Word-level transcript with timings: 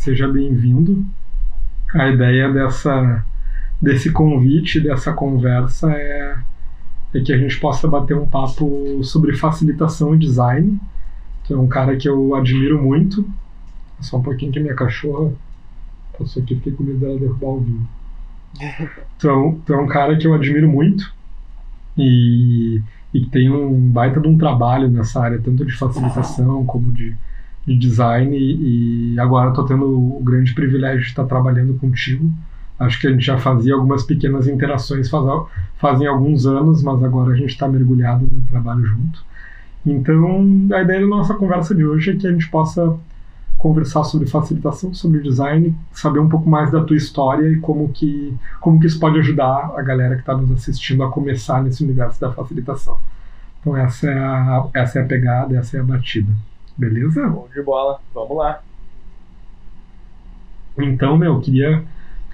seja 0.00 0.26
bem-vindo. 0.26 1.04
A 1.94 2.08
ideia 2.08 2.50
dessa, 2.50 3.22
desse 3.80 4.10
convite, 4.10 4.80
dessa 4.80 5.12
conversa 5.12 5.92
é, 5.92 6.38
é 7.14 7.20
que 7.20 7.30
a 7.30 7.36
gente 7.36 7.60
possa 7.60 7.86
bater 7.86 8.16
um 8.16 8.26
papo 8.26 9.04
sobre 9.04 9.36
facilitação 9.36 10.14
e 10.14 10.18
design. 10.18 10.80
Tu 11.46 11.52
é 11.52 11.58
um 11.58 11.68
cara 11.68 11.96
que 11.96 12.08
eu 12.08 12.34
admiro 12.34 12.82
muito. 12.82 13.28
Só 14.00 14.16
um 14.16 14.22
pouquinho 14.22 14.50
que 14.50 14.58
minha 14.58 14.74
cachorra 14.74 15.32
passou 16.18 16.42
aqui, 16.42 16.54
fiquei 16.54 16.72
com 16.72 16.82
medo 16.82 16.98
dela 16.98 17.18
derrubar 17.18 17.48
o 17.48 17.60
vinho. 17.60 17.88
Um, 19.22 19.60
tu 19.66 19.74
é 19.74 19.76
um 19.76 19.86
cara 19.86 20.16
que 20.16 20.26
eu 20.26 20.32
admiro 20.32 20.68
muito 20.68 21.12
e, 21.96 22.80
e 23.12 23.26
tem 23.26 23.50
um 23.50 23.90
baita 23.90 24.18
de 24.18 24.28
um 24.28 24.38
trabalho 24.38 24.88
nessa 24.88 25.22
área, 25.22 25.38
tanto 25.38 25.62
de 25.62 25.76
facilitação 25.76 26.64
como 26.64 26.90
de, 26.90 27.14
de 27.66 27.76
design. 27.76 28.36
E, 28.36 29.18
agora 29.18 29.50
estou 29.50 29.64
tendo 29.64 29.86
o 29.86 30.22
grande 30.22 30.54
privilégio 30.54 31.00
de 31.00 31.08
estar 31.08 31.24
trabalhando 31.24 31.74
contigo. 31.74 32.30
Acho 32.78 33.00
que 33.00 33.06
a 33.06 33.10
gente 33.10 33.24
já 33.24 33.38
fazia 33.38 33.74
algumas 33.74 34.04
pequenas 34.04 34.46
interações 34.46 35.10
faz, 35.10 35.24
fazem 35.76 36.06
alguns 36.06 36.46
anos, 36.46 36.82
mas 36.82 37.02
agora 37.02 37.32
a 37.32 37.36
gente 37.36 37.50
está 37.50 37.68
mergulhado 37.68 38.26
no 38.30 38.42
trabalho 38.42 38.84
junto. 38.84 39.22
Então, 39.84 40.68
a 40.72 40.82
ideia 40.82 41.00
da 41.00 41.06
nossa 41.06 41.34
conversa 41.34 41.74
de 41.74 41.84
hoje 41.84 42.10
é 42.10 42.16
que 42.16 42.26
a 42.26 42.32
gente 42.32 42.48
possa 42.48 42.98
conversar 43.60 44.04
sobre 44.04 44.26
facilitação, 44.26 44.94
sobre 44.94 45.20
design, 45.20 45.76
saber 45.92 46.18
um 46.18 46.28
pouco 46.30 46.48
mais 46.48 46.70
da 46.70 46.82
tua 46.82 46.96
história 46.96 47.46
e 47.46 47.58
como 47.58 47.90
que, 47.90 48.34
como 48.58 48.80
que 48.80 48.86
isso 48.86 48.98
pode 48.98 49.18
ajudar 49.18 49.72
a 49.76 49.82
galera 49.82 50.14
que 50.14 50.22
está 50.22 50.34
nos 50.34 50.50
assistindo 50.50 51.02
a 51.02 51.10
começar 51.10 51.62
nesse 51.62 51.84
universo 51.84 52.18
da 52.18 52.32
facilitação. 52.32 52.96
Então 53.60 53.76
essa 53.76 54.10
é 54.10 54.18
a, 54.18 54.66
essa 54.72 54.98
é 54.98 55.02
a 55.02 55.04
pegada, 55.04 55.58
essa 55.58 55.76
é 55.76 55.80
a 55.80 55.84
batida. 55.84 56.32
Beleza? 56.80 57.28
Bom 57.28 57.46
de 57.54 57.62
bola, 57.62 58.00
vamos 58.14 58.38
lá. 58.38 58.62
Então, 60.78 61.14
meu, 61.18 61.38
queria 61.38 61.84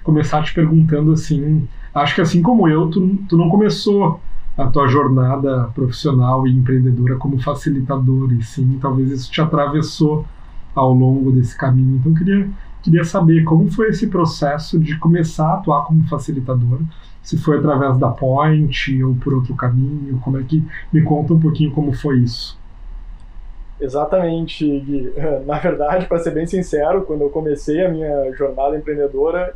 começar 0.03 0.41
te 0.41 0.53
perguntando 0.53 1.11
assim, 1.11 1.67
acho 1.93 2.15
que 2.15 2.21
assim 2.21 2.41
como 2.41 2.65
eu, 2.65 2.89
tu, 2.89 3.17
tu 3.27 3.35
não 3.35 3.49
começou 3.49 4.21
a 4.57 4.65
tua 4.67 4.87
jornada 4.87 5.69
profissional 5.75 6.47
e 6.47 6.55
empreendedora 6.55 7.17
como 7.17 7.37
facilitador, 7.41 8.31
e 8.31 8.41
sim, 8.41 8.79
talvez 8.81 9.11
isso 9.11 9.29
te 9.29 9.41
atravessou 9.41 10.25
ao 10.73 10.93
longo 10.93 11.29
desse 11.29 11.57
caminho. 11.57 11.97
Então, 11.97 12.13
eu 12.13 12.17
queria, 12.17 12.49
queria 12.81 13.03
saber 13.03 13.43
como 13.43 13.69
foi 13.69 13.89
esse 13.89 14.07
processo 14.07 14.79
de 14.79 14.97
começar 14.97 15.45
a 15.45 15.53
atuar 15.55 15.83
como 15.83 16.07
facilitador, 16.07 16.79
se 17.21 17.37
foi 17.37 17.57
através 17.57 17.97
da 17.97 18.07
Point 18.11 19.03
ou 19.03 19.13
por 19.15 19.33
outro 19.33 19.53
caminho, 19.55 20.17
como 20.23 20.37
é 20.39 20.43
que 20.43 20.63
me 20.93 21.01
conta 21.01 21.33
um 21.33 21.39
pouquinho 21.39 21.71
como 21.71 21.91
foi 21.91 22.19
isso. 22.19 22.57
Exatamente, 23.79 24.65
Gui. 24.79 25.13
Na 25.45 25.59
verdade, 25.59 26.07
para 26.07 26.19
ser 26.19 26.31
bem 26.31 26.45
sincero, 26.45 27.03
quando 27.03 27.21
eu 27.21 27.29
comecei 27.29 27.85
a 27.85 27.89
minha 27.89 28.31
jornada 28.33 28.75
empreendedora, 28.75 29.53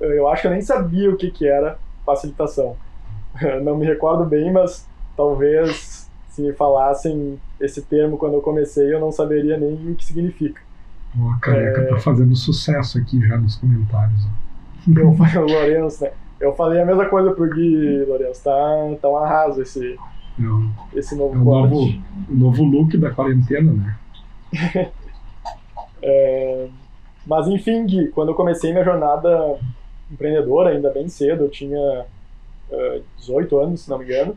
eu 0.00 0.28
acho 0.28 0.42
que 0.42 0.48
eu 0.48 0.52
nem 0.52 0.62
sabia 0.62 1.10
o 1.10 1.16
que, 1.16 1.30
que 1.30 1.46
era 1.46 1.78
facilitação. 2.04 2.76
Não 3.62 3.76
me 3.76 3.84
recordo 3.86 4.24
bem, 4.24 4.52
mas 4.52 4.86
talvez 5.16 6.08
se 6.34 6.42
me 6.42 6.52
falassem 6.52 7.38
esse 7.60 7.80
termo 7.82 8.18
quando 8.18 8.34
eu 8.34 8.40
comecei, 8.40 8.92
eu 8.92 8.98
não 8.98 9.12
saberia 9.12 9.56
nem 9.56 9.92
o 9.92 9.94
que 9.94 10.04
significa. 10.04 10.60
Oh, 11.16 11.28
a 11.28 11.38
careca 11.38 11.82
é... 11.82 11.84
tá 11.86 11.96
fazendo 11.98 12.34
sucesso 12.34 12.98
aqui 12.98 13.20
já 13.24 13.38
nos 13.38 13.56
comentários. 13.56 14.20
Eu, 14.94 15.46
Lourenço, 15.46 16.02
né? 16.02 16.10
Eu 16.40 16.54
falei 16.54 16.82
a 16.82 16.84
mesma 16.84 17.06
coisa 17.06 17.30
pro 17.30 17.48
Gui, 17.48 18.04
Lourenço. 18.04 18.42
Tá, 18.42 18.50
tá 19.00 19.08
um 19.08 19.16
arraso 19.16 19.62
esse, 19.62 19.96
não. 20.38 20.72
esse 20.94 21.14
novo 21.14 21.34
é 21.34 21.38
o 21.38 21.44
novo, 21.44 22.02
novo 22.28 22.64
look 22.64 22.96
da 22.96 23.10
quarentena, 23.10 23.72
né? 23.72 23.98
é, 26.02 26.68
mas 27.26 27.46
enfim, 27.48 27.86
Gui, 27.86 28.08
quando 28.08 28.30
eu 28.30 28.34
comecei 28.34 28.72
minha 28.72 28.84
jornada 28.84 29.58
empreendedora, 30.10 30.70
ainda 30.70 30.90
bem 30.90 31.08
cedo, 31.08 31.44
eu 31.44 31.50
tinha 31.50 32.06
uh, 32.70 33.02
18 33.18 33.58
anos, 33.58 33.80
se 33.82 33.90
não 33.90 33.98
me 33.98 34.04
engano. 34.04 34.36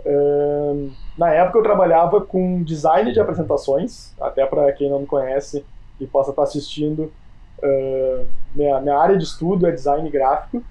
Uh, 0.00 0.90
na 1.18 1.32
época 1.32 1.58
eu 1.58 1.62
trabalhava 1.62 2.20
com 2.20 2.62
design 2.62 3.12
de 3.12 3.20
apresentações, 3.20 4.14
até 4.20 4.46
para 4.46 4.70
quem 4.72 4.88
não 4.88 5.00
me 5.00 5.06
conhece 5.06 5.64
e 6.00 6.06
possa 6.06 6.30
estar 6.30 6.44
assistindo, 6.44 7.12
uh, 7.62 8.26
minha, 8.54 8.80
minha 8.80 8.96
área 8.96 9.16
de 9.16 9.24
estudo 9.24 9.66
é 9.66 9.72
design 9.72 10.08
gráfico. 10.10 10.62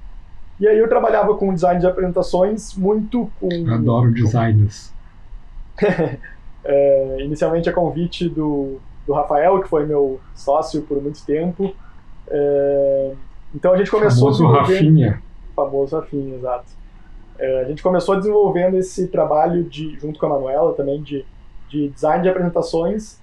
E 0.59 0.67
aí 0.67 0.77
eu 0.77 0.87
trabalhava 0.87 1.35
com 1.35 1.53
design 1.53 1.79
de 1.79 1.87
apresentações 1.87 2.73
muito 2.75 3.29
com... 3.39 3.49
Adoro 3.69 4.11
designers. 4.13 4.93
é, 6.63 7.17
inicialmente 7.19 7.69
a 7.69 7.73
convite 7.73 8.29
do, 8.29 8.79
do 9.05 9.13
Rafael, 9.13 9.61
que 9.61 9.67
foi 9.67 9.85
meu 9.85 10.19
sócio 10.33 10.81
por 10.83 11.01
muito 11.01 11.25
tempo. 11.25 11.75
É, 12.27 13.11
então 13.53 13.73
a 13.73 13.77
gente 13.77 13.91
começou... 13.91 14.33
Famoso 14.33 14.47
Rafinha. 14.47 15.21
Famoso 15.53 15.95
Rafinha, 15.97 16.35
exato. 16.35 16.71
É, 17.37 17.61
a 17.61 17.63
gente 17.65 17.83
começou 17.83 18.15
desenvolvendo 18.15 18.77
esse 18.77 19.07
trabalho 19.07 19.63
de, 19.65 19.99
junto 19.99 20.17
com 20.17 20.25
a 20.25 20.29
Manuela 20.29 20.73
também 20.73 21.01
de, 21.01 21.25
de 21.69 21.89
design 21.89 22.23
de 22.23 22.29
apresentações, 22.29 23.19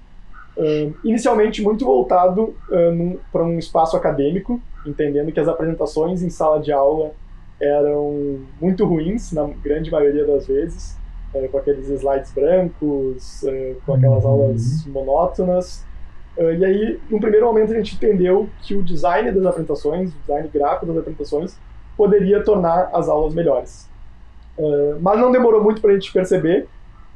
uh, 0.56 0.94
inicialmente 1.02 1.62
muito 1.62 1.84
voltado 1.84 2.54
uh, 2.68 3.20
para 3.32 3.42
um 3.42 3.58
espaço 3.58 3.96
acadêmico, 3.96 4.60
entendendo 4.86 5.32
que 5.32 5.40
as 5.40 5.48
apresentações 5.48 6.22
em 6.22 6.28
sala 6.28 6.60
de 6.60 6.70
aula 6.70 7.12
eram 7.62 8.40
muito 8.60 8.84
ruins 8.84 9.32
na 9.32 9.46
grande 9.62 9.90
maioria 9.90 10.26
das 10.26 10.46
vezes, 10.46 10.98
uh, 11.34 11.48
com 11.48 11.58
aqueles 11.58 11.88
slides 11.88 12.32
brancos, 12.32 13.44
com 13.86 13.94
aquelas 13.94 14.24
uhum. 14.24 14.30
aulas 14.30 14.86
monótonas. 14.86 15.84
e 16.36 16.64
aí, 16.64 17.00
no 17.08 17.20
primeiro 17.20 17.46
momento, 17.46 17.72
a 17.72 17.76
gente 17.76 17.94
entendeu 17.94 18.48
que 18.62 18.74
o 18.74 18.82
design 18.82 19.30
das 19.30 19.46
apresentações, 19.46 20.12
o 20.12 20.18
design 20.20 20.48
gráfico 20.48 20.86
das 20.86 20.96
apresentações, 20.96 21.56
poderia 21.96 22.42
tornar 22.42 22.90
as 22.92 23.08
aulas 23.08 23.34
melhores. 23.34 23.88
Mas 25.00 25.18
não 25.18 25.30
demorou 25.30 25.62
muito 25.62 25.80
para 25.80 25.90
a 25.90 25.94
gente 25.94 26.12
perceber 26.12 26.66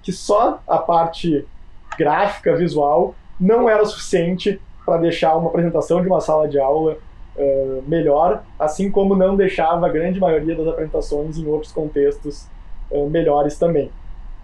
que 0.02 0.12
só 0.12 0.60
a 0.66 0.78
parte 0.78 1.46
gráfica, 1.98 2.54
visual, 2.54 3.14
não 3.40 3.68
era 3.68 3.82
o 3.82 3.86
suficiente 3.86 4.60
para 4.84 4.98
deixar 4.98 5.36
uma 5.36 5.48
apresentação 5.48 6.00
de 6.00 6.06
uma 6.06 6.20
sala 6.20 6.48
de 6.48 6.58
aula 6.60 6.98
uh, 7.36 7.82
melhor, 7.86 8.42
assim 8.58 8.90
como 8.90 9.14
não 9.14 9.36
deixava 9.36 9.86
a 9.86 9.88
grande 9.88 10.18
maioria 10.18 10.54
das 10.56 10.66
apresentações 10.66 11.38
em 11.38 11.46
outros 11.46 11.72
contextos 11.72 12.46
uh, 12.90 13.08
melhores 13.08 13.58
também. 13.58 13.90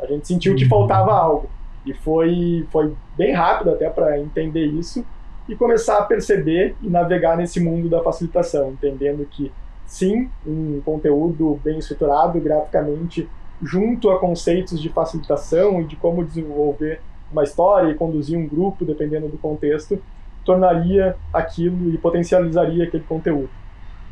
A 0.01 0.07
gente 0.07 0.27
sentiu 0.27 0.55
que 0.55 0.67
faltava 0.67 1.13
algo 1.13 1.49
e 1.87 1.93
foi, 1.93 2.67
foi 2.71 2.93
bem 3.17 3.33
rápido 3.33 3.71
até 3.71 3.89
para 3.89 4.19
entender 4.19 4.67
isso 4.67 5.05
e 5.49 5.57
começar 5.57 5.99
a 5.99 6.05
perceber 6.05 6.77
e 6.83 6.89
navegar 6.89 7.37
nesse 7.37 7.61
mundo 7.61 7.89
da 7.89 8.03
facilitação, 8.03 8.71
entendendo 8.71 9.27
que 9.27 9.53
sim, 9.87 10.31
um 10.47 10.81
conteúdo 10.85 11.61
bem 11.63 11.79
estruturado 11.79 12.41
graficamente, 12.41 13.29
junto 13.63 14.11
a 14.11 14.19
conceitos 14.19 14.81
de 14.81 14.89
facilitação 14.89 15.81
e 15.81 15.85
de 15.85 15.97
como 15.97 16.25
desenvolver 16.25 17.01
uma 17.31 17.43
história 17.43 17.91
e 17.91 17.95
conduzir 17.95 18.39
um 18.39 18.47
grupo, 18.47 18.85
dependendo 18.85 19.29
do 19.29 19.39
contexto, 19.39 20.01
tornaria 20.45 21.17
aquilo 21.33 21.91
e 21.91 21.99
potencializaria 21.99 22.85
aquele 22.85 23.05
conteúdo. 23.05 23.51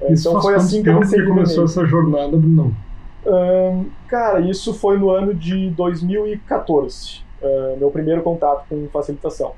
É, 0.01 0.13
isso 0.13 0.29
então 0.29 0.41
foi 0.41 0.55
assim 0.55 0.83
que 0.83 0.89
eu 0.89 1.01
que 1.01 1.23
começou 1.23 1.65
essa 1.65 1.85
jornada, 1.85 2.37
Bruno? 2.37 2.75
Um, 3.27 3.87
cara, 4.09 4.41
isso 4.41 4.73
foi 4.73 4.99
no 4.99 5.11
ano 5.11 5.35
de 5.35 5.69
2014, 5.71 7.21
uh, 7.43 7.79
meu 7.79 7.91
primeiro 7.91 8.23
contato 8.23 8.65
com 8.69 8.89
facilitação. 8.89 9.53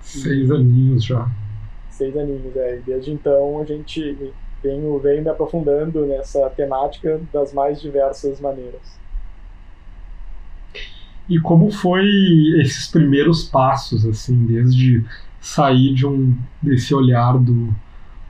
Seis 0.00 0.50
aninhos 0.50 1.04
já. 1.04 1.28
Seis 1.90 2.16
aninhos, 2.16 2.56
é. 2.56 2.78
E 2.78 2.80
desde 2.80 3.12
então 3.12 3.60
a 3.60 3.64
gente 3.64 4.32
venho, 4.62 4.98
venho 4.98 5.22
me 5.22 5.28
aprofundando 5.28 6.06
nessa 6.06 6.48
temática 6.50 7.20
das 7.32 7.52
mais 7.52 7.80
diversas 7.80 8.40
maneiras. 8.40 8.98
E 11.28 11.38
como 11.38 11.70
foi 11.70 12.06
esses 12.62 12.88
primeiros 12.88 13.44
passos, 13.44 14.06
assim, 14.06 14.46
desde 14.46 15.04
sair 15.40 15.94
de 15.94 16.06
um 16.06 16.36
desse 16.60 16.94
olhar 16.94 17.38
do, 17.38 17.74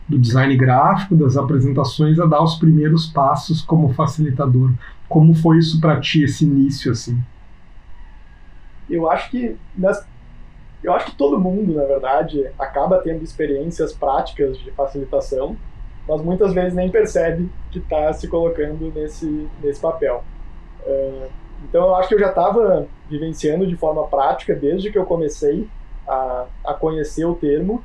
do 0.08 0.18
design 0.18 0.56
gráfico, 0.56 1.16
das 1.16 1.36
apresentações, 1.36 2.18
a 2.18 2.26
dar 2.26 2.42
os 2.42 2.56
primeiros 2.56 3.06
passos 3.06 3.62
como 3.62 3.92
facilitador? 3.94 4.72
Como 5.08 5.34
foi 5.34 5.58
isso 5.58 5.80
para 5.80 6.00
ti, 6.00 6.24
esse 6.24 6.44
início, 6.44 6.92
assim? 6.92 7.18
Eu 8.88 9.10
acho 9.10 9.30
que 9.30 9.56
nas, 9.76 10.06
eu 10.82 10.92
acho 10.92 11.06
que 11.06 11.16
todo 11.16 11.38
mundo, 11.38 11.74
na 11.74 11.84
verdade, 11.84 12.46
acaba 12.58 12.98
tendo 12.98 13.22
experiências 13.22 13.92
práticas 13.92 14.58
de 14.58 14.70
facilitação 14.72 15.56
mas 16.08 16.22
muitas 16.22 16.54
vezes 16.54 16.72
nem 16.72 16.90
percebe 16.90 17.50
que 17.70 17.78
está 17.78 18.10
se 18.14 18.26
colocando 18.26 18.90
nesse, 18.94 19.46
nesse 19.62 19.78
papel. 19.78 20.24
Uh, 20.86 21.28
então 21.68 21.88
eu 21.88 21.94
acho 21.96 22.08
que 22.08 22.14
eu 22.14 22.18
já 22.18 22.30
estava 22.30 22.86
vivenciando 23.10 23.66
de 23.66 23.76
forma 23.76 24.06
prática 24.06 24.54
desde 24.54 24.90
que 24.90 24.96
eu 24.96 25.04
comecei 25.04 25.68
a, 26.08 26.46
a 26.64 26.74
conhecer 26.74 27.24
o 27.24 27.34
termo, 27.34 27.82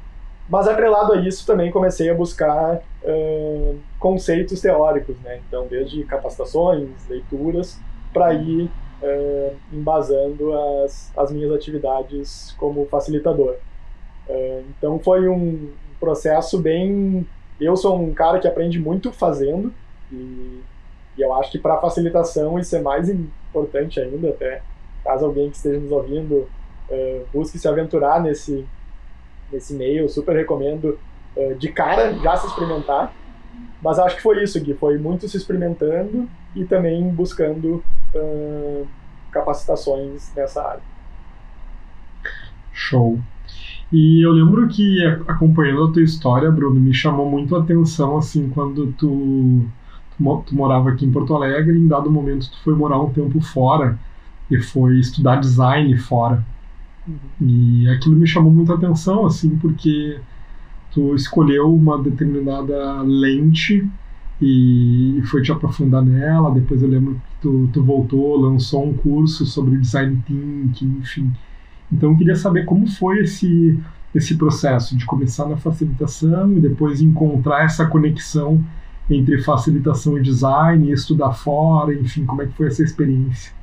mas 0.49 0.67
atrelado 0.67 1.13
a 1.13 1.17
isso 1.17 1.45
também 1.45 1.71
comecei 1.71 2.09
a 2.09 2.13
buscar 2.13 2.81
uh, 3.03 3.79
conceitos 3.99 4.59
teóricos, 4.61 5.17
né? 5.21 5.39
Então 5.47 5.67
desde 5.67 6.03
capacitações, 6.03 6.89
leituras, 7.09 7.79
para 8.13 8.33
ir 8.33 8.69
uh, 9.01 9.55
embasando 9.71 10.53
as, 10.83 11.11
as 11.17 11.31
minhas 11.31 11.51
atividades 11.51 12.53
como 12.57 12.85
facilitador. 12.87 13.55
então 14.77 14.99
foi 14.99 15.27
um, 15.27 15.71
processo 16.03 16.59
bem. 16.59 17.25
Eu 17.61 17.77
sou 17.77 17.97
um 17.97 18.13
cara 18.13 18.37
que 18.37 18.47
aprende 18.47 18.77
muito 18.77 19.09
fazendo 19.13 19.73
e, 20.11 20.61
e 21.17 21.21
eu 21.21 21.33
acho 21.33 21.49
que 21.49 21.57
para 21.57 21.79
facilitação 21.79 22.59
isso 22.59 22.75
é 22.75 22.81
mais 22.81 23.09
importante 23.09 24.01
ainda, 24.01 24.29
até 24.29 24.61
caso 25.01 25.25
alguém 25.25 25.49
que 25.49 25.55
esteja 25.55 25.79
nos 25.79 25.91
ouvindo 25.91 26.47
uh, 26.89 27.25
busque 27.33 27.57
se 27.57 27.67
aventurar 27.67 28.21
nesse, 28.21 28.65
nesse 29.51 29.73
meio, 29.73 30.09
super 30.09 30.35
recomendo 30.35 30.97
uh, 31.35 31.55
de 31.55 31.69
cara 31.69 32.13
já 32.19 32.35
se 32.37 32.47
experimentar. 32.47 33.13
Mas 33.81 33.99
acho 33.99 34.15
que 34.15 34.21
foi 34.21 34.41
isso, 34.41 34.59
Gui, 34.61 34.73
foi 34.73 34.97
muito 34.97 35.27
se 35.27 35.35
experimentando 35.35 36.27
e 36.55 36.63
também 36.63 37.07
buscando 37.09 37.83
uh, 38.15 38.87
capacitações 39.31 40.31
nessa 40.35 40.63
área. 40.63 40.81
Show. 42.71 43.19
E 43.91 44.25
eu 44.25 44.31
lembro 44.31 44.67
que 44.67 45.03
acompanhando 45.27 45.83
a 45.83 45.91
tua 45.91 46.01
história, 46.01 46.49
Bruno, 46.49 46.79
me 46.79 46.93
chamou 46.93 47.29
muito 47.29 47.55
a 47.55 47.59
atenção 47.59 48.17
assim 48.17 48.49
quando 48.49 48.91
tu, 48.93 49.65
tu, 50.17 50.43
tu 50.47 50.55
morava 50.55 50.89
aqui 50.89 51.05
em 51.05 51.11
Porto 51.11 51.35
Alegre, 51.35 51.77
e 51.77 51.79
em 51.79 51.87
dado 51.87 52.09
momento 52.09 52.49
tu 52.49 52.63
foi 52.63 52.73
morar 52.73 52.99
um 52.99 53.11
tempo 53.11 53.39
fora 53.39 53.99
e 54.49 54.59
foi 54.59 54.97
estudar 54.97 55.35
design 55.35 55.95
fora. 55.97 56.43
Uhum. 57.07 57.47
E 57.47 57.89
aquilo 57.89 58.15
me 58.15 58.27
chamou 58.27 58.51
muita 58.51 58.73
atenção 58.73 59.25
assim, 59.25 59.57
porque 59.57 60.19
tu 60.91 61.15
escolheu 61.15 61.73
uma 61.73 62.01
determinada 62.01 63.01
lente 63.01 63.87
e 64.41 65.21
foi 65.25 65.41
te 65.41 65.51
aprofundar 65.51 66.03
nela. 66.03 66.53
Depois 66.53 66.81
eu 66.81 66.89
lembro 66.89 67.15
que 67.15 67.41
tu, 67.41 67.69
tu 67.73 67.83
voltou, 67.83 68.37
lançou 68.37 68.87
um 68.87 68.93
curso 68.93 69.45
sobre 69.45 69.77
design 69.77 70.21
thinking, 70.25 70.97
enfim. 70.99 71.31
Então 71.91 72.11
eu 72.11 72.17
queria 72.17 72.35
saber 72.35 72.65
como 72.65 72.87
foi 72.87 73.19
esse, 73.21 73.79
esse 74.13 74.35
processo 74.35 74.97
de 74.97 75.05
começar 75.05 75.47
na 75.47 75.57
facilitação 75.57 76.53
e 76.53 76.59
depois 76.59 77.01
encontrar 77.01 77.65
essa 77.65 77.85
conexão 77.85 78.63
entre 79.09 79.41
facilitação 79.41 80.17
e 80.17 80.21
design, 80.21 80.89
e 80.89 80.93
estudar 80.93 81.33
fora, 81.33 81.93
enfim, 81.93 82.25
como 82.25 82.41
é 82.41 82.47
que 82.47 82.53
foi 82.53 82.67
essa 82.67 82.83
experiência? 82.83 83.53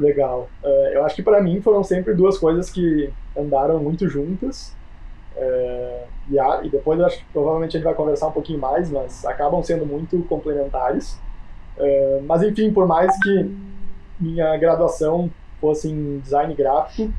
Legal. 0.00 0.48
Uh, 0.64 0.94
eu 0.94 1.04
acho 1.04 1.14
que 1.14 1.22
para 1.22 1.42
mim 1.42 1.60
foram 1.60 1.84
sempre 1.84 2.14
duas 2.14 2.38
coisas 2.38 2.70
que 2.70 3.12
andaram 3.36 3.78
muito 3.78 4.08
juntas. 4.08 4.74
Uh, 5.36 6.08
e, 6.30 6.38
a, 6.38 6.62
e, 6.64 6.70
depois 6.70 6.98
eu 6.98 7.04
acho 7.04 7.18
que 7.18 7.24
provavelmente 7.32 7.76
a 7.76 7.78
gente 7.78 7.84
vai 7.84 7.94
conversar 7.94 8.28
um 8.28 8.32
pouquinho 8.32 8.58
mais, 8.58 8.90
mas 8.90 9.24
acabam 9.26 9.62
sendo 9.62 9.84
muito 9.84 10.22
complementares. 10.22 11.20
Uh, 11.76 12.22
mas 12.26 12.42
enfim, 12.42 12.72
por 12.72 12.86
mais 12.86 13.14
que 13.22 13.54
minha 14.18 14.56
graduação 14.56 15.30
fosse 15.60 15.88
em 15.90 16.18
design 16.20 16.54
gráfico. 16.54 17.12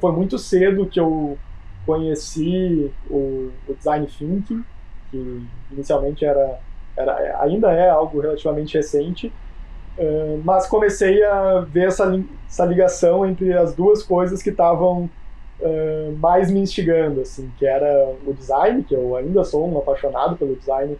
Foi 0.00 0.12
muito 0.12 0.38
cedo 0.38 0.84
que 0.84 1.00
eu 1.00 1.38
conheci 1.86 2.92
o, 3.08 3.50
o, 3.66 3.74
design 3.74 4.06
thinking, 4.06 4.62
que 5.10 5.46
inicialmente 5.70 6.24
era, 6.26 6.60
era 6.94 7.40
ainda 7.42 7.72
é 7.72 7.88
algo 7.88 8.20
relativamente 8.20 8.76
recente, 8.76 9.32
mas 10.44 10.66
comecei 10.66 11.22
a 11.22 11.60
ver 11.60 11.88
essa, 11.88 12.18
essa 12.48 12.64
ligação 12.64 13.26
entre 13.26 13.52
as 13.52 13.74
duas 13.74 14.02
coisas 14.02 14.42
que 14.42 14.50
estavam 14.50 15.08
uh, 15.60 16.16
mais 16.18 16.50
me 16.50 16.60
instigando, 16.60 17.20
assim, 17.20 17.50
que 17.58 17.66
era 17.66 18.14
o 18.26 18.32
design, 18.32 18.82
que 18.82 18.94
eu 18.94 19.16
ainda 19.16 19.44
sou 19.44 19.70
um 19.70 19.78
apaixonado 19.78 20.36
pelo 20.36 20.56
design 20.56 20.96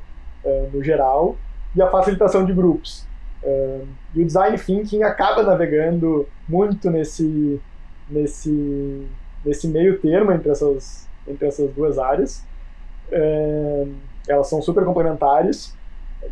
no 0.72 0.82
geral, 0.82 1.36
e 1.74 1.80
a 1.80 1.88
facilitação 1.88 2.44
de 2.44 2.52
grupos. 2.52 3.06
Uh, 3.42 3.86
e 4.14 4.22
o 4.22 4.24
design 4.24 4.56
thinking 4.56 5.02
acaba 5.02 5.42
navegando 5.42 6.28
muito 6.48 6.90
nesse, 6.90 7.60
nesse, 8.08 9.06
nesse 9.44 9.66
meio 9.66 9.98
termo 9.98 10.32
entre 10.32 10.50
essas, 10.50 11.08
entre 11.26 11.48
essas 11.48 11.70
duas 11.72 11.98
áreas. 11.98 12.44
Uh, 13.10 13.92
elas 14.28 14.48
são 14.48 14.62
super 14.62 14.84
complementares. 14.84 15.76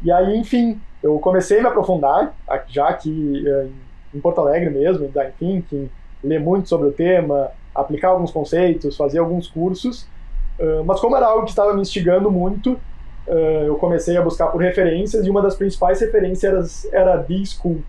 E 0.05 0.13
aí, 0.13 0.37
enfim, 0.37 0.81
eu 1.03 1.19
comecei 1.19 1.59
a 1.59 1.63
me 1.63 1.69
aprofundar, 1.69 2.35
já 2.69 2.89
aqui 2.89 3.45
uh, 3.47 3.71
em 4.15 4.21
Porto 4.21 4.41
Alegre 4.41 4.71
mesmo, 4.71 5.05
em 5.05 5.09
design 5.09 5.33
thinking, 5.39 5.91
ler 6.23 6.41
muito 6.41 6.69
sobre 6.69 6.89
o 6.89 6.93
tema, 6.93 7.51
aplicar 7.75 8.09
alguns 8.09 8.31
conceitos, 8.31 8.97
fazer 8.97 9.19
alguns 9.19 9.49
cursos. 9.49 10.07
mas 10.85 11.01
como 11.01 11.17
era 11.17 11.27
algo 11.27 11.45
que 11.45 11.51
estava 11.51 11.73
me 11.73 11.81
instigando 11.81 12.31
muito, 12.31 12.73
uh, 13.27 13.65
eu 13.65 13.77
comecei 13.77 14.17
a 14.17 14.23
buscar 14.23 14.49
por 14.49 14.61
referências 14.61 15.25
e 15.25 15.31
uma 15.31 15.41
das 15.41 15.55
principais 15.55 16.01
referências 16.01 16.85
era, 16.85 17.01
era 17.01 17.15
a 17.15 17.17
D-School. 17.17 17.81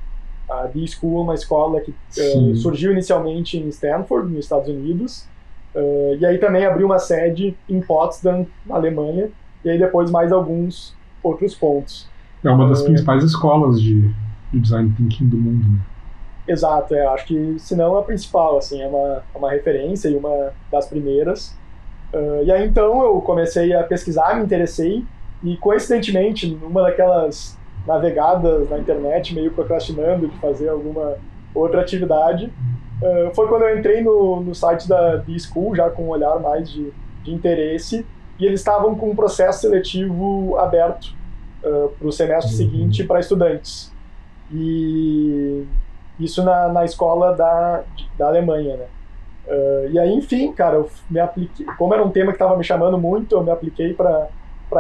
A 0.50 0.68
D-School 0.68 1.20
é 1.20 1.24
uma 1.24 1.36
escola 1.36 1.82
que 1.82 1.92
uh, 1.92 2.56
surgiu 2.56 2.94
inicialmente 2.94 3.58
em 3.58 3.68
Stanford, 3.68 4.32
nos 4.32 4.46
Estados 4.46 4.70
Unidos, 4.70 5.30
e 6.20 6.26
aí 6.26 6.38
também 6.38 6.66
abriu 6.66 6.86
uma 6.86 7.00
sede 7.00 7.58
em 7.70 7.80
Potsdam, 7.80 8.46
na 8.66 8.76
Alemanha, 8.76 9.32
e 9.64 9.70
aí 9.70 9.80
depois 9.80 10.12
mais 10.12 10.30
alguns 10.30 10.94
outros 11.24 11.56
pontos. 11.56 12.11
É 12.44 12.50
uma 12.50 12.68
das 12.68 12.82
principais 12.82 13.24
escolas 13.24 13.80
de, 13.82 14.10
de 14.52 14.60
design 14.60 14.92
thinking 14.98 15.28
do 15.28 15.38
mundo, 15.38 15.64
né? 15.64 15.80
Exato, 16.48 16.96
é, 16.96 17.06
acho 17.06 17.28
que 17.28 17.56
se 17.60 17.76
não 17.76 17.96
a 17.96 18.02
principal, 18.02 18.58
assim, 18.58 18.82
é 18.82 18.88
uma, 18.88 19.24
é 19.34 19.38
uma 19.38 19.52
referência 19.52 20.10
e 20.10 20.16
uma 20.16 20.52
das 20.72 20.88
primeiras. 20.88 21.56
Uh, 22.14 22.44
e 22.44 22.52
aí 22.52 22.68
então 22.68 23.02
eu 23.04 23.22
comecei 23.22 23.74
a 23.74 23.84
pesquisar, 23.84 24.36
me 24.36 24.44
interessei 24.44 25.06
e 25.44 25.56
coincidentemente, 25.58 26.48
numa 26.48 26.82
daquelas 26.82 27.58
navegadas 27.88 28.70
na 28.70 28.80
internet, 28.80 29.34
meio 29.34 29.52
procrastinando 29.52 30.28
de 30.28 30.38
fazer 30.40 30.70
alguma 30.70 31.16
outra 31.54 31.82
atividade, 31.82 32.52
uh, 33.02 33.34
foi 33.34 33.48
quando 33.48 33.64
eu 33.64 33.78
entrei 33.78 34.02
no, 34.02 34.42
no 34.42 34.54
site 34.54 34.88
da 34.88 35.18
B-School, 35.18 35.76
já 35.76 35.90
com 35.90 36.06
um 36.06 36.10
olhar 36.10 36.40
mais 36.40 36.70
de, 36.70 36.92
de 37.24 37.34
interesse, 37.34 38.06
e 38.40 38.46
eles 38.46 38.60
estavam 38.60 38.96
com 38.96 39.12
um 39.12 39.16
processo 39.16 39.62
seletivo 39.62 40.58
aberto 40.58 41.16
uh, 41.64 41.90
para 41.90 42.08
o 42.08 42.12
semestre 42.12 42.52
uhum. 42.52 42.58
seguinte 42.58 43.04
para 43.04 43.20
estudantes. 43.20 43.92
E 44.52 45.66
isso 46.20 46.44
na, 46.44 46.68
na 46.68 46.86
escola 46.86 47.36
da, 47.36 47.84
da 48.18 48.28
Alemanha, 48.28 48.78
né? 48.78 48.86
Uh, 49.48 49.90
e 49.90 50.00
aí, 50.00 50.14
enfim, 50.14 50.52
cara, 50.54 50.76
eu 50.76 50.90
me 51.10 51.20
apliquei. 51.20 51.66
Como 51.78 51.94
era 51.94 52.04
um 52.04 52.12
tema 52.12 52.32
que 52.32 52.36
estava 52.36 52.56
me 52.58 52.64
chamando 52.64 52.98
muito, 52.98 53.36
eu 53.36 53.44
me 53.44 53.52
apliquei 53.52 53.94
para 53.94 54.30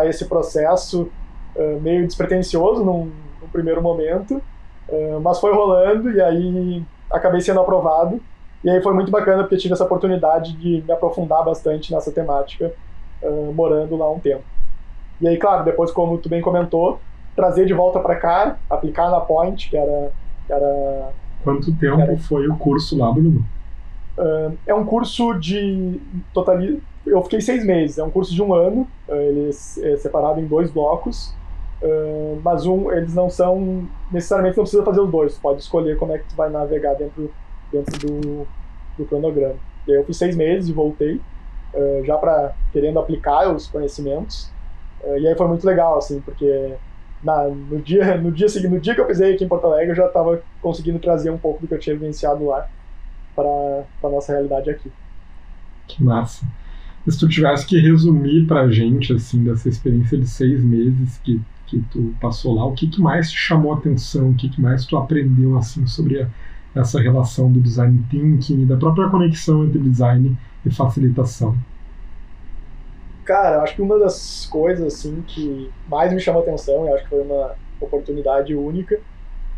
esse 0.05 0.25
processo 0.25 1.09
uh, 1.55 1.81
meio 1.81 2.05
despretensioso 2.05 2.83
num, 2.83 3.11
num 3.41 3.47
primeiro 3.51 3.81
momento, 3.81 4.41
uh, 4.87 5.19
mas 5.21 5.39
foi 5.39 5.53
rolando 5.53 6.11
e 6.11 6.21
aí 6.21 6.83
acabei 7.09 7.41
sendo 7.41 7.59
aprovado. 7.59 8.21
E 8.63 8.69
aí 8.69 8.81
foi 8.81 8.93
muito 8.93 9.09
bacana 9.09 9.43
porque 9.43 9.57
tive 9.57 9.73
essa 9.73 9.83
oportunidade 9.83 10.53
de 10.53 10.83
me 10.85 10.91
aprofundar 10.91 11.43
bastante 11.43 11.91
nessa 11.91 12.11
temática, 12.11 12.71
morando 13.55 13.97
lá 13.97 14.07
um 14.11 14.19
tempo. 14.19 14.43
E 15.21 15.27
aí, 15.27 15.37
claro, 15.37 15.63
depois, 15.63 15.91
como 15.91 16.17
tu 16.17 16.27
bem 16.27 16.41
comentou, 16.41 16.99
trazer 17.35 17.65
de 17.65 17.73
volta 17.73 17.99
para 17.99 18.15
cá, 18.15 18.57
aplicar 18.69 19.09
na 19.09 19.19
Point, 19.19 19.69
que 19.69 19.77
era. 19.77 20.11
Que 20.47 20.53
era 20.53 21.09
Quanto 21.43 21.73
tempo 21.75 22.01
era... 22.01 22.17
foi 22.17 22.47
o 22.47 22.55
curso 22.55 22.97
lá, 22.97 23.11
Bruno? 23.11 23.43
Uh, 24.17 24.57
é 24.67 24.75
um 24.75 24.85
curso 24.85 25.33
de 25.39 25.99
totali 26.33 26.81
eu 27.05 27.21
fiquei 27.23 27.41
seis 27.41 27.65
meses. 27.65 27.97
É 27.97 28.03
um 28.03 28.09
curso 28.09 28.33
de 28.33 28.41
um 28.41 28.53
ano, 28.53 28.87
eh, 29.07 29.27
ele 29.27 29.49
é 29.49 29.97
separado 29.97 30.39
em 30.39 30.45
dois 30.45 30.71
blocos, 30.71 31.33
eh, 31.81 32.37
mas 32.43 32.65
um, 32.65 32.91
eles 32.91 33.13
não 33.13 33.29
são 33.29 33.87
necessariamente 34.11 34.57
não 34.57 34.63
precisa 34.63 34.83
fazer 34.83 35.01
os 35.01 35.11
dois. 35.11 35.33
Você 35.33 35.41
pode 35.41 35.61
escolher 35.61 35.97
como 35.97 36.13
é 36.13 36.19
que 36.19 36.25
tu 36.25 36.35
vai 36.35 36.49
navegar 36.49 36.93
dentro 36.95 37.31
dentro 37.71 37.97
do, 37.99 38.47
do 38.97 39.05
cronograma. 39.05 39.55
E 39.87 39.91
aí 39.91 39.97
eu 39.97 40.05
fiz 40.05 40.17
seis 40.17 40.35
meses 40.35 40.69
e 40.69 40.73
voltei 40.73 41.19
eh, 41.73 42.01
já 42.05 42.17
para 42.17 42.53
querendo 42.71 42.99
aplicar 42.99 43.49
os 43.53 43.67
conhecimentos. 43.67 44.51
E 45.03 45.27
aí 45.27 45.35
foi 45.35 45.47
muito 45.47 45.65
legal 45.65 45.97
assim, 45.97 46.19
porque 46.21 46.75
na, 47.23 47.47
no 47.47 47.79
dia 47.81 48.17
no 48.21 48.31
dia 48.31 48.47
no 48.69 48.79
dia 48.79 48.95
que 48.95 49.01
eu 49.01 49.07
pisei 49.07 49.33
aqui 49.33 49.43
em 49.43 49.47
Porto 49.47 49.65
Alegre, 49.65 49.91
eu 49.91 49.95
já 49.95 50.07
estava 50.07 50.41
conseguindo 50.61 50.99
trazer 50.99 51.29
um 51.29 51.37
pouco 51.37 51.61
do 51.61 51.67
que 51.67 51.73
eu 51.73 51.79
tinha 51.79 51.95
vivenciado 51.95 52.45
lá 52.45 52.67
para 53.35 53.83
a 54.03 54.09
nossa 54.09 54.33
realidade 54.33 54.69
aqui. 54.69 54.91
Que 55.87 56.03
massa 56.03 56.45
se 57.09 57.17
tu 57.17 57.27
tivesse 57.27 57.65
que 57.65 57.79
resumir 57.79 58.45
pra 58.45 58.69
gente, 58.69 59.13
assim, 59.13 59.43
dessa 59.43 59.67
experiência 59.67 60.17
de 60.17 60.27
seis 60.27 60.63
meses 60.63 61.17
que, 61.23 61.41
que 61.65 61.79
tu 61.91 62.13
passou 62.19 62.53
lá, 62.53 62.65
o 62.65 62.73
que, 62.73 62.87
que 62.87 63.01
mais 63.01 63.31
te 63.31 63.37
chamou 63.37 63.73
a 63.73 63.77
atenção, 63.77 64.29
o 64.29 64.35
que, 64.35 64.49
que 64.49 64.61
mais 64.61 64.85
tu 64.85 64.97
aprendeu, 64.97 65.57
assim, 65.57 65.87
sobre 65.87 66.21
a, 66.21 66.27
essa 66.75 67.01
relação 67.01 67.51
do 67.51 67.59
design 67.59 68.05
thinking 68.09 68.61
e 68.61 68.65
da 68.65 68.77
própria 68.77 69.09
conexão 69.09 69.65
entre 69.65 69.79
design 69.79 70.37
e 70.65 70.69
facilitação? 70.69 71.57
Cara, 73.25 73.61
acho 73.61 73.75
que 73.75 73.81
uma 73.81 73.99
das 73.99 74.45
coisas, 74.47 74.93
assim, 74.93 75.21
que 75.21 75.71
mais 75.87 76.11
me 76.11 76.19
chamou 76.19 76.41
atenção, 76.41 76.85
e 76.85 76.93
acho 76.93 77.03
que 77.03 77.09
foi 77.09 77.21
uma 77.21 77.55
oportunidade 77.79 78.55
única, 78.55 78.99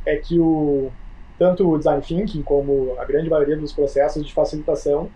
é 0.06 0.18
que 0.18 0.40
o 0.40 0.92
tanto 1.38 1.70
o 1.70 1.78
design 1.78 2.02
thinking 2.02 2.44
como 2.44 2.96
a 3.00 3.06
grande 3.06 3.30
maioria 3.30 3.58
dos 3.58 3.74
processos 3.74 4.26
de 4.26 4.34
facilitação 4.34 5.10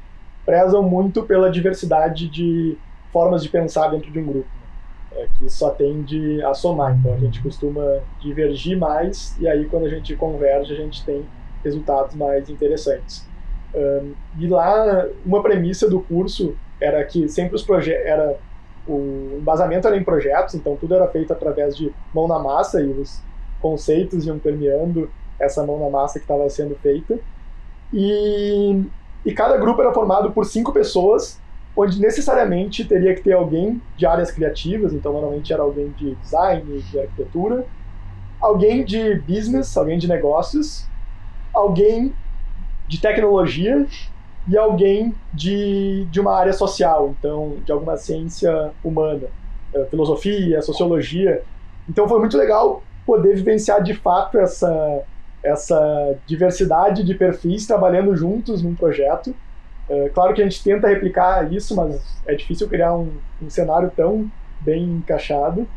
prezam 0.46 0.82
muito 0.82 1.24
pela 1.24 1.50
diversidade 1.52 2.28
de 2.28 2.78
formas 3.12 3.44
de 3.44 3.50
pensar 3.50 3.90
dentro 3.90 4.12
de 4.12 4.20
um 4.20 4.26
grupo, 4.26 4.50
né? 4.60 5.22
é, 5.24 5.28
que 5.38 5.50
só 5.50 5.72
tende 5.72 6.42
a 6.44 6.54
somar. 6.54 6.98
Então 6.98 7.14
a 7.14 7.18
gente 7.18 7.42
costuma 7.42 8.02
divergir 8.20 8.78
mais 8.78 9.38
e 9.40 9.48
aí 9.48 9.66
quando 9.66 9.86
a 9.86 9.90
gente 9.90 10.16
converge 10.16 10.74
a 10.74 10.76
gente 10.76 11.06
tem 11.06 11.26
resultados 11.64 12.16
mais 12.16 12.50
interessantes. 12.50 13.28
Um, 13.74 14.14
e 14.40 14.48
lá, 14.48 15.08
uma 15.26 15.44
premissa 15.44 15.90
do 15.90 16.02
curso 16.02 16.58
era 16.80 17.04
que 17.06 17.28
sempre 17.30 17.56
os 17.56 17.64
projetos 17.64 18.06
era 18.06 18.40
o 18.86 19.38
embasamento 19.42 19.88
era 19.88 19.98
em 19.98 20.04
projetos, 20.04 20.56
então 20.56 20.78
tudo 20.78 20.96
era 20.96 21.10
feito 21.10 21.34
através 21.34 21.76
de 21.76 21.94
mão 22.14 22.28
na 22.28 22.40
massa 22.40 22.82
e 22.82 22.90
os 22.90 23.26
conceitos 23.60 24.26
iam 24.26 24.40
permeando 24.40 25.14
essa 25.40 25.66
mão 25.66 25.80
na 25.80 25.90
massa 25.90 26.20
que 26.20 26.24
estava 26.24 26.50
sendo 26.50 26.76
feita. 26.78 27.20
E, 27.92 28.90
e 29.26 29.34
cada 29.34 29.58
grupo 29.58 29.82
era 29.82 29.94
formado 29.94 30.34
por 30.34 30.46
cinco 30.46 30.74
pessoas, 30.74 31.42
onde 31.76 32.00
necessariamente 32.00 32.86
teria 32.88 33.14
que 33.16 33.22
ter 33.24 33.34
alguém 33.34 33.84
de 33.96 34.06
áreas 34.06 34.32
criativas, 34.32 34.94
então 34.94 35.14
normalmente 35.14 35.54
era 35.54 35.64
alguém 35.64 35.92
de 35.92 36.16
design, 36.16 36.82
de 36.82 37.00
arquitetura, 37.00 37.68
alguém 38.40 38.86
de 38.86 39.16
business, 39.22 39.76
alguém 39.78 39.98
de 39.98 40.08
negócios, 40.08 40.92
alguém 41.54 42.18
de 42.88 43.02
tecnologia 43.02 43.86
e 44.48 44.58
alguém 44.58 45.14
de, 45.34 46.06
de 46.10 46.20
uma 46.20 46.34
área 46.34 46.54
social, 46.54 47.14
então 47.20 47.58
de 47.66 47.72
alguma 47.72 47.98
ciência 47.98 48.72
humana, 48.84 49.28
eh, 49.74 49.86
filosofia, 49.90 50.62
sociologia. 50.62 51.44
Então 51.90 52.08
foi 52.08 52.20
muito 52.20 52.38
legal 52.38 52.82
poder 53.06 53.36
vivenciar 53.36 53.84
de 53.84 53.94
fato 53.94 54.38
essa, 54.38 55.02
essa 55.44 56.16
diversidade 56.26 57.04
de 57.04 57.14
perfis 57.14 57.68
trabalhando 57.68 58.16
juntos 58.16 58.62
num 58.62 58.76
projeto. 58.76 59.36
É, 59.90 60.10
claro 60.10 60.34
que 60.34 60.42
a 60.42 60.44
gente 60.44 60.62
tenta 60.64 60.88
replicar 60.88 61.52
isso, 61.52 61.76
mas 61.76 62.02
é 62.26 62.36
difícil 62.36 62.68
criar 62.68 62.94
um, 62.94 63.12
um 63.42 63.50
cenário 63.50 63.92
tão 63.96 64.30
bem 64.60 64.84
encaixado. 64.84 65.68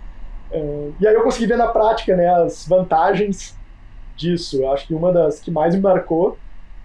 É, 0.51 0.89
e 1.01 1.07
aí 1.07 1.15
eu 1.15 1.23
consegui 1.23 1.47
ver 1.47 1.57
na 1.57 1.69
prática 1.69 2.17
né, 2.17 2.29
as 2.29 2.67
vantagens 2.67 3.57
disso. 4.17 4.61
Eu 4.63 4.73
acho 4.73 4.87
que 4.87 4.95
uma 4.95 5.13
das 5.13 5.39
que 5.39 5.51
mais 5.51 5.75
me 5.75 5.81
marcou 5.81 6.37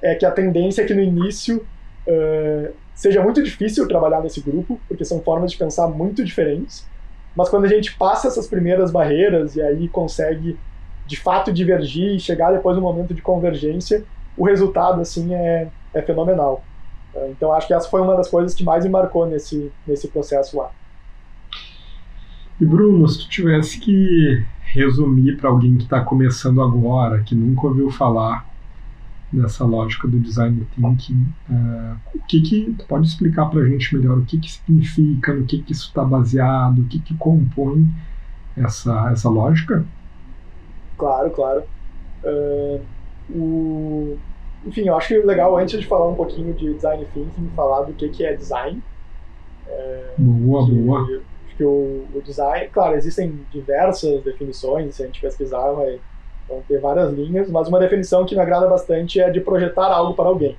é 0.02 0.14
que 0.14 0.26
a 0.26 0.32
tendência 0.32 0.84
é 0.84 0.86
que 0.86 0.94
no 0.94 1.02
início 1.02 1.66
uh, 2.08 2.74
seja 2.94 3.22
muito 3.22 3.44
difícil 3.44 3.88
trabalhar 3.88 4.22
nesse 4.22 4.42
grupo, 4.42 4.80
porque 4.88 5.06
são 5.06 5.22
formas 5.22 5.52
de 5.52 5.58
pensar 5.58 5.88
muito 5.88 6.24
diferentes. 6.24 6.86
Mas 7.36 7.50
quando 7.50 7.66
a 7.66 7.68
gente 7.68 7.96
passa 7.96 8.28
essas 8.28 8.48
primeiras 8.48 8.92
barreiras 8.92 9.56
e 9.56 9.62
aí 9.62 9.88
consegue 9.90 10.58
de 11.06 11.18
fato 11.20 11.52
divergir 11.52 12.16
e 12.16 12.20
chegar 12.20 12.52
depois 12.52 12.76
no 12.76 12.82
momento 12.82 13.14
de 13.14 13.22
convergência, 13.22 14.04
o 14.38 14.46
resultado 14.46 15.02
assim 15.02 15.34
é, 15.34 15.68
é 15.94 16.02
fenomenal. 16.02 16.64
Uh, 17.14 17.30
então 17.32 17.52
acho 17.52 17.68
que 17.68 17.74
essa 17.74 17.90
foi 17.90 18.02
uma 18.02 18.16
das 18.16 18.30
coisas 18.30 18.54
que 18.54 18.64
mais 18.64 18.84
me 18.84 18.90
marcou 18.90 19.26
nesse, 19.26 19.72
nesse 19.86 20.08
processo 20.08 20.58
lá. 20.58 20.72
E 22.60 22.66
Bruno, 22.66 23.08
se 23.08 23.20
tu 23.20 23.30
tivesse 23.30 23.80
que 23.80 24.44
resumir 24.74 25.38
para 25.38 25.50
alguém 25.50 25.76
que 25.76 25.84
está 25.84 26.02
começando 26.02 26.62
agora, 26.62 27.22
que 27.22 27.36
nunca 27.36 27.68
ouviu 27.68 27.92
falar 27.92 28.46
dessa 29.36 29.66
lógica 29.66 30.08
do 30.08 30.20
design 30.20 30.66
thinking, 30.76 31.28
uh, 31.50 31.98
o 32.16 32.20
que 32.28 32.42
que 32.42 32.74
tu 32.78 32.86
pode 32.86 33.08
explicar 33.08 33.46
para 33.50 33.62
a 33.62 33.68
gente 33.68 33.96
melhor 33.96 34.18
o 34.18 34.26
que 34.26 34.40
que 34.40 34.52
significa, 34.52 35.34
no 35.34 35.46
que 35.46 35.62
que 35.62 35.72
isso 35.72 35.88
está 35.88 36.04
baseado, 36.04 36.80
o 36.80 36.86
que 36.86 37.00
que 37.00 37.16
compõe 37.18 37.88
essa 38.56 39.12
essa 39.12 39.30
lógica? 39.30 39.86
Claro, 40.98 41.30
claro. 41.32 41.64
Uh, 42.24 42.82
o... 43.30 44.18
Enfim, 44.66 44.88
eu 44.88 44.96
acho 44.96 45.10
que 45.10 45.14
é 45.16 45.26
legal 45.26 45.58
antes 45.58 45.80
de 45.80 45.86
falar 45.86 46.10
um 46.10 46.16
pouquinho 46.16 46.54
de 46.54 46.74
design 46.74 47.06
thinking, 47.14 47.50
falar 47.56 47.84
do 47.84 47.94
que 47.94 48.10
que 48.10 48.26
é 48.26 48.36
design. 48.36 48.82
Uh, 49.68 50.22
boa, 50.22 50.66
que, 50.66 50.72
boa. 50.74 51.02
Acho 51.02 51.56
que 51.58 51.64
o, 51.64 52.06
o 52.14 52.22
design, 52.24 52.68
claro, 52.72 52.96
existem 52.96 53.40
diversas 53.52 54.24
definições. 54.24 54.96
Se 54.96 55.04
a 55.04 55.06
gente 55.06 55.22
pesquisar, 55.22 55.72
vai 55.72 56.00
Vão 56.48 56.62
ter 56.68 56.80
várias 56.80 57.12
linhas, 57.12 57.50
mas 57.50 57.68
uma 57.68 57.80
definição 57.80 58.26
que 58.26 58.36
me 58.36 58.42
agrada 58.42 58.68
bastante 58.68 59.20
é 59.20 59.30
de 59.30 59.42
projetar 59.42 59.88
algo 59.88 60.14
para 60.14 60.30
alguém. 60.30 60.58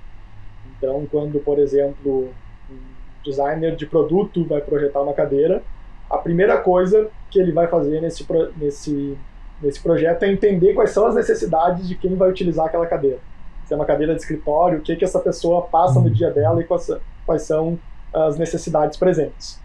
Então, 0.76 1.06
quando, 1.10 1.38
por 1.40 1.58
exemplo, 1.58 2.28
um 2.70 2.76
designer 3.24 3.76
de 3.76 3.86
produto 3.86 4.44
vai 4.44 4.60
projetar 4.60 5.00
uma 5.00 5.14
cadeira, 5.14 5.62
a 6.10 6.18
primeira 6.18 6.58
coisa 6.58 7.08
que 7.30 7.38
ele 7.38 7.52
vai 7.52 7.66
fazer 7.66 8.00
nesse, 8.00 8.26
nesse, 8.56 9.18
nesse 9.62 9.80
projeto 9.80 10.22
é 10.22 10.32
entender 10.32 10.74
quais 10.74 10.90
são 10.90 11.06
as 11.06 11.14
necessidades 11.14 11.88
de 11.88 11.96
quem 11.96 12.14
vai 12.14 12.30
utilizar 12.30 12.66
aquela 12.66 12.86
cadeira. 12.86 13.18
Se 13.64 13.72
é 13.72 13.76
uma 13.76 13.84
cadeira 13.84 14.14
de 14.14 14.20
escritório, 14.20 14.78
o 14.78 14.82
que, 14.82 14.94
que 14.94 15.04
essa 15.04 15.18
pessoa 15.18 15.62
passa 15.62 16.00
no 16.00 16.08
dia 16.08 16.30
dela 16.30 16.60
e 16.60 16.64
quais, 16.64 16.90
quais 17.24 17.42
são 17.42 17.78
as 18.14 18.38
necessidades 18.38 18.96
presentes. 18.96 19.60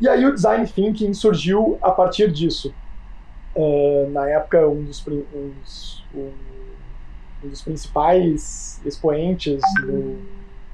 E 0.00 0.08
aí 0.08 0.26
o 0.26 0.34
design 0.34 0.66
thinking 0.66 1.14
surgiu 1.14 1.78
a 1.80 1.90
partir 1.92 2.30
disso. 2.32 2.74
Uh, 3.54 4.08
na 4.10 4.28
época, 4.28 4.66
um 4.66 4.82
dos, 4.82 5.06
um, 5.06 5.52
dos, 5.60 6.04
um 6.14 7.48
dos 7.48 7.62
principais 7.62 8.80
expoentes 8.84 9.60
do, 9.80 10.18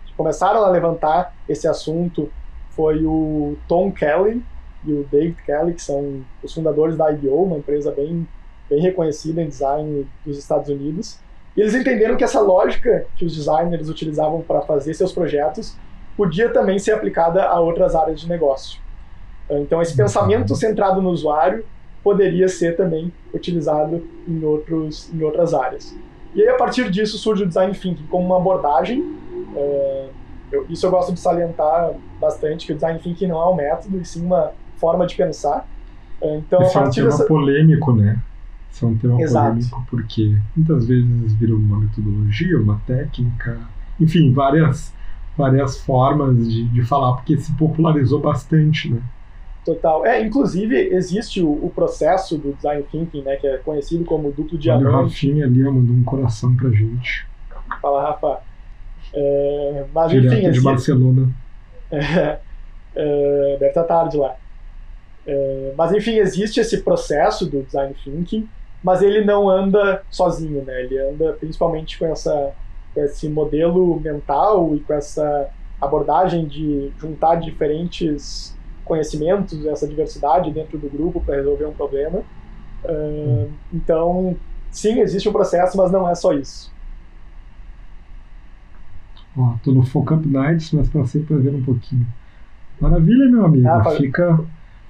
que 0.07 0.15
começaram 0.17 0.65
a 0.65 0.71
levantar 0.71 1.35
esse 1.49 1.67
assunto 1.67 2.31
foi 2.71 3.05
o 3.05 3.57
Tom 3.67 3.91
Kelly 3.91 4.43
e 4.85 4.93
o 4.93 5.05
David 5.11 5.43
Kelly, 5.45 5.75
que 5.75 5.83
são 5.83 6.25
os 6.43 6.55
fundadores 6.55 6.97
da 6.97 7.11
IBO, 7.11 7.43
uma 7.45 7.59
empresa 7.59 7.91
bem, 7.91 8.27
bem 8.71 8.81
reconhecida 8.81 9.43
em 9.43 9.49
design 9.49 10.07
dos 10.25 10.39
Estados 10.39 10.69
Unidos. 10.69 11.19
E 11.57 11.61
eles 11.61 11.75
entenderam 11.75 12.17
que 12.17 12.23
essa 12.23 12.41
lógica 12.41 13.07
que 13.17 13.25
os 13.25 13.35
designers 13.35 13.89
utilizavam 13.89 14.41
para 14.41 14.61
fazer 14.61 14.95
seus 14.95 15.13
projetos 15.13 15.77
podia 16.17 16.49
também 16.51 16.79
ser 16.79 16.93
aplicada 16.93 17.45
a 17.45 17.59
outras 17.59 17.97
áreas 17.97 18.21
de 18.21 18.29
negócio. 18.29 18.81
Então, 19.51 19.81
esse 19.81 19.97
pensamento 19.97 20.55
centrado 20.55 21.01
no 21.01 21.11
usuário 21.11 21.65
poderia 22.03 22.49
ser 22.49 22.77
também 22.77 23.13
utilizado 23.33 24.03
em, 24.27 24.45
outros, 24.45 25.13
em 25.13 25.23
outras 25.23 25.55
áreas. 25.55 25.95
E 26.35 26.43
aí, 26.43 26.49
a 26.49 26.57
partir 26.57 26.91
disso, 26.91 27.19
surge 27.19 27.43
o 27.43 27.47
Design 27.47 27.73
Thinking 27.75 28.07
como 28.09 28.27
uma 28.27 28.37
abordagem. 28.37 29.05
É, 29.57 30.09
eu, 30.53 30.67
isso 30.69 30.87
eu 30.87 30.91
gosto 30.91 31.13
de 31.13 31.21
salientar 31.21 31.93
bastante, 32.21 32.67
que 32.67 32.73
o 32.73 32.75
Design 32.75 32.99
Thinking 32.99 33.27
não 33.27 33.41
é 33.41 33.47
um 33.49 33.55
método, 33.55 33.99
e 33.99 34.05
sim 34.05 34.25
uma 34.25 34.53
forma 34.77 35.07
de 35.07 35.15
pensar. 35.17 35.67
É, 36.21 36.37
então, 36.37 36.63
Esse 36.63 36.77
a 36.77 36.83
partir 36.83 37.01
é 37.01 37.03
um 37.03 37.07
tema 37.07 37.19
dessa... 37.19 37.29
polêmico, 37.29 37.93
né? 37.93 38.21
Isso 38.71 38.85
é 38.85 38.89
um 38.89 38.97
tema 38.97 39.21
Exato. 39.21 39.49
polêmico 39.49 39.87
porque 39.91 40.37
muitas 40.55 40.87
vezes 40.87 41.33
vira 41.35 41.55
uma 41.55 41.81
metodologia, 41.81 42.61
uma 42.61 42.81
técnica, 42.87 43.59
enfim, 43.99 44.33
várias, 44.33 44.93
várias 45.37 45.81
formas 45.81 46.49
de, 46.49 46.69
de 46.69 46.83
falar, 46.83 47.15
porque 47.17 47.39
se 47.39 47.53
popularizou 47.53 48.21
bastante, 48.21 48.91
né? 48.91 49.01
Total. 49.69 50.07
É, 50.07 50.25
inclusive, 50.25 50.75
existe 50.75 51.43
o, 51.43 51.51
o, 51.51 51.69
processo 51.69 52.39
do 52.39 52.55
design 52.55 52.83
thinking, 52.91 53.21
né, 53.21 53.37
que 53.37 53.47
é 53.47 53.59
conhecido 53.59 54.03
como 54.03 54.33
duplo 54.33 54.57
diamante. 54.57 54.87
Olha 54.87 54.97
o 54.97 55.03
Rafinha 55.03 55.45
ali 55.45 55.63
mandou 55.63 55.95
um 55.95 56.03
coração 56.05 56.57
pra 56.57 56.71
gente. 56.71 57.27
Fala, 57.83 58.03
Rafa. 58.03 58.41
É, 59.13 59.85
mas, 59.93 60.11
Direto 60.11 60.33
enfim, 60.33 60.41
de 60.41 60.47
existe... 60.47 60.65
Barcelona. 60.65 61.29
É, 61.91 62.39
é, 62.97 63.57
deve 63.61 63.69
estar 63.69 63.85
tarde 63.85 64.17
lá. 64.17 64.37
É, 65.27 65.75
mas, 65.77 65.93
enfim, 65.93 66.17
existe 66.17 66.61
esse 66.61 66.83
processo 66.83 67.47
do 67.47 67.63
design 67.63 67.95
thinking, 68.03 68.49
mas 68.83 69.03
ele 69.03 69.25
não 69.25 69.49
anda 69.49 70.03
sozinho, 70.11 70.65
né? 70.65 70.83
Ele 70.83 70.99
anda 70.99 71.35
principalmente 71.35 71.99
com, 71.99 72.07
essa, 72.07 72.53
com 72.95 73.03
esse 73.03 73.29
modelo 73.29 74.01
mental 74.01 74.75
e 74.75 74.81
com 74.81 74.93
essa 74.95 75.49
abordagem 75.81 76.47
de 76.47 76.91
juntar 76.99 77.37
diferentes 77.37 78.58
conhecimentos, 78.89 79.65
essa 79.67 79.87
diversidade 79.87 80.51
dentro 80.51 80.79
do 80.79 80.89
grupo 80.89 81.21
para 81.21 81.37
resolver 81.37 81.67
um 81.67 81.73
problema. 81.73 82.23
Uh, 82.85 83.51
então, 83.73 84.37
sim, 84.71 85.01
existe 85.01 85.29
um 85.29 85.33
processo, 85.33 85.77
mas 85.77 85.93
não 85.93 86.09
é 86.09 86.15
só 86.15 86.33
isso. 86.33 86.73
Ó, 89.37 89.55
tô 89.63 89.71
no 89.71 89.85
Focamp 89.85 90.25
Nights, 90.27 90.73
mas 90.73 90.89
passei 90.89 91.23
para 91.23 91.37
ver 91.37 91.55
um 91.55 91.63
pouquinho. 91.63 92.07
Maravilha, 92.81 93.31
meu 93.31 93.45
amigo. 93.45 93.69
Ah, 93.69 93.85
fica 93.91 94.41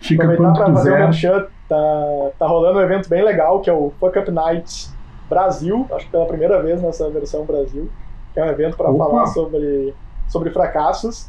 fica 0.00 0.36
quando 0.36 0.52
quiser. 0.52 0.72
Fazer 0.72 0.98
merchan, 0.98 1.46
tá, 1.68 2.30
tá 2.38 2.46
rolando 2.46 2.78
um 2.78 2.82
evento 2.82 3.08
bem 3.08 3.22
legal, 3.22 3.60
que 3.60 3.68
é 3.68 3.72
o 3.72 3.92
Focamp 3.98 4.28
Nights 4.28 4.94
Brasil, 5.28 5.86
acho 5.92 6.06
que 6.06 6.10
pela 6.10 6.26
primeira 6.26 6.62
vez 6.62 6.80
nessa 6.80 7.10
versão 7.10 7.44
Brasil, 7.44 7.90
que 8.32 8.40
é 8.40 8.44
um 8.44 8.48
evento 8.48 8.76
para 8.76 8.92
falar 8.92 9.26
sobre, 9.26 9.94
sobre 10.28 10.50
fracassos. 10.50 11.28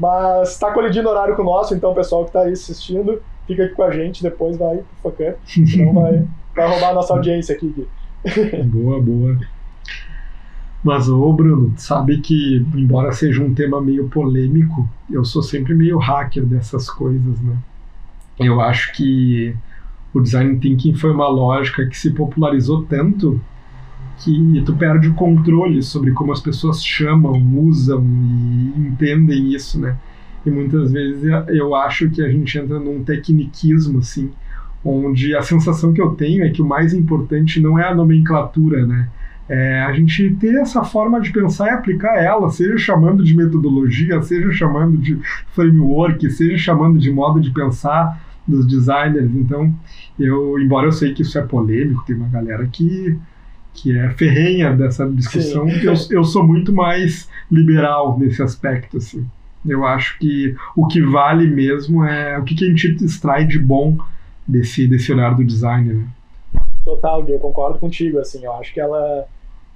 Mas 0.00 0.52
está 0.52 0.72
colidindo 0.72 1.10
horário 1.10 1.36
com 1.36 1.42
o 1.42 1.44
nosso, 1.44 1.74
então 1.74 1.90
o 1.90 1.94
pessoal 1.94 2.22
que 2.22 2.30
está 2.30 2.40
aí 2.40 2.52
assistindo, 2.52 3.20
fica 3.46 3.64
aqui 3.64 3.74
com 3.74 3.82
a 3.82 3.90
gente, 3.90 4.22
depois 4.22 4.56
vai 4.56 4.82
Focamp, 5.02 5.36
senão 5.44 5.92
vai, 6.00 6.26
vai 6.56 6.68
roubar 6.68 6.88
a 6.88 6.94
nossa 6.94 7.12
audiência 7.12 7.54
aqui. 7.54 7.86
boa, 8.64 8.98
boa. 8.98 9.38
Mas, 10.82 11.06
ô 11.10 11.30
Bruno, 11.34 11.74
sabe 11.76 12.18
que, 12.22 12.66
embora 12.74 13.12
seja 13.12 13.42
um 13.42 13.52
tema 13.52 13.78
meio 13.78 14.08
polêmico, 14.08 14.88
eu 15.10 15.22
sou 15.22 15.42
sempre 15.42 15.74
meio 15.74 15.98
hacker 15.98 16.46
dessas 16.46 16.88
coisas, 16.88 17.38
né? 17.42 17.58
Eu 18.38 18.58
acho 18.58 18.94
que 18.94 19.54
o 20.14 20.20
design 20.20 20.58
thinking 20.58 20.94
foi 20.94 21.12
uma 21.12 21.28
lógica 21.28 21.84
que 21.84 21.98
se 21.98 22.10
popularizou 22.12 22.84
tanto 22.84 23.38
que 24.20 24.62
tu 24.64 24.74
perde 24.74 25.08
o 25.08 25.14
controle 25.14 25.82
sobre 25.82 26.12
como 26.12 26.32
as 26.32 26.40
pessoas 26.40 26.84
chamam, 26.84 27.32
usam 27.58 28.02
e 28.02 28.88
entendem 28.88 29.52
isso, 29.52 29.80
né? 29.80 29.96
E 30.44 30.50
muitas 30.50 30.92
vezes 30.92 31.24
eu 31.48 31.74
acho 31.74 32.08
que 32.10 32.22
a 32.22 32.28
gente 32.28 32.56
entra 32.58 32.78
num 32.78 33.02
tecniquismo, 33.02 33.98
assim, 33.98 34.30
onde 34.84 35.34
a 35.34 35.42
sensação 35.42 35.92
que 35.92 36.00
eu 36.00 36.10
tenho 36.10 36.44
é 36.44 36.50
que 36.50 36.62
o 36.62 36.66
mais 36.66 36.94
importante 36.94 37.60
não 37.60 37.78
é 37.78 37.84
a 37.84 37.94
nomenclatura, 37.94 38.86
né? 38.86 39.08
é 39.50 39.82
a 39.82 39.92
gente 39.92 40.30
ter 40.36 40.54
essa 40.60 40.84
forma 40.84 41.20
de 41.20 41.32
pensar 41.32 41.66
e 41.66 41.70
aplicar 41.70 42.14
ela, 42.22 42.48
seja 42.50 42.78
chamando 42.78 43.24
de 43.24 43.36
metodologia, 43.36 44.22
seja 44.22 44.52
chamando 44.52 44.96
de 44.96 45.18
framework, 45.48 46.30
seja 46.30 46.56
chamando 46.56 47.00
de 47.00 47.10
modo 47.10 47.40
de 47.40 47.50
pensar 47.50 48.22
dos 48.46 48.64
designers. 48.64 49.34
Então, 49.34 49.74
eu, 50.16 50.56
embora 50.56 50.86
eu 50.86 50.92
sei 50.92 51.12
que 51.12 51.22
isso 51.22 51.36
é 51.36 51.42
polêmico, 51.42 52.04
tem 52.06 52.14
uma 52.14 52.28
galera 52.28 52.64
que 52.70 53.18
que 53.74 53.96
é 53.96 54.10
ferrenha 54.10 54.74
dessa 54.74 55.08
discussão, 55.08 55.68
eu, 55.68 55.94
eu 56.10 56.24
sou 56.24 56.44
muito 56.44 56.72
mais 56.72 57.28
liberal 57.50 58.18
nesse 58.18 58.42
aspecto, 58.42 58.96
assim. 58.96 59.26
Eu 59.66 59.84
acho 59.84 60.18
que 60.18 60.54
o 60.74 60.86
que 60.86 61.02
vale 61.02 61.46
mesmo 61.46 62.04
é 62.04 62.38
o 62.38 62.44
que, 62.44 62.54
que 62.54 62.64
a 62.64 62.68
gente 62.68 63.04
extrai 63.04 63.46
de 63.46 63.58
bom 63.58 63.98
desse, 64.46 64.86
desse 64.86 65.12
olhar 65.12 65.34
do 65.34 65.44
design, 65.44 65.92
né? 65.92 66.08
Total, 66.84 67.26
eu 67.28 67.38
concordo 67.38 67.78
contigo, 67.78 68.18
assim, 68.18 68.44
eu 68.44 68.52
acho 68.54 68.72
que 68.72 68.80
ela... 68.80 69.26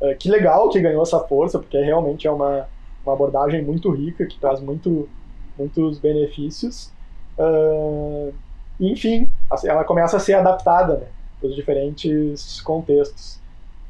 É, 0.01 0.15
que 0.15 0.29
legal 0.29 0.69
que 0.71 0.81
ganhou 0.81 1.03
essa 1.03 1.21
força, 1.21 1.59
porque 1.59 1.79
realmente 1.79 2.27
é 2.27 2.31
uma, 2.31 2.67
uma 3.05 3.13
abordagem 3.15 3.63
muito 3.63 3.91
rica, 3.91 4.27
que 4.27 4.39
traz 4.39 4.61
muito, 4.61 5.09
muitos 5.57 5.99
benefícios. 5.99 6.91
Uh, 7.39 8.33
enfim, 8.81 9.31
assim, 9.51 9.69
ela 9.69 9.85
começa 9.85 10.17
a 10.17 10.21
ser 10.21 10.35
adaptada 10.35 10.97
né, 10.97 11.07
para 11.39 11.49
os 11.49 11.55
diferentes 11.55 12.61
contextos. 12.63 13.39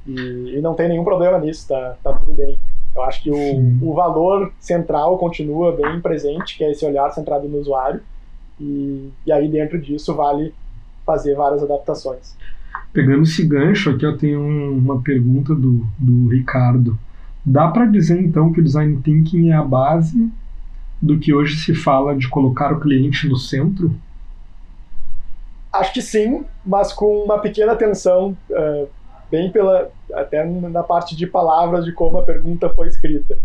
E, 0.06 0.56
e, 0.56 0.61
não 0.61 0.75
tem 0.75 0.88
nenhum 0.88 1.04
problema 1.04 1.38
nisso, 1.38 1.68
tá, 1.68 1.96
tá 2.02 2.12
tudo 2.12 2.32
bem. 2.34 2.58
Eu 2.94 3.02
acho 3.02 3.23
que 3.23 3.30
o, 3.30 3.90
o 3.90 3.94
valor 3.94 4.52
central 4.61 5.18
continua 5.18 5.73
bem 5.73 6.00
presente, 6.00 6.56
que 6.56 6.64
é 6.64 6.70
esse 6.70 6.84
olhar 6.84 7.11
centrado 7.11 7.49
no 7.49 7.58
usuário, 7.58 8.00
e, 8.61 9.11
e 9.26 9.32
aí 9.32 9.49
dentro 9.49 9.80
disso 9.80 10.14
vale 10.14 10.54
fazer 11.04 11.34
várias 11.34 11.62
adaptações. 11.62 12.37
Pegando 12.92 13.25
esse 13.25 13.44
gancho, 13.44 13.90
aqui 13.90 14.06
eu 14.06 14.16
tenho 14.16 14.40
uma 14.40 15.00
pergunta 15.02 15.54
do, 15.54 15.87
do 15.99 16.28
Ricardo. 16.28 16.96
Dá 17.44 17.68
para 17.68 17.87
dizer 17.87 18.20
então 18.20 18.52
que 18.52 18.61
o 18.61 18.64
design 18.64 19.00
thinking 19.02 19.50
é 19.50 19.54
a 19.54 19.64
base 19.64 20.30
do 21.02 21.18
que 21.18 21.34
hoje 21.34 21.56
se 21.56 21.75
fala 21.75 22.16
de 22.16 22.28
colocar 22.28 22.73
o 22.73 22.80
cliente 22.80 23.28
no 23.28 23.37
centro? 23.37 23.94
Acho 25.73 25.92
que 25.92 26.00
sim, 26.00 26.44
mas 26.64 26.92
com 26.92 27.25
uma 27.25 27.38
pequena 27.38 27.73
atenção, 27.73 28.37
uh, 28.49 28.88
bem 29.34 29.50
pela 29.50 29.90
até 30.12 30.44
na 30.44 30.84
parte 30.84 31.16
de 31.16 31.26
palavras 31.26 31.84
de 31.84 31.92
como 31.92 32.18
a 32.18 32.22
pergunta 32.22 32.68
foi 32.70 32.86
escrita. 32.86 33.36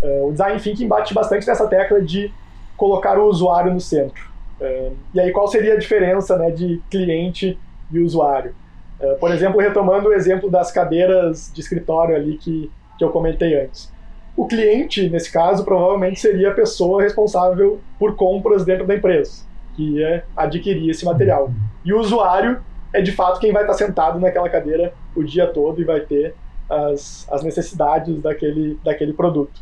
Uh, 0.00 0.28
o 0.28 0.30
design 0.30 0.60
thinking 0.60 0.86
bate 0.86 1.12
bastante 1.12 1.46
nessa 1.48 1.66
tecla 1.66 2.00
de 2.00 2.32
colocar 2.76 3.18
o 3.18 3.26
usuário 3.26 3.72
no 3.74 3.80
centro. 3.80 4.30
Uh, 4.60 4.92
e 5.12 5.18
aí 5.18 5.32
qual 5.32 5.48
seria 5.48 5.74
a 5.74 5.78
diferença 5.78 6.38
né, 6.38 6.52
de 6.52 6.80
cliente 6.88 7.58
e 7.90 7.98
usuário? 7.98 8.54
por 9.18 9.32
exemplo, 9.32 9.60
retomando 9.60 10.10
o 10.10 10.12
exemplo 10.12 10.48
das 10.48 10.70
cadeiras 10.70 11.50
de 11.52 11.60
escritório 11.60 12.14
ali 12.14 12.38
que, 12.38 12.70
que 12.96 13.02
eu 13.02 13.10
comentei 13.10 13.60
antes. 13.60 13.92
O 14.36 14.46
cliente, 14.46 15.10
nesse 15.10 15.32
caso, 15.32 15.64
provavelmente 15.64 16.20
seria 16.20 16.50
a 16.50 16.54
pessoa 16.54 17.02
responsável 17.02 17.80
por 17.98 18.14
compras 18.14 18.64
dentro 18.64 18.86
da 18.86 18.94
empresa, 18.94 19.42
que 19.74 19.98
ia 19.98 20.24
adquirir 20.36 20.88
esse 20.88 21.04
material. 21.04 21.50
E 21.84 21.92
o 21.92 21.98
usuário 21.98 22.62
é 22.92 23.02
de 23.02 23.10
fato 23.10 23.40
quem 23.40 23.52
vai 23.52 23.62
estar 23.64 23.74
sentado 23.74 24.20
naquela 24.20 24.48
cadeira 24.48 24.94
o 25.14 25.22
dia 25.22 25.46
todo 25.46 25.80
e 25.80 25.84
vai 25.84 26.00
ter 26.00 26.34
as, 26.68 27.26
as 27.30 27.42
necessidades 27.42 28.20
daquele, 28.20 28.78
daquele 28.84 29.12
produto. 29.12 29.60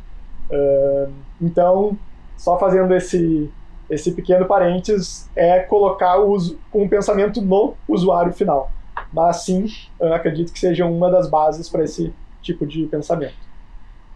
Uh, 0.51 1.13
então, 1.41 1.97
só 2.37 2.59
fazendo 2.59 2.95
esse, 2.95 3.51
esse 3.89 4.13
pequeno 4.13 4.47
parênteses, 4.47 5.29
é 5.35 5.61
colocar 5.61 6.21
o, 6.21 6.37
um 6.75 6.89
pensamento 6.89 7.41
no 7.41 7.75
usuário 7.89 8.33
final. 8.33 8.73
Mas 9.13 9.45
sim, 9.45 9.67
acredito 10.15 10.53
que 10.53 10.59
seja 10.59 10.87
uma 10.87 11.11
das 11.11 11.29
bases 11.29 11.69
para 11.69 11.85
esse 11.85 12.13
tipo 12.41 12.67
de 12.67 12.85
pensamento. 12.87 13.51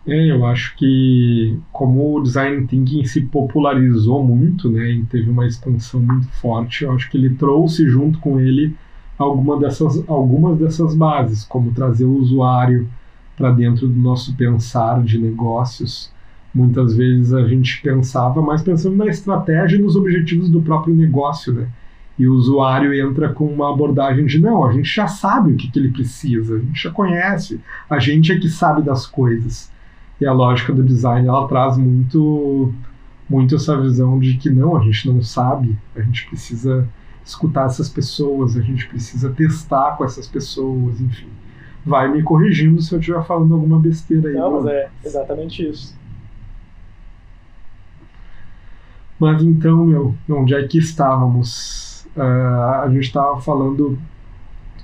É, 0.07 0.31
eu 0.31 0.45
acho 0.45 0.77
que 0.77 1.59
como 1.73 2.17
o 2.17 2.23
design 2.23 2.67
thinking 2.67 3.05
se 3.05 3.23
popularizou 3.23 4.23
muito, 4.23 4.69
né, 4.69 4.91
e 4.91 5.05
teve 5.07 5.31
uma 5.31 5.47
expansão 5.47 6.01
muito 6.01 6.29
forte, 6.29 6.85
eu 6.85 6.93
acho 6.93 7.11
que 7.11 7.17
ele 7.17 7.35
trouxe 7.37 7.89
junto 7.89 8.19
com 8.19 8.39
ele 8.39 8.77
alguma 9.19 9.59
dessas, 9.59 10.03
algumas 10.09 10.59
dessas 10.59 10.95
bases, 10.95 11.45
como 11.45 11.73
trazer 11.73 12.05
o 12.05 12.17
usuário 12.17 12.89
para 13.37 13.51
dentro 13.51 13.87
do 13.89 13.99
nosso 13.99 14.35
pensar 14.35 15.03
de 15.03 15.19
negócios. 15.19 16.13
Muitas 16.55 16.95
vezes 16.95 17.33
a 17.33 17.47
gente 17.47 17.81
pensava 17.83 18.41
mais 18.41 18.63
pensando 18.63 18.97
na 18.97 19.07
estratégia 19.07 19.77
e 19.77 19.83
nos 19.83 19.97
objetivos 19.97 20.49
do 20.49 20.63
próprio 20.63 20.95
negócio, 20.95 21.53
né? 21.53 21.69
E 22.17 22.29
o 22.29 22.35
usuário 22.35 22.95
entra 22.95 23.29
com 23.29 23.45
uma 23.45 23.73
abordagem 23.73 24.25
de 24.27 24.39
não, 24.39 24.65
a 24.65 24.73
gente 24.73 24.89
já 24.89 25.09
sabe 25.09 25.53
o 25.53 25.57
que, 25.57 25.69
que 25.69 25.79
ele 25.81 25.91
precisa, 25.91 26.55
a 26.55 26.59
gente 26.61 26.81
já 26.81 26.91
conhece, 26.93 27.61
a 27.91 27.99
gente 27.99 28.31
é 28.31 28.39
que 28.39 28.49
sabe 28.49 28.83
das 28.83 29.05
coisas. 29.05 29.73
E 30.21 30.27
a 30.27 30.33
lógica 30.33 30.73
do 30.73 30.85
design 30.85 31.27
ela 31.27 31.49
traz 31.49 31.77
muito 31.77 32.73
muito 33.29 33.57
essa 33.57 33.81
visão 33.81 34.19
de 34.21 34.37
que 34.37 34.51
não, 34.51 34.77
a 34.77 34.85
gente 34.85 35.09
não 35.09 35.23
sabe, 35.23 35.77
a 35.97 36.03
gente 36.03 36.27
precisa 36.29 36.87
escutar 37.25 37.67
essas 37.67 37.89
pessoas, 37.89 38.57
a 38.57 38.61
gente 38.61 38.87
precisa 38.89 39.31
testar 39.31 39.97
com 39.97 40.05
essas 40.05 40.27
pessoas, 40.27 41.01
enfim. 41.01 41.29
Vai 41.85 42.11
me 42.11 42.23
corrigindo 42.23 42.81
se 42.81 42.95
eu 42.95 42.99
estiver 42.99 43.25
falando 43.25 43.55
alguma 43.55 43.79
besteira 43.79 44.29
aí. 44.29 44.35
Não, 44.35 44.63
mas 44.63 44.67
é 44.67 44.91
exatamente 45.05 45.69
isso. 45.69 45.95
Mas 49.19 49.43
então, 49.43 49.87
meu, 49.87 50.15
onde 50.29 50.55
é 50.55 50.67
que 50.67 50.79
estávamos? 50.79 52.07
Uh, 52.17 52.83
a 52.83 52.89
gente 52.91 53.05
estava 53.05 53.41
falando 53.41 53.99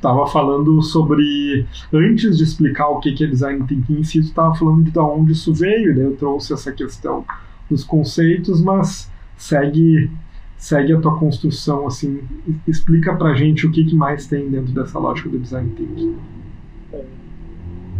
estava 0.00 0.26
falando 0.26 0.80
sobre 0.80 1.66
antes 1.92 2.38
de 2.38 2.44
explicar 2.44 2.88
o 2.88 3.00
que 3.00 3.22
é 3.22 3.26
design 3.26 3.66
thinking 3.66 3.98
em 3.98 4.02
si, 4.04 4.18
estava 4.18 4.54
falando 4.54 4.90
de 4.90 4.98
onde 4.98 5.32
isso 5.32 5.52
veio, 5.52 5.94
né? 5.94 6.06
Eu 6.06 6.16
trouxe 6.16 6.54
essa 6.54 6.72
questão 6.72 7.22
dos 7.68 7.84
conceitos, 7.84 8.62
mas 8.62 9.10
segue 9.36 10.10
segue 10.60 10.92
a 10.92 11.00
tua 11.00 11.18
construção 11.18 11.86
assim, 11.86 12.22
explica 12.68 13.16
pra 13.16 13.34
gente 13.34 13.66
o 13.66 13.72
que, 13.72 13.82
que 13.82 13.96
mais 13.96 14.26
tem 14.26 14.50
dentro 14.50 14.72
dessa 14.72 14.98
lógica 14.98 15.30
do 15.30 15.38
design 15.38 15.70
thinking. 15.74 16.18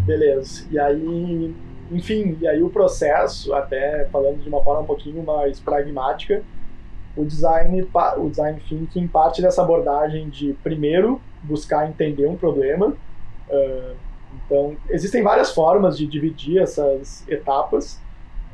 Beleza. 0.04 0.66
E 0.70 0.78
aí, 0.78 1.54
enfim, 1.90 2.36
e 2.38 2.46
aí 2.46 2.62
o 2.62 2.68
processo, 2.68 3.54
até 3.54 4.06
falando 4.12 4.42
de 4.42 4.48
uma 4.48 4.62
forma 4.62 4.82
um 4.82 4.86
pouquinho 4.86 5.24
mais 5.24 5.58
pragmática, 5.58 6.42
o 7.16 7.24
design, 7.24 7.88
o 8.18 8.28
design 8.28 8.60
thinking 8.68 9.08
parte 9.08 9.40
dessa 9.40 9.62
abordagem 9.62 10.28
de 10.28 10.52
primeiro 10.62 11.18
buscar 11.42 11.88
entender 11.88 12.26
um 12.26 12.36
problema. 12.36 12.94
Então, 14.46 14.76
existem 14.90 15.22
várias 15.22 15.50
formas 15.50 15.96
de 15.96 16.06
dividir 16.06 16.58
essas 16.60 17.26
etapas, 17.26 17.98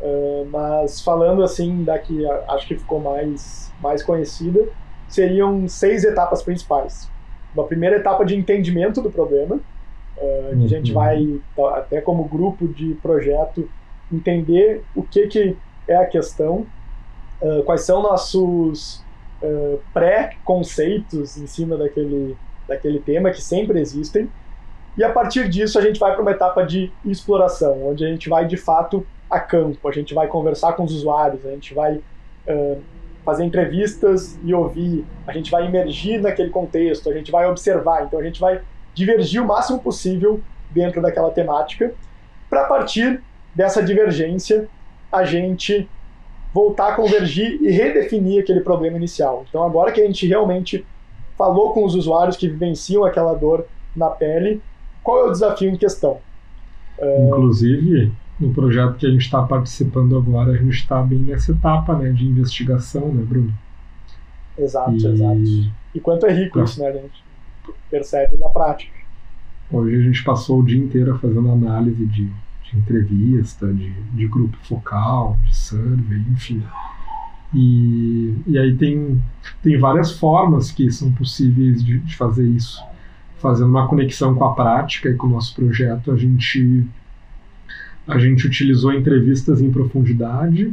uh, 0.01 0.47
mas 0.51 1.01
falando 1.01 1.43
assim 1.43 1.85
da 1.85 1.99
que 1.99 2.27
acho 2.49 2.67
que 2.67 2.77
ficou 2.77 3.01
mais 3.01 3.67
mais 3.81 4.03
conhecida, 4.03 4.69
seriam 5.09 5.69
seis 5.69 6.05
etapas 6.05 6.43
principais. 6.43 7.11
Uma 7.55 7.65
primeira 7.65 7.97
etapa 7.97 8.25
de 8.25 8.37
entendimento 8.37 9.01
do 9.01 9.11
problema, 9.11 9.57
uh, 9.57 10.57
que 10.59 10.65
a 10.65 10.69
gente 10.69 10.93
uhum. 10.93 10.95
vai, 10.95 11.41
tá, 11.55 11.79
até 11.79 12.01
como 12.01 12.25
grupo 12.25 12.69
de 12.69 12.95
projeto, 12.95 13.69
entender 14.13 14.83
o 14.95 15.03
que, 15.03 15.27
que 15.27 15.57
é 15.89 15.97
a 15.97 16.07
questão, 16.07 16.67
uh, 17.41 17.63
quais 17.65 17.83
são 17.83 18.03
nossos 18.03 19.05
uh, 19.43 19.81
pré-conceitos 19.93 21.37
em 21.37 21.47
cima 21.47 21.77
daquele, 21.77 22.37
daquele 22.69 23.01
tema, 23.01 23.31
que 23.31 23.43
sempre 23.43 23.81
existem, 23.81 24.31
e 24.97 25.05
a 25.05 25.13
partir 25.13 25.49
disso 25.49 25.79
a 25.79 25.83
gente 25.83 26.01
vai 26.01 26.13
para 26.13 26.23
uma 26.23 26.31
etapa 26.31 26.65
de 26.65 26.91
exploração, 27.05 27.87
onde 27.87 28.05
a 28.05 28.09
gente 28.09 28.29
vai 28.29 28.47
de 28.47 28.57
fato 28.57 29.07
a 29.31 29.41
campo, 29.41 29.89
a 29.89 29.93
gente 29.93 30.15
vai 30.15 30.27
conversar 30.29 30.73
com 30.75 30.85
os 30.85 30.93
usuários, 30.93 31.45
a 31.45 31.51
gente 31.51 31.75
vai 31.75 31.97
uh, 31.97 32.81
fazer 33.25 33.45
entrevistas 33.45 34.39
e 34.45 34.55
ouvir, 34.55 35.05
a 35.27 35.33
gente 35.33 35.51
vai 35.51 35.67
emergir 35.67 36.21
naquele 36.21 36.51
contexto, 36.51 37.11
a 37.11 37.13
gente 37.13 37.31
vai 37.31 37.49
observar, 37.49 38.05
então 38.05 38.19
a 38.19 38.23
gente 38.23 38.41
vai 38.41 38.61
divergir 38.95 39.43
o 39.43 39.47
máximo 39.47 39.81
possível 39.81 40.41
dentro 40.71 41.03
daquela 41.03 41.31
temática, 41.31 41.93
para 42.49 42.65
partir 42.65 43.21
dessa 43.55 43.83
divergência 43.83 44.69
a 45.11 45.25
gente 45.25 45.89
voltar 46.55 46.93
a 46.93 46.95
convergir 46.95 47.61
e 47.61 47.71
redefinir 47.71 48.43
aquele 48.43 48.61
problema 48.61 48.97
inicial. 48.97 49.45
Então 49.49 49.63
agora 49.63 49.93
que 49.93 50.01
a 50.01 50.07
gente 50.07 50.27
realmente 50.27 50.87
falou 51.37 51.73
com 51.73 51.85
os 51.85 51.95
usuários 51.95 52.37
que 52.37 52.49
vivenciam 52.49 53.05
aquela 53.05 53.35
dor 53.35 53.67
na 53.95 54.09
pele, 54.09 54.63
qual 55.03 55.27
é 55.27 55.29
o 55.29 55.33
desafio 55.33 55.71
em 55.71 55.77
questão? 55.77 56.19
Inclusive, 57.27 58.13
no 58.39 58.53
projeto 58.53 58.97
que 58.97 59.07
a 59.07 59.11
gente 59.11 59.23
está 59.23 59.43
participando 59.43 60.17
agora, 60.17 60.53
a 60.53 60.57
gente 60.57 60.75
está 60.75 61.03
bem 61.03 61.19
nessa 61.21 61.53
etapa 61.53 61.97
né, 61.97 62.11
de 62.11 62.27
investigação, 62.27 63.13
né, 63.13 63.23
Bruno? 63.23 63.53
Exato, 64.59 64.93
e... 64.93 65.07
exato. 65.07 65.73
E 65.95 66.01
quanto 66.01 66.27
é 66.27 66.33
rico 66.33 66.63
isso, 66.63 66.81
né? 66.81 66.89
A 66.89 66.93
gente 66.93 67.25
percebe 67.91 68.37
na 68.37 68.49
prática. 68.49 68.93
Hoje 69.71 69.97
a 69.97 70.01
gente 70.01 70.23
passou 70.23 70.61
o 70.61 70.65
dia 70.65 70.79
inteiro 70.79 71.19
fazendo 71.19 71.51
análise 71.51 72.05
de, 72.07 72.27
de 72.27 72.79
entrevista, 72.79 73.73
de, 73.73 73.91
de 73.91 74.29
grupo 74.29 74.57
focal, 74.59 75.39
de 75.45 75.57
survey, 75.57 76.23
enfim. 76.31 76.63
E, 77.55 78.35
e 78.47 78.59
aí 78.59 78.77
tem, 78.77 79.23
tem 79.63 79.79
várias 79.79 80.13
formas 80.13 80.71
que 80.71 80.91
são 80.91 81.11
possíveis 81.13 81.83
de, 81.83 81.99
de 82.01 82.17
fazer 82.17 82.47
isso. 82.47 82.83
fazendo 83.39 83.71
uma 83.71 83.89
conexão 83.89 84.35
com 84.35 84.45
a 84.45 84.55
prática 84.55 85.09
e 85.09 85.15
com 85.15 85.27
o 85.27 85.31
nosso 85.31 85.55
projeto, 85.55 86.13
a 86.13 86.17
gente 86.17 86.87
a 88.07 88.19
gente 88.19 88.47
utilizou 88.47 88.93
entrevistas 88.93 89.61
em 89.61 89.71
profundidade, 89.71 90.73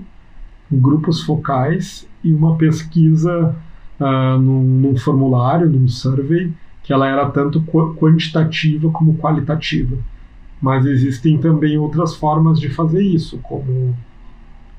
grupos 0.72 1.22
focais 1.24 2.08
e 2.24 2.34
uma 2.34 2.56
pesquisa 2.58 3.56
uh, 4.00 4.38
num, 4.38 4.64
num, 4.64 4.98
formulário, 4.98 5.70
num 5.70 5.88
survey, 5.88 6.52
que 6.84 6.94
ela 6.94 7.08
era 7.08 7.30
tanto 7.30 7.62
quantitativa 7.62 8.90
como 8.92 9.18
qualitativa. 9.18 9.98
Mas 10.62 10.86
existem 10.86 11.38
também 11.38 11.78
outras 11.78 12.16
formas 12.16 12.60
de 12.60 12.70
fazer 12.70 13.02
isso, 13.02 13.38
como 13.40 13.96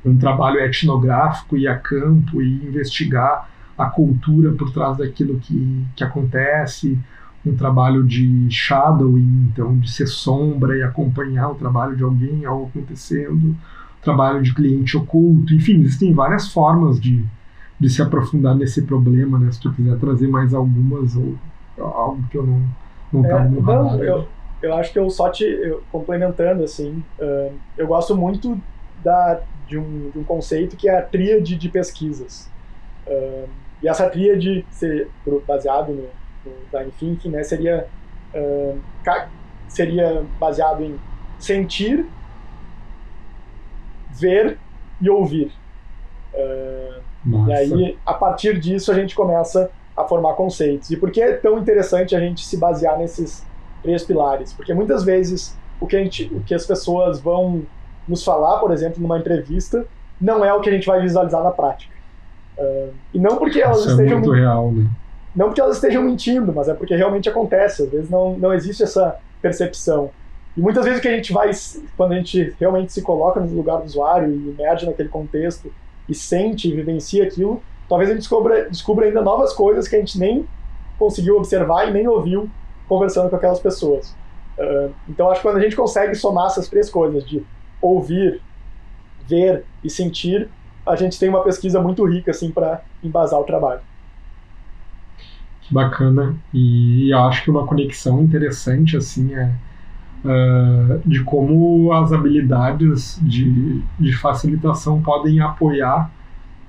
um 0.05 0.17
trabalho 0.17 0.61
etnográfico, 0.61 1.57
ir 1.57 1.67
a 1.67 1.77
campo 1.77 2.41
e 2.41 2.67
investigar 2.67 3.49
a 3.77 3.87
cultura 3.87 4.53
por 4.53 4.71
trás 4.71 4.99
daquilo 4.99 5.39
que, 5.41 5.85
que 5.97 6.05
acontece, 6.05 6.99
um 7.47 7.55
trabalho 7.55 8.03
de 8.05 8.51
shadowing, 8.51 9.51
então 9.53 9.77
de 9.79 9.91
ser 9.91 10.07
sombra 10.07 10.77
e 10.77 10.83
acompanhar 10.83 11.51
o 11.51 11.55
trabalho 11.55 11.97
de 11.97 12.03
alguém 12.03 12.45
ao 12.45 12.67
acontecendo, 12.67 13.55
trabalho 14.03 14.43
de 14.43 14.55
cliente 14.55 14.97
oculto, 14.97 15.55
enfim, 15.55 15.81
existem 15.81 16.13
várias 16.13 16.53
formas 16.53 17.01
de, 17.01 17.25
de 17.79 17.91
se 17.91 18.01
aprofundar 18.03 18.55
nesse 18.55 18.83
problema, 18.83 19.39
né? 19.39 19.51
Se 19.53 19.61
tu 19.61 19.73
quiser 19.73 19.99
trazer 19.99 20.29
mais 20.29 20.55
algumas 20.55 21.17
ou 21.17 21.37
algo 21.79 22.23
que 22.31 22.37
eu 22.37 22.47
não 22.47 22.63
não 23.13 23.25
é, 23.25 23.49
no 23.49 23.61
radar. 23.61 23.97
Não, 23.97 24.05
eu, 24.05 24.29
eu 24.63 24.75
acho 24.75 24.93
que 24.93 24.99
eu 24.99 25.09
só 25.09 25.31
te 25.31 25.45
eu, 25.45 25.83
complementando 25.93 26.65
assim, 26.65 27.03
uh, 27.19 27.53
eu 27.77 27.87
gosto 27.87 28.17
muito 28.17 28.61
da 29.03 29.41
de 29.67 29.79
um, 29.79 30.11
de 30.11 30.19
um 30.19 30.25
conceito 30.25 30.77
que 30.77 30.89
é 30.89 30.99
a 30.99 31.03
tríade 31.03 31.57
de 31.57 31.69
pesquisas. 31.69 32.51
Uh, 33.07 33.49
e 33.83 33.89
essa 33.89 34.09
tríade, 34.09 34.65
baseado 35.47 35.93
no 35.93 36.05
no 36.45 36.65
design 36.67 36.93
thinking, 36.99 37.31
né, 37.31 37.43
seria, 37.43 37.87
uh, 38.35 38.79
seria 39.69 40.25
baseado 40.39 40.83
em 40.83 40.99
sentir, 41.39 42.07
ver 44.11 44.59
e 45.01 45.11
ouvir. 45.11 45.53
Uh, 46.35 47.03
e 47.49 47.53
aí, 47.53 47.99
a 48.05 48.15
partir 48.15 48.59
disso, 48.59 48.93
a 48.93 48.95
gente 48.95 49.15
começa 49.15 49.71
a 49.97 50.05
formar 50.05 50.35
conceitos. 50.35 50.91
E 50.91 50.97
por 50.97 51.11
que 51.11 51.23
é 51.23 51.33
tão 51.33 51.59
interessante 51.59 52.15
a 52.15 52.21
gente 52.21 52.45
se 52.45 52.57
basear 52.57 52.99
nesses 52.99 53.45
três 53.83 54.05
pilares? 54.05 54.53
Porque 54.53 54.75
muitas 54.75 55.05
vezes 55.05 55.57
o 55.81 55.87
que, 55.87 55.97
a 55.97 56.03
gente, 56.03 56.25
o 56.35 56.41
que 56.41 56.55
as 56.55 56.67
pessoas 56.67 57.21
vão 57.21 57.63
nos 58.07 58.25
falar, 58.25 58.59
por 58.59 58.73
exemplo, 58.73 59.01
numa 59.01 59.19
entrevista, 59.19 59.87
não 60.21 60.45
é 60.45 60.53
o 60.53 60.61
que 60.61 60.69
a 60.69 60.73
gente 60.73 60.87
vai 60.87 61.01
visualizar 61.01 61.43
na 61.43 61.51
prática. 61.51 61.95
Uh, 62.59 62.93
e 63.13 63.19
não 63.19 63.37
porque 63.37 63.61
elas 63.61 63.81
Isso 63.81 63.91
estejam. 63.91 64.19
É 64.19 64.21
muito 64.21 64.33
real, 64.33 64.71
né? 64.71 64.89
Não 65.35 65.47
porque 65.47 65.61
elas 65.61 65.77
estejam 65.77 66.03
mentindo, 66.03 66.53
mas 66.53 66.69
é 66.69 66.75
porque 66.75 66.95
realmente 66.95 67.29
acontece. 67.29 67.83
Às 67.83 67.91
vezes 67.91 68.11
não, 68.11 68.37
não 68.39 68.55
existe 68.55 68.83
essa 68.83 69.19
percepção. 69.43 70.11
E 70.57 70.61
muitas 70.61 70.85
vezes 70.85 71.01
o 71.01 71.03
que 71.03 71.09
a 71.09 71.17
gente 71.17 71.33
vai, 71.33 71.51
quando 71.97 72.13
a 72.13 72.17
gente 72.17 72.55
realmente 72.61 72.93
se 72.93 73.03
coloca 73.03 73.41
no 73.41 73.53
lugar 73.55 73.79
do 73.79 73.85
usuário 73.85 74.31
e 74.31 74.51
emerge 74.51 74.87
naquele 74.87 75.09
contexto 75.09 75.73
e 76.09 76.15
sente 76.15 76.69
e 76.69 76.73
vivencia 76.73 77.25
aquilo, 77.25 77.61
talvez 77.89 78.09
a 78.09 78.13
gente 78.13 78.23
descubra, 78.23 78.69
descubra 78.71 79.07
ainda 79.07 79.21
novas 79.21 79.53
coisas 79.53 79.89
que 79.89 79.97
a 79.97 79.99
gente 79.99 80.19
nem 80.19 80.47
conseguiu 80.97 81.37
observar 81.37 81.89
e 81.89 81.93
nem 81.93 82.07
ouviu 82.07 82.49
conversando 82.89 83.29
com 83.29 83.35
aquelas 83.35 83.59
pessoas. 83.59 84.15
Uh, 84.57 84.95
então 85.09 85.29
acho 85.29 85.41
que 85.41 85.49
quando 85.49 85.57
a 85.57 85.61
gente 85.61 85.75
consegue 85.75 86.15
somar 86.15 86.47
essas 86.47 86.69
três 86.69 86.89
coisas 86.89 87.27
de 87.27 87.45
ouvir, 87.83 88.41
ver 89.27 89.65
e 89.83 89.91
sentir, 89.91 90.49
a 90.87 90.95
gente 90.95 91.19
tem 91.19 91.29
uma 91.29 91.43
pesquisa 91.43 91.81
muito 91.81 92.05
rica 92.05 92.31
assim 92.31 92.53
para 92.53 92.83
embasar 93.03 93.41
o 93.41 93.45
trabalho 93.45 93.81
bacana 95.75 96.37
e 96.55 97.13
acho 97.13 97.43
que 97.43 97.51
uma 97.51 97.67
conexão 97.67 98.23
interessante 98.23 98.97
assim 98.97 99.35
é 99.35 99.51
uh, 100.25 101.01
de 101.05 101.23
como 101.25 101.93
as 101.93 102.13
habilidades 102.13 103.19
de, 103.21 103.83
de 103.99 104.13
facilitação 104.13 105.03
podem 105.03 105.41
apoiar 105.41 106.11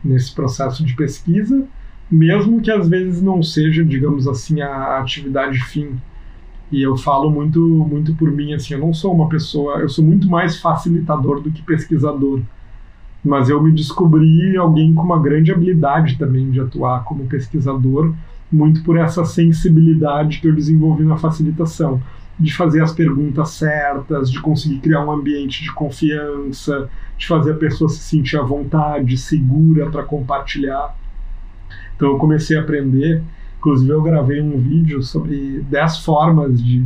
nesse 0.03 0.33
processo 0.33 0.83
de 0.83 0.95
pesquisa, 0.95 1.65
mesmo 2.09 2.61
que 2.61 2.71
às 2.71 2.87
vezes 2.87 3.21
não 3.21 3.41
seja, 3.41 3.83
digamos 3.83 4.27
assim, 4.27 4.61
a 4.61 4.99
atividade 4.99 5.59
fim. 5.59 5.95
E 6.71 6.81
eu 6.81 6.97
falo 6.97 7.29
muito, 7.29 7.59
muito 7.59 8.13
por 8.15 8.31
mim, 8.31 8.53
assim, 8.53 8.73
eu 8.73 8.79
não 8.79 8.93
sou 8.93 9.13
uma 9.13 9.29
pessoa, 9.29 9.79
eu 9.79 9.89
sou 9.89 10.03
muito 10.03 10.27
mais 10.27 10.59
facilitador 10.59 11.41
do 11.41 11.51
que 11.51 11.61
pesquisador. 11.61 12.41
Mas 13.23 13.49
eu 13.49 13.61
me 13.61 13.71
descobri 13.71 14.55
alguém 14.55 14.93
com 14.93 15.01
uma 15.01 15.19
grande 15.19 15.51
habilidade 15.51 16.17
também 16.17 16.51
de 16.51 16.59
atuar 16.59 17.03
como 17.03 17.25
pesquisador 17.25 18.13
muito 18.55 18.81
por 18.83 18.97
essa 18.97 19.25
sensibilidade 19.25 20.39
que 20.39 20.47
eu 20.47 20.55
desenvolvi 20.55 21.03
na 21.03 21.17
facilitação, 21.17 22.01
de 22.39 22.53
fazer 22.53 22.81
as 22.81 22.91
perguntas 22.91 23.49
certas, 23.49 24.31
de 24.31 24.41
conseguir 24.41 24.79
criar 24.79 25.05
um 25.05 25.11
ambiente 25.11 25.63
de 25.63 25.71
confiança, 25.71 26.89
de 27.17 27.27
fazer 27.27 27.51
a 27.51 27.55
pessoa 27.55 27.89
se 27.89 27.99
sentir 27.99 28.37
à 28.37 28.41
vontade, 28.41 29.17
segura 29.17 29.89
para 29.89 30.03
compartilhar. 30.03 30.95
Então 31.95 32.09
eu 32.09 32.17
comecei 32.17 32.57
a 32.57 32.61
aprender, 32.61 33.21
inclusive 33.57 33.91
eu 33.91 34.01
gravei 34.01 34.41
um 34.41 34.57
vídeo 34.57 35.01
sobre 35.01 35.61
10 35.69 35.99
formas 35.99 36.61
de 36.61 36.85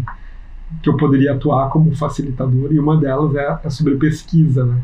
que 0.83 0.89
eu 0.89 0.97
poderia 0.97 1.33
atuar 1.33 1.69
como 1.69 1.95
facilitador 1.95 2.71
e 2.71 2.79
uma 2.79 2.95
delas 2.95 3.35
é, 3.35 3.59
é 3.63 3.69
sobre 3.69 3.95
pesquisa, 3.95 4.65
né? 4.65 4.81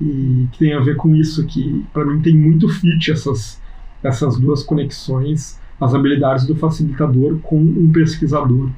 E 0.00 0.46
que 0.52 0.58
tem 0.58 0.74
a 0.74 0.80
ver 0.80 0.96
com 0.96 1.14
isso 1.16 1.44
que 1.46 1.84
para 1.92 2.04
mim 2.04 2.20
tem 2.20 2.36
muito 2.36 2.68
fit 2.68 3.10
essas 3.10 3.60
essas 4.02 4.38
duas 4.38 4.62
conexões 4.62 5.58
as 5.80 5.94
habilidades 5.94 6.46
do 6.46 6.54
facilitador 6.56 7.38
com 7.40 7.56
um 7.56 7.90
pesquisador. 7.92 8.70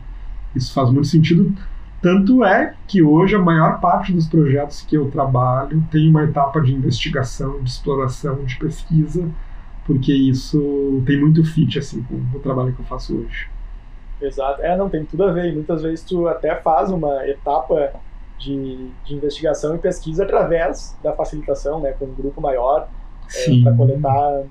Isso 0.54 0.72
faz 0.72 0.90
muito 0.90 1.08
sentido. 1.08 1.54
Tanto 2.00 2.44
é 2.44 2.74
que 2.86 3.02
hoje 3.02 3.34
a 3.34 3.38
maior 3.38 3.80
parte 3.80 4.12
dos 4.12 4.28
projetos 4.28 4.82
que 4.82 4.96
eu 4.96 5.10
trabalho 5.10 5.82
tem 5.90 6.08
uma 6.08 6.24
etapa 6.24 6.60
de 6.60 6.72
investigação, 6.72 7.60
de 7.60 7.70
exploração, 7.70 8.44
de 8.44 8.56
pesquisa, 8.56 9.28
porque 9.84 10.12
isso 10.12 11.02
tem 11.06 11.20
muito 11.20 11.44
fit 11.44 11.78
assim 11.78 12.02
com 12.02 12.16
o 12.36 12.40
trabalho 12.40 12.72
que 12.72 12.80
eu 12.80 12.86
faço 12.86 13.16
hoje. 13.16 13.48
Exato. 14.20 14.62
É, 14.62 14.76
não, 14.76 14.88
tem 14.88 15.04
tudo 15.04 15.24
a 15.24 15.32
ver. 15.32 15.52
Muitas 15.52 15.82
vezes 15.82 16.04
tu 16.04 16.28
até 16.28 16.54
faz 16.56 16.90
uma 16.90 17.26
etapa 17.26 17.92
de, 18.38 18.90
de 19.04 19.14
investigação 19.14 19.74
e 19.74 19.78
pesquisa 19.78 20.24
através 20.24 20.96
da 21.02 21.12
facilitação, 21.12 21.80
né, 21.80 21.92
com 21.92 22.06
um 22.06 22.14
grupo 22.14 22.40
maior, 22.40 22.88
é, 23.34 23.62
para 23.62 23.74
coletar 23.74 24.44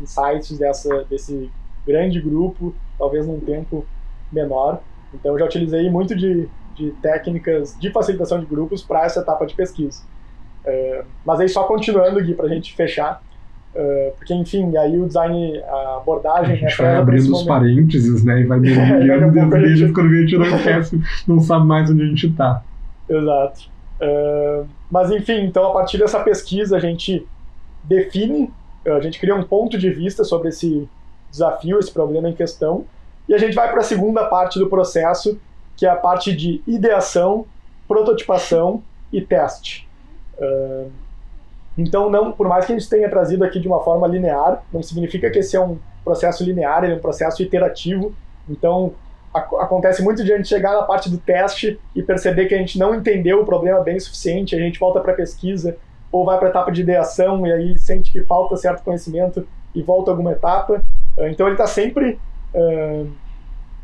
insights 0.00 0.58
dessa, 0.58 1.04
desse 1.04 1.50
grande 1.86 2.20
grupo, 2.20 2.74
talvez 2.98 3.26
num 3.26 3.40
tempo 3.40 3.84
menor. 4.32 4.80
Então, 5.14 5.38
já 5.38 5.44
utilizei 5.44 5.90
muito 5.90 6.16
de, 6.16 6.48
de 6.74 6.90
técnicas 7.02 7.76
de 7.78 7.90
facilitação 7.90 8.40
de 8.40 8.46
grupos 8.46 8.82
para 8.82 9.04
essa 9.04 9.20
etapa 9.20 9.46
de 9.46 9.54
pesquisa. 9.54 10.02
Uh, 10.64 11.04
mas 11.24 11.40
aí, 11.40 11.48
só 11.48 11.64
continuando, 11.64 12.22
Gui, 12.22 12.34
para 12.34 12.46
a 12.46 12.48
gente 12.48 12.74
fechar, 12.74 13.22
uh, 13.74 14.12
porque, 14.16 14.32
enfim, 14.32 14.76
aí 14.76 14.98
o 14.98 15.06
design, 15.06 15.58
a 15.58 15.96
abordagem... 16.00 16.54
A 16.54 16.56
gente 16.56 16.78
vai 16.78 16.96
abrindo 16.96 17.32
os 17.32 17.42
parênteses, 17.42 18.24
né, 18.24 18.40
e 18.40 18.44
vai 18.44 18.58
mergulhando 18.60 19.56
é, 19.56 19.60
desde 19.60 19.92
quando 19.92 20.12
a 20.12 20.20
gente 20.20 20.38
não 20.38 20.46
esquece, 20.46 21.00
não 21.26 21.40
sabe 21.40 21.66
mais 21.66 21.90
onde 21.90 22.02
a 22.02 22.06
gente 22.06 22.26
está. 22.28 22.62
Exato. 23.08 23.70
Uh, 24.00 24.66
mas, 24.90 25.10
enfim, 25.10 25.44
então, 25.44 25.68
a 25.68 25.72
partir 25.72 25.98
dessa 25.98 26.20
pesquisa, 26.20 26.76
a 26.76 26.80
gente 26.80 27.26
define, 27.84 28.50
a 28.86 29.00
gente 29.00 29.18
cria 29.18 29.34
um 29.34 29.42
ponto 29.42 29.76
de 29.76 29.90
vista 29.90 30.24
sobre 30.24 30.48
esse 30.48 30.88
desafio, 31.32 31.80
esse 31.80 31.90
problema 31.90 32.28
em 32.28 32.34
questão. 32.34 32.84
E 33.28 33.34
a 33.34 33.38
gente 33.38 33.54
vai 33.54 33.70
para 33.70 33.80
a 33.80 33.84
segunda 33.84 34.24
parte 34.26 34.58
do 34.58 34.68
processo, 34.68 35.40
que 35.76 35.84
é 35.84 35.88
a 35.88 35.96
parte 35.96 36.34
de 36.34 36.62
ideação, 36.66 37.46
prototipação 37.88 38.82
e 39.12 39.20
teste. 39.20 39.88
Uh, 40.38 40.90
então, 41.76 42.10
não, 42.10 42.30
por 42.30 42.46
mais 42.48 42.66
que 42.66 42.72
a 42.72 42.78
gente 42.78 42.88
tenha 42.88 43.08
trazido 43.08 43.44
aqui 43.44 43.58
de 43.58 43.66
uma 43.66 43.82
forma 43.82 44.06
linear, 44.06 44.62
não 44.72 44.82
significa 44.82 45.30
que 45.30 45.38
esse 45.38 45.56
é 45.56 45.60
um 45.60 45.78
processo 46.04 46.44
linear, 46.44 46.84
ele 46.84 46.92
é 46.92 46.96
um 46.96 47.00
processo 47.00 47.42
iterativo. 47.42 48.14
Então, 48.48 48.92
acontece 49.34 50.02
muito 50.02 50.22
de 50.22 50.32
a 50.32 50.36
gente 50.36 50.48
chegar 50.48 50.74
na 50.74 50.82
parte 50.82 51.08
do 51.08 51.16
teste 51.16 51.80
e 51.96 52.02
perceber 52.02 52.46
que 52.46 52.54
a 52.54 52.58
gente 52.58 52.78
não 52.78 52.94
entendeu 52.94 53.40
o 53.40 53.46
problema 53.46 53.80
bem 53.80 53.96
o 53.96 54.00
suficiente, 54.00 54.54
a 54.54 54.58
gente 54.58 54.78
volta 54.78 55.00
para 55.00 55.12
a 55.12 55.16
pesquisa 55.16 55.76
ou 56.10 56.26
vai 56.26 56.36
para 56.38 56.48
a 56.48 56.50
etapa 56.50 56.70
de 56.70 56.82
ideação 56.82 57.46
e 57.46 57.52
aí 57.52 57.78
sente 57.78 58.12
que 58.12 58.22
falta 58.22 58.56
certo 58.56 58.82
conhecimento 58.82 59.48
e 59.74 59.82
volta 59.82 60.10
alguma 60.10 60.32
etapa. 60.32 60.84
Ah, 61.18 61.28
então 61.28 61.46
ele 61.46 61.54
está 61.54 61.66
sempre 61.66 62.18
uh, 62.54 63.10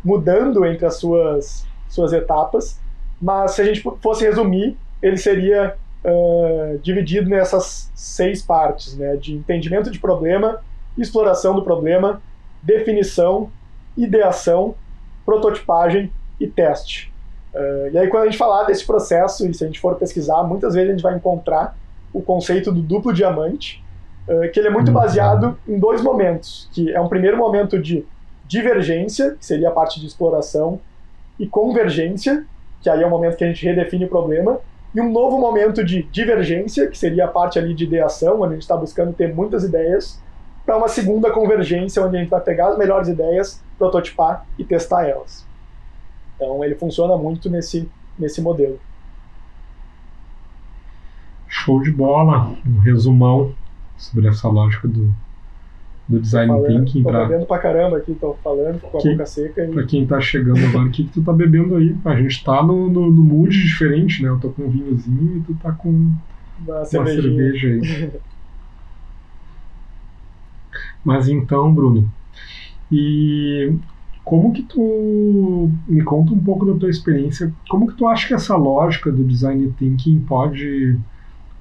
mudando 0.04 0.64
entre 0.64 0.86
as 0.86 0.96
suas, 0.96 1.66
suas 1.88 2.12
etapas, 2.12 2.80
mas 3.20 3.52
se 3.52 3.62
a 3.62 3.64
gente 3.64 3.82
fosse 4.00 4.24
resumir, 4.24 4.76
ele 5.02 5.16
seria 5.16 5.76
uh, 6.04 6.78
dividido 6.78 7.28
nessas 7.28 7.90
seis 7.94 8.42
partes, 8.42 8.96
né, 8.96 9.16
de 9.16 9.34
entendimento 9.34 9.90
de 9.90 9.98
problema, 9.98 10.60
exploração 10.96 11.54
do 11.54 11.62
problema, 11.62 12.22
definição, 12.62 13.50
ideação, 13.96 14.74
prototipagem 15.24 16.12
e 16.40 16.46
teste. 16.46 17.12
Uh, 17.54 17.90
e 17.92 17.98
aí 17.98 18.08
quando 18.08 18.24
a 18.24 18.26
gente 18.26 18.38
falar 18.38 18.64
desse 18.64 18.86
processo, 18.86 19.48
e 19.48 19.54
se 19.54 19.64
a 19.64 19.66
gente 19.66 19.80
for 19.80 19.96
pesquisar, 19.96 20.42
muitas 20.44 20.74
vezes 20.74 20.88
a 20.88 20.92
gente 20.92 21.02
vai 21.02 21.14
encontrar 21.14 21.76
o 22.12 22.22
conceito 22.22 22.72
do 22.72 22.80
duplo 22.80 23.12
diamante, 23.12 23.84
que 24.52 24.58
ele 24.58 24.68
é 24.68 24.70
muito 24.70 24.88
uhum. 24.88 24.94
baseado 24.94 25.58
em 25.66 25.78
dois 25.78 26.02
momentos, 26.02 26.68
que 26.72 26.92
é 26.92 27.00
um 27.00 27.08
primeiro 27.08 27.36
momento 27.36 27.80
de 27.80 28.04
divergência, 28.46 29.36
que 29.38 29.44
seria 29.44 29.68
a 29.68 29.72
parte 29.72 30.00
de 30.00 30.06
exploração, 30.06 30.80
e 31.38 31.46
convergência, 31.46 32.44
que 32.80 32.90
aí 32.90 33.02
é 33.02 33.06
o 33.06 33.10
momento 33.10 33.36
que 33.36 33.44
a 33.44 33.46
gente 33.46 33.64
redefine 33.64 34.04
o 34.04 34.08
problema, 34.08 34.58
e 34.94 35.00
um 35.00 35.12
novo 35.12 35.38
momento 35.38 35.84
de 35.84 36.02
divergência, 36.04 36.88
que 36.88 36.96
seria 36.96 37.26
a 37.26 37.28
parte 37.28 37.58
ali 37.58 37.74
de 37.74 37.84
ideação, 37.84 38.40
onde 38.40 38.46
a 38.46 38.52
gente 38.54 38.62
está 38.62 38.76
buscando 38.76 39.12
ter 39.12 39.34
muitas 39.34 39.64
ideias, 39.64 40.20
para 40.64 40.76
uma 40.76 40.88
segunda 40.88 41.30
convergência, 41.30 42.04
onde 42.04 42.16
a 42.16 42.20
gente 42.20 42.28
vai 42.28 42.40
pegar 42.40 42.68
as 42.68 42.78
melhores 42.78 43.08
ideias, 43.08 43.62
prototipar 43.78 44.46
e 44.58 44.64
testar 44.64 45.06
elas. 45.06 45.46
Então 46.36 46.62
ele 46.62 46.74
funciona 46.74 47.16
muito 47.16 47.48
nesse, 47.48 47.88
nesse 48.18 48.42
modelo. 48.42 48.78
Show 51.46 51.82
de 51.82 51.90
bola, 51.90 52.54
um 52.66 52.78
resumão 52.80 53.54
sobre 53.98 54.28
essa 54.28 54.48
lógica 54.48 54.88
do, 54.88 55.14
do 56.08 56.20
design 56.20 56.52
falando, 56.52 56.66
thinking. 56.84 57.02
Tô 57.02 57.10
pra, 57.10 57.26
bebendo 57.28 57.46
pra 57.46 57.58
caramba 57.58 57.98
aqui, 57.98 58.14
tô 58.14 58.34
falando 58.42 58.80
com 58.80 58.98
a 58.98 59.00
Que- 59.00 59.10
boca 59.10 59.26
seca. 59.26 59.64
E... 59.64 59.74
pra 59.74 59.86
quem 59.86 60.06
tá 60.06 60.20
chegando 60.20 60.64
agora, 60.66 60.88
o 60.88 60.92
que, 60.92 61.04
que 61.04 61.10
tu 61.10 61.22
tá 61.24 61.32
bebendo 61.32 61.76
aí? 61.76 61.98
A 62.04 62.16
gente 62.22 62.42
tá 62.44 62.62
no, 62.62 62.90
no, 62.90 63.10
no 63.12 63.24
mood 63.24 63.50
diferente, 63.56 64.22
né? 64.22 64.28
Eu 64.30 64.40
tô 64.40 64.52
com 64.52 64.66
um 64.66 64.70
vinhozinho 64.70 65.36
e 65.38 65.42
tu 65.42 65.54
tá 65.56 65.72
com 65.72 66.14
Uma 66.58 66.84
uma 66.92 67.06
cerveja 67.06 67.68
aí. 67.68 67.80
Mas 71.04 71.28
então, 71.28 71.74
Bruno, 71.74 72.12
e 72.90 73.78
como 74.24 74.52
que 74.52 74.64
tu 74.64 75.72
me 75.86 76.02
conta 76.04 76.32
um 76.34 76.42
pouco 76.42 76.66
da 76.66 76.78
tua 76.78 76.90
experiência? 76.90 77.54
Como 77.68 77.86
que 77.88 77.96
tu 77.96 78.06
acha 78.08 78.28
que 78.28 78.34
essa 78.34 78.56
lógica 78.56 79.12
do 79.12 79.24
design 79.24 79.72
thinking 79.74 80.20
pode 80.24 81.00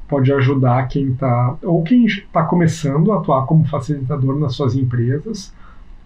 pode 0.07 0.31
ajudar 0.33 0.87
quem 0.87 1.11
está 1.11 1.57
ou 1.63 1.83
quem 1.83 2.05
está 2.05 2.43
começando 2.43 3.11
a 3.11 3.17
atuar 3.19 3.45
como 3.45 3.65
facilitador 3.65 4.37
nas 4.39 4.55
suas 4.55 4.75
empresas 4.75 5.53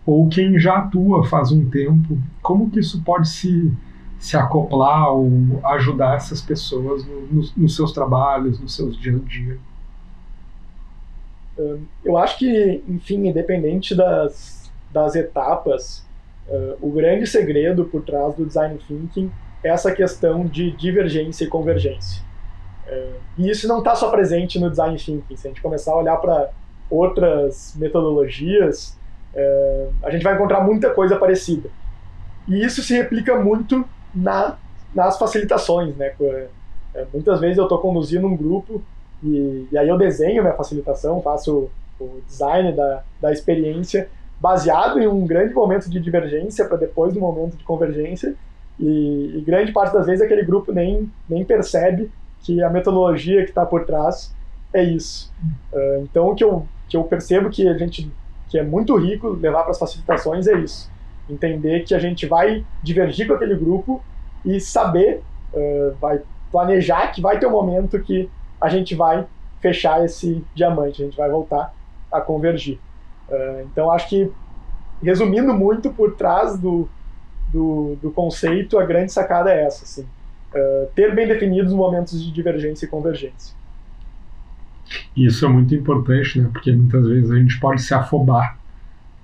ou 0.05 0.27
quem 0.29 0.59
já 0.59 0.77
atua 0.79 1.23
faz 1.25 1.51
um 1.51 1.69
tempo? 1.69 2.17
Como 2.41 2.69
que 2.69 2.79
isso 2.79 3.01
pode 3.03 3.29
se 3.29 3.71
se 4.19 4.37
acoplar 4.37 5.11
ou 5.11 5.59
ajudar 5.63 6.15
essas 6.15 6.41
pessoas 6.41 7.03
no- 7.05 7.21
nos- 7.31 7.55
nos 7.55 7.75
seus 7.75 7.91
trabalhos, 7.91 8.59
nos 8.59 8.75
seus 8.75 8.95
dia 8.95 9.15
a 9.15 9.19
dia? 9.27 9.57
Eu 12.03 12.17
acho 12.17 12.37
que, 12.39 12.83
enfim, 12.87 13.27
independente 13.27 13.93
das, 13.95 14.71
das 14.91 15.15
etapas, 15.15 16.05
eh, 16.47 16.75
o 16.81 16.89
grande 16.91 17.27
segredo 17.27 17.85
por 17.85 18.01
trás 18.01 18.35
do 18.35 18.45
design 18.45 18.79
thinking 18.87 19.31
é 19.63 19.69
essa 19.69 19.91
questão 19.91 20.45
de 20.47 20.71
divergência 20.71 21.45
e 21.45 21.47
convergência. 21.47 22.23
E 23.37 23.49
isso 23.49 23.67
não 23.67 23.79
está 23.79 23.95
só 23.95 24.09
presente 24.09 24.59
no 24.59 24.69
design 24.69 24.97
thinking. 24.97 25.35
Se 25.35 25.47
a 25.47 25.49
gente 25.49 25.61
começar 25.61 25.91
a 25.91 25.97
olhar 25.97 26.17
para 26.17 26.49
outras 26.89 27.73
metodologias, 27.77 28.97
eh, 29.33 29.87
a 30.03 30.09
gente 30.11 30.23
vai 30.23 30.35
encontrar 30.35 30.61
muita 30.61 30.89
coisa 30.89 31.15
parecida. 31.15 31.69
E 32.47 32.63
isso 32.63 32.83
se 32.83 32.93
replica 32.93 33.39
muito 33.39 33.85
na, 34.13 34.57
nas 34.93 35.17
facilitações, 35.17 35.95
né? 35.95 36.13
Eh, 36.19 36.47
Muitas 37.13 37.39
vezes 37.39 37.57
eu 37.57 37.63
estou 37.63 37.79
conduzindo 37.79 38.27
um 38.27 38.35
grupo 38.35 38.81
e, 39.23 39.67
e 39.71 39.77
aí 39.77 39.87
eu 39.87 39.97
desenho 39.97 40.41
minha 40.41 40.53
facilitação, 40.53 41.21
faço 41.21 41.69
o 41.99 42.21
design 42.27 42.73
da, 42.73 43.03
da 43.21 43.31
experiência 43.31 44.09
baseado 44.39 44.99
em 44.99 45.07
um 45.07 45.25
grande 45.25 45.53
momento 45.53 45.89
de 45.89 45.99
divergência 45.99 46.65
para 46.65 46.75
depois 46.77 47.13
do 47.13 47.19
momento 47.19 47.55
de 47.55 47.63
convergência. 47.63 48.35
E, 48.79 49.37
e 49.37 49.41
grande 49.45 49.71
parte 49.71 49.93
das 49.93 50.07
vezes 50.07 50.21
aquele 50.21 50.43
grupo 50.43 50.71
nem, 50.71 51.09
nem 51.29 51.45
percebe 51.45 52.09
que 52.43 52.63
a 52.63 52.69
metodologia 52.69 53.43
que 53.43 53.49
está 53.49 53.65
por 53.65 53.85
trás 53.85 54.33
é 54.73 54.83
isso. 54.83 55.31
Uh, 55.71 56.03
então 56.03 56.29
o 56.29 56.35
que 56.35 56.43
eu, 56.43 56.67
que 56.87 56.97
eu 56.97 57.03
percebo 57.03 57.49
que 57.49 57.67
a 57.67 57.77
gente 57.77 58.11
que 58.51 58.59
é 58.59 58.63
muito 58.63 58.97
rico 58.97 59.29
levar 59.29 59.61
para 59.61 59.71
as 59.71 59.79
facilitações 59.79 60.45
é 60.45 60.59
isso. 60.59 60.91
Entender 61.29 61.85
que 61.85 61.95
a 61.95 61.99
gente 61.99 62.25
vai 62.25 62.65
divergir 62.83 63.25
com 63.25 63.33
aquele 63.33 63.55
grupo 63.55 64.03
e 64.43 64.59
saber, 64.59 65.23
uh, 65.53 65.95
vai 66.01 66.21
planejar 66.51 67.07
que 67.13 67.21
vai 67.21 67.39
ter 67.39 67.47
um 67.47 67.51
momento 67.51 67.97
que 68.01 68.29
a 68.59 68.67
gente 68.67 68.93
vai 68.93 69.25
fechar 69.61 70.03
esse 70.03 70.43
diamante, 70.53 71.01
a 71.01 71.05
gente 71.05 71.17
vai 71.17 71.29
voltar 71.29 71.73
a 72.11 72.19
convergir. 72.19 72.77
Uh, 73.29 73.61
então, 73.71 73.89
acho 73.89 74.09
que, 74.09 74.29
resumindo 75.01 75.53
muito 75.53 75.89
por 75.93 76.15
trás 76.15 76.59
do, 76.59 76.89
do, 77.47 77.95
do 78.01 78.11
conceito, 78.11 78.77
a 78.77 78.85
grande 78.85 79.13
sacada 79.13 79.49
é 79.49 79.63
essa: 79.63 79.85
assim, 79.85 80.05
uh, 80.53 80.87
ter 80.95 81.13
bem 81.13 81.27
definidos 81.27 81.71
os 81.71 81.77
momentos 81.77 82.23
de 82.23 82.31
divergência 82.31 82.85
e 82.85 82.89
convergência. 82.89 83.55
Isso 85.15 85.45
é 85.45 85.49
muito 85.49 85.73
importante, 85.73 86.39
né? 86.39 86.49
Porque 86.51 86.71
muitas 86.71 87.07
vezes 87.07 87.31
a 87.31 87.35
gente 87.37 87.59
pode 87.59 87.81
se 87.81 87.93
afobar. 87.93 88.57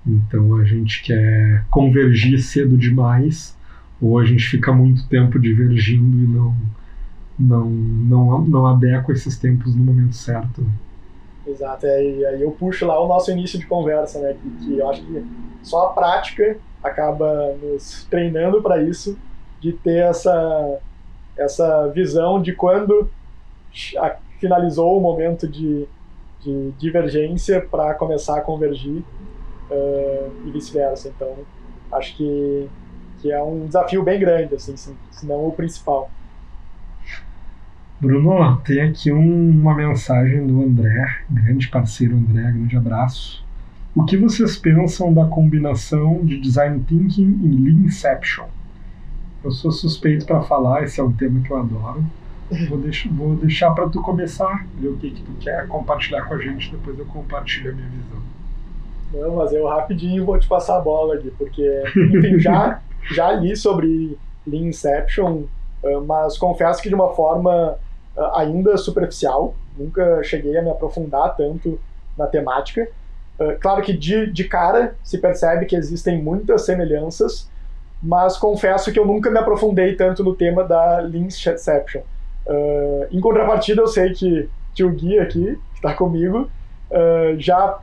Então 0.06 0.56
a 0.56 0.64
gente 0.64 1.02
quer 1.02 1.64
convergir 1.70 2.38
cedo 2.40 2.76
demais, 2.76 3.56
ou 4.00 4.18
a 4.18 4.24
gente 4.24 4.44
fica 4.46 4.72
muito 4.72 5.06
tempo 5.08 5.38
divergindo 5.38 6.16
e 6.16 6.26
não 6.26 6.56
não, 7.38 7.70
não, 7.70 8.40
não 8.40 8.66
adequa 8.66 9.12
esses 9.12 9.38
tempos 9.38 9.74
no 9.74 9.84
momento 9.84 10.16
certo. 10.16 10.66
Exato, 11.46 11.86
e 11.86 12.26
aí 12.26 12.42
eu 12.42 12.50
puxo 12.50 12.84
lá 12.84 13.00
o 13.00 13.06
nosso 13.06 13.30
início 13.30 13.58
de 13.58 13.66
conversa, 13.66 14.20
né? 14.20 14.34
Que, 14.34 14.66
que 14.66 14.78
eu 14.78 14.90
acho 14.90 15.02
que 15.02 15.24
só 15.62 15.86
a 15.86 15.90
prática 15.90 16.58
acaba 16.82 17.54
nos 17.62 18.04
treinando 18.10 18.60
para 18.60 18.82
isso, 18.82 19.16
de 19.60 19.72
ter 19.72 20.02
essa, 20.02 20.78
essa 21.38 21.88
visão 21.88 22.40
de 22.42 22.54
quando 22.54 23.10
finalizou 24.38 24.98
o 24.98 25.00
momento 25.00 25.48
de, 25.48 25.88
de 26.40 26.72
divergência 26.72 27.60
para 27.60 27.94
começar 27.94 28.38
a 28.38 28.42
convergir 28.42 29.04
eh, 29.70 30.32
e 30.44 30.52
vice-versa. 30.52 31.08
Então, 31.08 31.46
acho 31.92 32.16
que, 32.16 32.70
que 33.18 33.32
é 33.32 33.42
um 33.42 33.66
desafio 33.66 34.02
bem 34.04 34.20
grande, 34.20 34.54
assim, 34.54 34.76
se, 34.76 34.96
se 35.10 35.26
não 35.26 35.46
o 35.46 35.52
principal. 35.52 36.14
Bruno, 38.00 38.60
tem 38.62 38.80
aqui 38.82 39.12
um- 39.12 39.50
uma 39.50 39.74
mensagem 39.74 40.46
do 40.46 40.62
André, 40.62 41.06
grande 41.28 41.68
parceiro 41.68 42.16
André, 42.16 42.42
grande 42.52 42.76
abraço. 42.76 43.44
O 43.94 44.04
que 44.04 44.16
vocês 44.16 44.56
pensam 44.56 45.12
da 45.12 45.26
combinação 45.26 46.24
de 46.24 46.40
design 46.40 46.84
thinking 46.84 47.40
e 47.42 47.48
leanception? 47.48 48.46
Eu 49.42 49.50
sou 49.50 49.70
suspeito 49.70 50.26
para 50.26 50.42
falar, 50.42 50.82
esse 50.82 51.00
é 51.00 51.04
um 51.04 51.12
tema 51.12 51.40
que 51.40 51.50
eu 51.50 51.58
adoro. 51.58 52.04
Vou, 52.68 52.78
deixar, 52.78 53.10
vou 53.12 53.34
deixar 53.36 53.70
para 53.72 53.88
tu 53.88 54.00
começar, 54.02 54.66
ver 54.74 54.88
o 54.88 54.96
que, 54.96 55.10
que 55.10 55.22
tu 55.22 55.32
quer 55.40 55.66
compartilhar 55.68 56.24
com 56.26 56.34
a 56.34 56.38
gente, 56.38 56.70
depois 56.72 56.98
eu 56.98 57.04
compartilho 57.06 57.70
a 57.70 57.74
minha 57.74 57.88
visão. 57.88 58.18
Não, 59.12 59.36
mas 59.36 59.52
eu 59.52 59.66
rapidinho 59.66 60.24
vou 60.24 60.38
te 60.38 60.48
passar 60.48 60.78
a 60.78 60.80
bola 60.80 61.14
aqui, 61.14 61.30
porque, 61.38 61.82
enfim, 62.14 62.38
já, 62.40 62.80
já 63.14 63.32
li 63.32 63.54
sobre 63.56 64.18
Leanception, 64.46 65.42
eh, 65.84 66.00
mas 66.06 66.36
confesso 66.38 66.82
que 66.82 66.88
de 66.88 66.94
uma 66.94 67.14
forma 67.14 67.76
eh, 68.16 68.30
ainda 68.34 68.76
superficial, 68.76 69.54
nunca 69.78 70.22
cheguei 70.24 70.56
a 70.58 70.62
me 70.62 70.70
aprofundar 70.70 71.36
tanto 71.36 71.78
na 72.16 72.26
temática. 72.26 72.88
Eh, 73.38 73.52
Claro 73.60 73.82
que 73.82 73.92
de, 73.92 74.30
de 74.32 74.44
cara 74.44 74.96
se 75.04 75.18
percebe 75.18 75.66
que 75.66 75.76
existem 75.76 76.20
muitas 76.22 76.64
semelhanças, 76.64 77.48
mas 78.02 78.36
confesso 78.38 78.92
que 78.92 78.98
eu 78.98 79.06
nunca 79.06 79.30
me 79.30 79.38
aprofundei 79.38 79.94
tanto 79.96 80.22
no 80.24 80.34
tema 80.36 80.64
da 80.64 81.00
Leanception. 81.00 82.02
Eh, 82.46 83.08
Em 83.12 83.20
contrapartida, 83.20 83.82
eu 83.82 83.88
sei 83.88 84.12
que, 84.12 84.50
que 84.74 84.84
o 84.84 84.90
Gui 84.94 85.18
aqui, 85.18 85.56
que 85.72 85.76
está 85.78 85.94
comigo, 85.94 86.52
eh, 86.90 87.36
já 87.38 87.80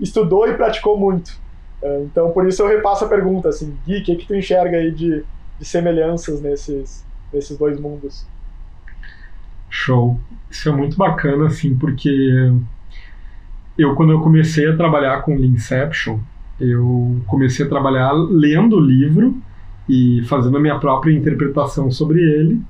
estudou 0.00 0.48
e 0.48 0.56
praticou 0.56 0.98
muito. 0.98 1.40
Eh, 1.82 2.02
Então, 2.06 2.32
por 2.32 2.46
isso 2.48 2.62
eu 2.62 2.68
repasso 2.68 3.04
a 3.04 3.08
pergunta, 3.08 3.48
assim, 3.48 3.78
Gui, 3.86 4.00
o 4.00 4.04
que, 4.04 4.16
que 4.16 4.26
tu 4.26 4.34
enxerga 4.34 4.78
aí 4.78 4.92
de, 4.92 5.24
de 5.58 5.64
semelhanças 5.64 6.40
nesses, 6.42 7.06
nesses 7.32 7.56
dois 7.58 7.78
mundos? 7.80 8.28
Show. 9.70 10.20
Isso 10.50 10.68
é 10.68 10.72
muito 10.72 10.96
bacana, 10.96 11.46
assim, 11.46 11.76
porque 11.76 12.08
eu, 13.76 13.94
quando 13.94 14.12
eu 14.12 14.20
comecei 14.20 14.68
a 14.68 14.76
trabalhar 14.76 15.22
com 15.22 15.34
Leanception, 15.36 16.20
eu 16.60 17.22
comecei 17.26 17.64
a 17.66 17.68
trabalhar 17.68 18.12
lendo 18.12 18.76
o 18.76 18.80
livro 18.80 19.42
e 19.88 20.22
fazendo 20.26 20.56
a 20.56 20.60
minha 20.60 20.78
própria 20.78 21.12
interpretação 21.12 21.90
sobre 21.90 22.20
ele 22.20 22.60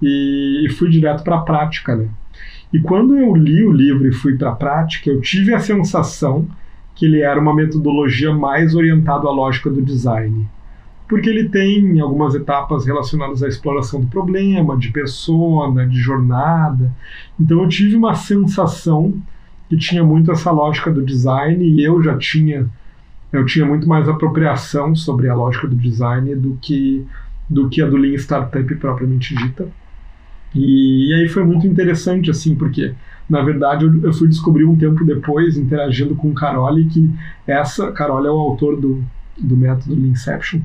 e, 0.00 0.66
e 0.66 0.70
fui 0.70 0.90
direto 0.90 1.22
para 1.22 1.36
a 1.36 1.42
prática, 1.42 1.96
né? 1.96 2.08
E 2.72 2.80
quando 2.80 3.16
eu 3.16 3.34
li 3.34 3.64
o 3.64 3.70
livro 3.70 4.08
e 4.08 4.12
fui 4.12 4.36
para 4.36 4.50
a 4.50 4.54
prática, 4.54 5.08
eu 5.08 5.20
tive 5.20 5.54
a 5.54 5.60
sensação 5.60 6.48
que 6.94 7.06
ele 7.06 7.20
era 7.20 7.40
uma 7.40 7.54
metodologia 7.54 8.32
mais 8.32 8.74
orientada 8.74 9.28
à 9.28 9.30
lógica 9.30 9.70
do 9.70 9.82
design. 9.82 10.48
Porque 11.08 11.28
ele 11.28 11.48
tem 11.48 12.00
algumas 12.00 12.34
etapas 12.34 12.86
relacionadas 12.86 13.42
à 13.42 13.48
exploração 13.48 14.00
do 14.00 14.06
problema, 14.06 14.76
de 14.76 14.90
persona, 14.90 15.86
de 15.86 16.00
jornada. 16.00 16.90
Então 17.38 17.62
eu 17.62 17.68
tive 17.68 17.94
uma 17.94 18.14
sensação 18.14 19.14
que 19.68 19.76
tinha 19.76 20.02
muito 20.02 20.32
essa 20.32 20.50
lógica 20.50 20.90
do 20.90 21.04
design 21.04 21.64
e 21.64 21.84
eu 21.84 22.02
já 22.02 22.16
tinha 22.16 22.68
eu 23.34 23.44
tinha 23.44 23.66
muito 23.66 23.88
mais 23.88 24.08
apropriação 24.08 24.94
sobre 24.94 25.28
a 25.28 25.34
lógica 25.34 25.66
do 25.66 25.76
design 25.76 26.34
do 26.36 26.58
que 26.60 27.04
do 27.48 27.68
que 27.68 27.82
a 27.82 27.86
do 27.86 27.96
Lean 27.96 28.14
Startup 28.14 28.74
propriamente 28.76 29.34
dita. 29.34 29.68
E, 30.54 31.10
e 31.10 31.14
aí 31.14 31.28
foi 31.28 31.44
muito 31.44 31.66
interessante 31.66 32.30
assim, 32.30 32.54
porque 32.54 32.94
na 33.28 33.42
verdade 33.42 33.84
eu, 33.84 34.02
eu 34.02 34.12
fui 34.12 34.28
descobrir 34.28 34.64
um 34.64 34.76
tempo 34.76 35.04
depois 35.04 35.58
interagindo 35.58 36.14
com 36.14 36.32
Carole 36.32 36.86
que 36.86 37.10
essa 37.46 37.92
Carole 37.92 38.26
é 38.26 38.30
o 38.30 38.38
autor 38.38 38.80
do 38.80 39.04
do 39.36 39.56
método 39.56 39.94
Inception. 39.94 40.60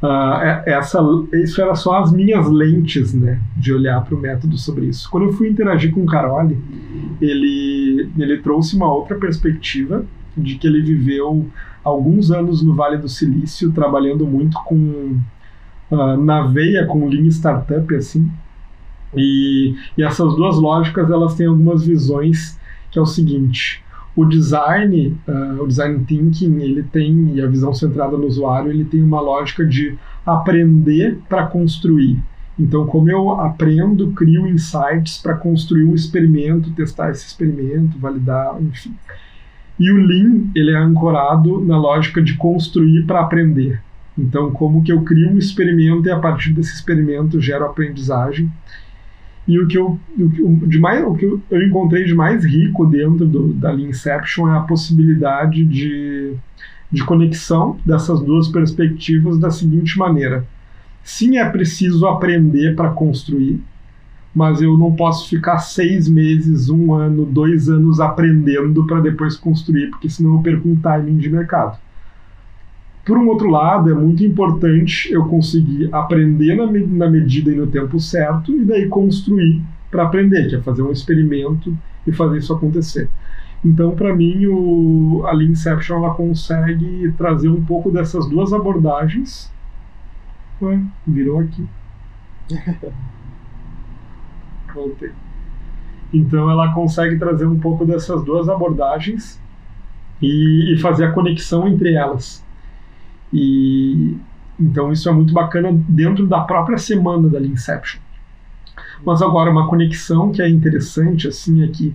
Uh, 0.00 0.62
essa, 0.64 1.00
isso 1.32 1.60
era 1.60 1.74
só 1.74 1.98
as 1.98 2.12
minhas 2.12 2.48
lentes, 2.48 3.12
né, 3.12 3.40
de 3.56 3.72
olhar 3.72 4.00
para 4.04 4.14
o 4.14 4.20
método 4.20 4.56
sobre 4.56 4.86
isso. 4.86 5.10
Quando 5.10 5.24
eu 5.26 5.32
fui 5.32 5.48
interagir 5.48 5.92
com 5.92 6.02
o 6.02 6.06
Caroli, 6.06 6.56
ele, 7.20 8.08
ele 8.16 8.38
trouxe 8.38 8.76
uma 8.76 8.92
outra 8.92 9.16
perspectiva 9.16 10.04
de 10.36 10.54
que 10.54 10.68
ele 10.68 10.82
viveu 10.82 11.48
alguns 11.88 12.30
anos 12.30 12.62
no 12.62 12.74
Vale 12.74 12.98
do 12.98 13.08
Silício, 13.08 13.72
trabalhando 13.72 14.26
muito 14.26 14.58
com 14.64 15.16
uh, 15.90 16.16
na 16.16 16.42
veia 16.42 16.86
com 16.86 17.08
Lean 17.08 17.26
Startup, 17.26 17.94
assim. 17.94 18.30
E, 19.16 19.74
e 19.96 20.02
essas 20.02 20.34
duas 20.34 20.56
lógicas 20.56 21.10
elas 21.10 21.34
têm 21.34 21.46
algumas 21.46 21.84
visões 21.84 22.58
que 22.90 22.98
é 22.98 23.02
o 23.02 23.06
seguinte: 23.06 23.82
o 24.14 24.24
design, 24.24 25.16
uh, 25.28 25.62
o 25.62 25.66
design 25.66 26.04
thinking, 26.04 26.60
ele 26.60 26.82
tem, 26.82 27.34
e 27.34 27.40
a 27.40 27.46
visão 27.46 27.72
centrada 27.72 28.16
no 28.16 28.26
usuário, 28.26 28.70
ele 28.70 28.84
tem 28.84 29.02
uma 29.02 29.20
lógica 29.20 29.64
de 29.64 29.96
aprender 30.26 31.18
para 31.28 31.46
construir. 31.46 32.18
Então, 32.58 32.84
como 32.86 33.08
eu 33.08 33.40
aprendo, 33.40 34.10
crio 34.12 34.48
insights 34.48 35.18
para 35.18 35.34
construir 35.34 35.84
um 35.84 35.94
experimento, 35.94 36.72
testar 36.72 37.10
esse 37.10 37.26
experimento, 37.26 37.96
validar, 37.98 38.60
enfim. 38.60 38.92
E 39.78 39.90
o 39.92 39.96
Lean, 39.96 40.44
ele 40.54 40.72
é 40.72 40.76
ancorado 40.76 41.64
na 41.64 41.78
lógica 41.78 42.20
de 42.20 42.34
construir 42.34 43.06
para 43.06 43.20
aprender. 43.20 43.80
Então, 44.18 44.50
como 44.50 44.82
que 44.82 44.92
eu 44.92 45.02
crio 45.02 45.30
um 45.30 45.38
experimento 45.38 46.08
e 46.08 46.10
a 46.10 46.18
partir 46.18 46.52
desse 46.52 46.74
experimento 46.74 47.40
gero 47.40 47.64
aprendizagem. 47.64 48.50
E 49.46 49.58
o 49.58 49.66
que 49.68 49.78
eu, 49.78 49.98
o, 50.18 50.66
de 50.66 50.78
mais, 50.78 51.02
o 51.06 51.14
que 51.14 51.24
eu, 51.24 51.62
encontrei 51.62 52.04
de 52.04 52.14
mais 52.14 52.44
rico 52.44 52.84
dentro 52.84 53.26
do, 53.26 53.52
da 53.52 53.72
Inception 53.74 54.48
é 54.52 54.58
a 54.58 54.60
possibilidade 54.60 55.64
de, 55.64 56.34
de 56.90 57.04
conexão 57.04 57.78
dessas 57.86 58.20
duas 58.20 58.48
perspectivas 58.48 59.38
da 59.38 59.50
seguinte 59.50 59.96
maneira. 59.98 60.44
Sim, 61.02 61.38
é 61.38 61.48
preciso 61.48 62.06
aprender 62.06 62.74
para 62.74 62.90
construir, 62.90 63.62
mas 64.38 64.62
eu 64.62 64.78
não 64.78 64.94
posso 64.94 65.28
ficar 65.28 65.58
seis 65.58 66.08
meses, 66.08 66.70
um 66.70 66.94
ano, 66.94 67.26
dois 67.26 67.68
anos 67.68 67.98
aprendendo 67.98 68.86
para 68.86 69.00
depois 69.00 69.36
construir, 69.36 69.90
porque 69.90 70.08
senão 70.08 70.36
eu 70.36 70.42
perco 70.42 70.68
um 70.68 70.76
timing 70.76 71.16
de 71.16 71.28
mercado. 71.28 71.76
Por 73.04 73.18
um 73.18 73.26
outro 73.26 73.50
lado, 73.50 73.90
é 73.90 73.94
muito 73.94 74.22
importante 74.22 75.12
eu 75.12 75.24
conseguir 75.24 75.92
aprender 75.92 76.54
na, 76.54 76.68
me 76.68 76.86
na 76.86 77.10
medida 77.10 77.50
e 77.50 77.56
no 77.56 77.66
tempo 77.66 77.98
certo 77.98 78.54
e 78.54 78.64
daí 78.64 78.86
construir 78.86 79.60
para 79.90 80.04
aprender, 80.04 80.48
que 80.48 80.54
é 80.54 80.60
fazer 80.60 80.82
um 80.82 80.92
experimento 80.92 81.76
e 82.06 82.12
fazer 82.12 82.38
isso 82.38 82.52
acontecer. 82.52 83.10
Então, 83.64 83.96
para 83.96 84.14
mim, 84.14 84.46
o, 84.46 85.24
a 85.26 85.32
Lean 85.32 85.50
Inception 85.50 85.96
ela 85.96 86.14
consegue 86.14 87.12
trazer 87.18 87.48
um 87.48 87.64
pouco 87.64 87.90
dessas 87.90 88.28
duas 88.28 88.52
abordagens. 88.52 89.52
Ué, 90.62 90.80
virou 91.04 91.40
aqui. 91.40 91.66
Voltei. 94.78 95.10
Então, 96.12 96.50
ela 96.50 96.72
consegue 96.72 97.18
trazer 97.18 97.46
um 97.46 97.58
pouco 97.58 97.84
dessas 97.84 98.24
duas 98.24 98.48
abordagens 98.48 99.40
e, 100.22 100.74
e 100.74 100.78
fazer 100.78 101.04
a 101.04 101.12
conexão 101.12 101.68
entre 101.68 101.94
elas. 101.94 102.44
E 103.32 104.16
então 104.58 104.92
isso 104.92 105.08
é 105.08 105.12
muito 105.12 105.32
bacana 105.32 105.70
dentro 105.88 106.26
da 106.26 106.40
própria 106.40 106.78
semana 106.78 107.28
da 107.28 107.40
Inception. 107.40 108.00
Mas 109.04 109.22
agora 109.22 109.50
uma 109.50 109.68
conexão 109.68 110.32
que 110.32 110.42
é 110.42 110.48
interessante 110.48 111.28
assim 111.28 111.62
é 111.62 111.68
que 111.68 111.94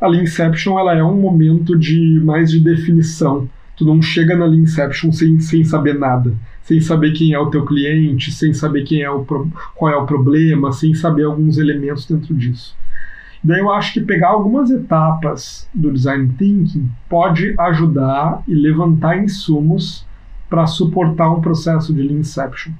a 0.00 0.08
Inception 0.08 0.78
ela 0.78 0.96
é 0.96 1.04
um 1.04 1.14
momento 1.14 1.78
de 1.78 2.20
mais 2.24 2.50
de 2.50 2.58
definição. 2.58 3.48
Tu 3.76 3.84
não 3.84 4.02
chega 4.02 4.36
na 4.36 4.46
Inception 4.46 5.10
sem, 5.12 5.40
sem 5.40 5.64
saber 5.64 5.98
nada, 5.98 6.34
sem 6.62 6.80
saber 6.80 7.12
quem 7.12 7.32
é 7.32 7.38
o 7.38 7.50
teu 7.50 7.64
cliente, 7.64 8.30
sem 8.30 8.52
saber 8.52 8.84
quem 8.84 9.02
é 9.02 9.10
o 9.10 9.24
qual 9.74 9.92
é 9.92 9.96
o 9.96 10.06
problema, 10.06 10.72
sem 10.72 10.94
saber 10.94 11.24
alguns 11.24 11.58
elementos 11.58 12.06
dentro 12.06 12.34
disso. 12.34 12.76
Daí 13.42 13.58
eu 13.58 13.72
acho 13.72 13.94
que 13.94 14.00
pegar 14.00 14.28
algumas 14.28 14.70
etapas 14.70 15.68
do 15.74 15.90
design 15.90 16.32
thinking 16.38 16.88
pode 17.08 17.54
ajudar 17.58 18.42
e 18.46 18.54
levantar 18.54 19.18
insumos 19.18 20.06
para 20.48 20.66
suportar 20.66 21.30
um 21.30 21.40
processo 21.40 21.92
de 21.92 22.02
Leanception. 22.02 22.72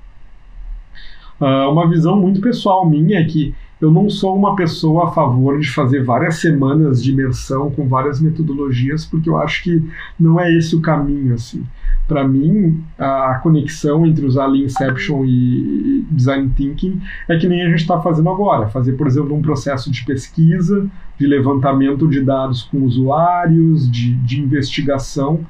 Uh, 1.41 1.69
uma 1.73 1.89
visão 1.89 2.21
muito 2.21 2.41
pessoal 2.41 2.89
minha 2.89 3.19
é 3.19 3.25
que 3.25 3.53
eu 3.83 3.91
não 3.91 4.09
sou 4.09 4.37
uma 4.37 4.55
pessoa 4.55 5.09
a 5.09 5.11
favor 5.11 5.59
de 5.59 5.69
fazer 5.69 6.05
várias 6.05 6.37
semanas 6.37 7.03
de 7.03 7.11
imersão 7.11 7.69
com 7.69 7.89
várias 7.89 8.21
metodologias, 8.21 9.05
porque 9.05 9.29
eu 9.29 9.37
acho 9.37 9.65
que 9.65 9.83
não 10.19 10.39
é 10.39 10.57
esse 10.57 10.77
o 10.77 10.81
caminho. 10.81 11.35
assim. 11.35 11.65
Para 12.07 12.27
mim, 12.27 12.81
a 12.97 13.41
conexão 13.43 14.07
entre 14.07 14.25
usar 14.25 14.47
Leanception 14.47 15.25
e 15.25 16.07
Design 16.13 16.49
Thinking 16.57 17.01
é 17.29 17.37
que 17.37 17.49
nem 17.49 17.63
a 17.63 17.69
gente 17.71 17.81
está 17.81 18.01
fazendo 18.01 18.31
agora. 18.31 18.69
Fazer, 18.69 18.93
por 18.93 19.09
exemplo, 19.09 19.35
um 19.35 19.43
processo 19.43 19.91
de 19.91 20.05
pesquisa, 20.05 20.89
de 21.19 21.27
levantamento 21.27 22.09
de 22.09 22.21
dados 22.21 22.63
com 22.63 22.83
usuários, 22.83 23.91
de, 23.91 24.15
de 24.15 24.41
investigação, 24.41 25.45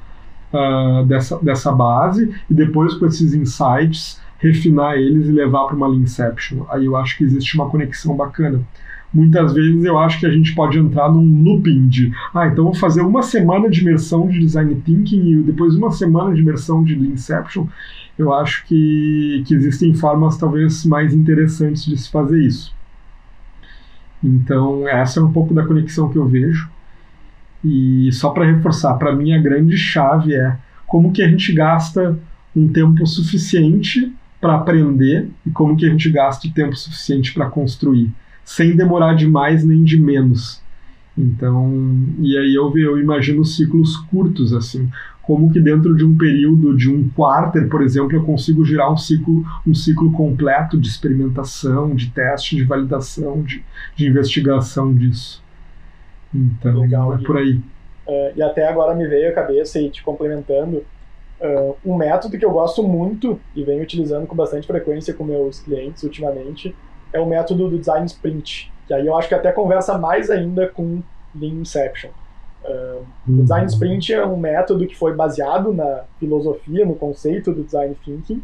uh, 0.51 1.05
dessa, 1.05 1.37
dessa 1.37 1.71
base 1.71 2.33
e 2.49 2.53
depois 2.53 2.95
com 2.95 3.05
esses 3.05 3.35
insights 3.35 4.19
refinar 4.43 4.95
eles 4.97 5.29
e 5.29 5.31
levar 5.31 5.67
para 5.67 5.75
uma 5.75 5.87
Leanception. 5.87 6.65
Aí 6.69 6.85
eu 6.85 6.97
acho 6.97 7.17
que 7.17 7.23
existe 7.23 7.55
uma 7.55 7.69
conexão 7.69 8.15
bacana. 8.15 8.59
Muitas 9.13 9.53
vezes 9.53 9.85
eu 9.85 9.97
acho 9.97 10.19
que 10.19 10.25
a 10.25 10.31
gente 10.31 10.53
pode 10.53 10.77
entrar 10.77 11.09
num 11.09 11.43
looping 11.43 11.87
de, 11.87 12.11
ah, 12.33 12.47
então 12.47 12.65
vou 12.65 12.73
fazer 12.73 13.01
uma 13.01 13.21
semana 13.21 13.69
de 13.69 13.81
imersão 13.81 14.27
de 14.27 14.39
Design 14.39 14.75
Thinking 14.75 15.31
e 15.31 15.43
depois 15.43 15.75
uma 15.75 15.91
semana 15.91 16.33
de 16.33 16.41
imersão 16.41 16.83
de 16.83 16.93
Leanception. 16.93 17.67
Eu 18.17 18.33
acho 18.33 18.65
que, 18.65 19.43
que 19.47 19.53
existem 19.53 19.93
formas 19.93 20.37
talvez 20.37 20.85
mais 20.85 21.13
interessantes 21.13 21.85
de 21.85 21.95
se 21.95 22.11
fazer 22.11 22.41
isso. 22.41 22.73
Então, 24.21 24.87
essa 24.87 25.19
é 25.19 25.23
um 25.23 25.31
pouco 25.31 25.53
da 25.53 25.65
conexão 25.65 26.09
que 26.09 26.17
eu 26.17 26.27
vejo. 26.27 26.69
E 27.63 28.11
só 28.11 28.31
para 28.31 28.45
reforçar, 28.45 28.95
para 28.95 29.15
mim 29.15 29.33
a 29.33 29.41
grande 29.41 29.77
chave 29.77 30.33
é 30.33 30.57
como 30.85 31.13
que 31.13 31.21
a 31.21 31.27
gente 31.27 31.53
gasta 31.53 32.19
um 32.55 32.67
tempo 32.67 33.05
suficiente 33.07 34.11
para 34.43 34.55
aprender 34.55 35.29
e 35.45 35.49
como 35.49 35.77
que 35.77 35.85
a 35.85 35.89
gente 35.89 36.09
gasta 36.09 36.49
o 36.49 36.51
tempo 36.51 36.75
suficiente 36.75 37.33
para 37.33 37.49
construir, 37.49 38.11
sem 38.43 38.75
demorar 38.75 39.13
de 39.13 39.25
mais 39.25 39.63
nem 39.63 39.85
de 39.85 39.97
menos. 39.97 40.61
Então, 41.17 41.71
e 42.19 42.37
aí 42.37 42.53
eu, 42.53 42.77
eu 42.77 42.99
imagino 42.99 43.45
ciclos 43.45 43.95
curtos 43.95 44.51
assim, 44.51 44.89
como 45.21 45.49
que 45.49 45.61
dentro 45.61 45.95
de 45.95 46.03
um 46.03 46.17
período 46.17 46.75
de 46.75 46.89
um 46.89 47.07
quarter, 47.07 47.69
por 47.69 47.81
exemplo, 47.81 48.13
eu 48.13 48.25
consigo 48.25 48.65
gerar 48.65 48.91
um 48.91 48.97
ciclo, 48.97 49.45
um 49.65 49.73
ciclo 49.73 50.11
completo 50.11 50.77
de 50.77 50.89
experimentação, 50.89 51.95
de 51.95 52.09
teste, 52.09 52.57
de 52.57 52.65
validação, 52.65 53.41
de, 53.43 53.63
de 53.95 54.07
investigação 54.07 54.93
disso. 54.93 55.41
Então, 56.35 56.81
Legal, 56.81 57.15
é 57.15 57.17
por 57.19 57.37
aí. 57.37 57.61
Uh, 58.05 58.33
e 58.35 58.43
até 58.43 58.67
agora 58.67 58.93
me 58.93 59.07
veio 59.07 59.29
a 59.29 59.33
cabeça 59.33 59.79
e 59.79 59.89
te 59.89 60.03
complementando, 60.03 60.83
uh, 61.43 61.75
um 61.85 61.95
método 61.95 62.37
que 62.37 62.45
eu 62.45 62.51
gosto 62.51 62.81
muito 62.81 63.39
e 63.55 63.63
venho 63.63 63.83
utilizando 63.83 64.25
com 64.25 64.35
bastante 64.35 64.65
frequência 64.65 65.13
com 65.13 65.23
meus 65.23 65.59
clientes 65.59 66.03
ultimamente 66.03 66.75
é 67.11 67.19
o 67.19 67.25
método 67.25 67.69
do 67.69 67.77
Design 67.77 68.05
Sprint, 68.07 68.71
que 68.87 68.93
aí 68.93 69.05
eu 69.05 69.15
acho 69.15 69.27
que 69.27 69.35
até 69.35 69.51
conversa 69.51 69.97
mais 69.97 70.31
ainda 70.31 70.67
com 70.67 71.01
Lean 71.35 71.61
Inception. 71.61 72.09
Uh, 72.63 73.05
O 73.27 73.41
Design 73.41 73.67
Sprint 73.67 74.13
é 74.13 74.25
um 74.25 74.37
método 74.37 74.87
que 74.87 74.97
foi 74.97 75.13
baseado 75.13 75.73
na 75.73 76.05
filosofia, 76.19 76.85
no 76.85 76.95
conceito 76.95 77.51
do 77.51 77.63
Design 77.63 77.95
Thinking, 78.03 78.41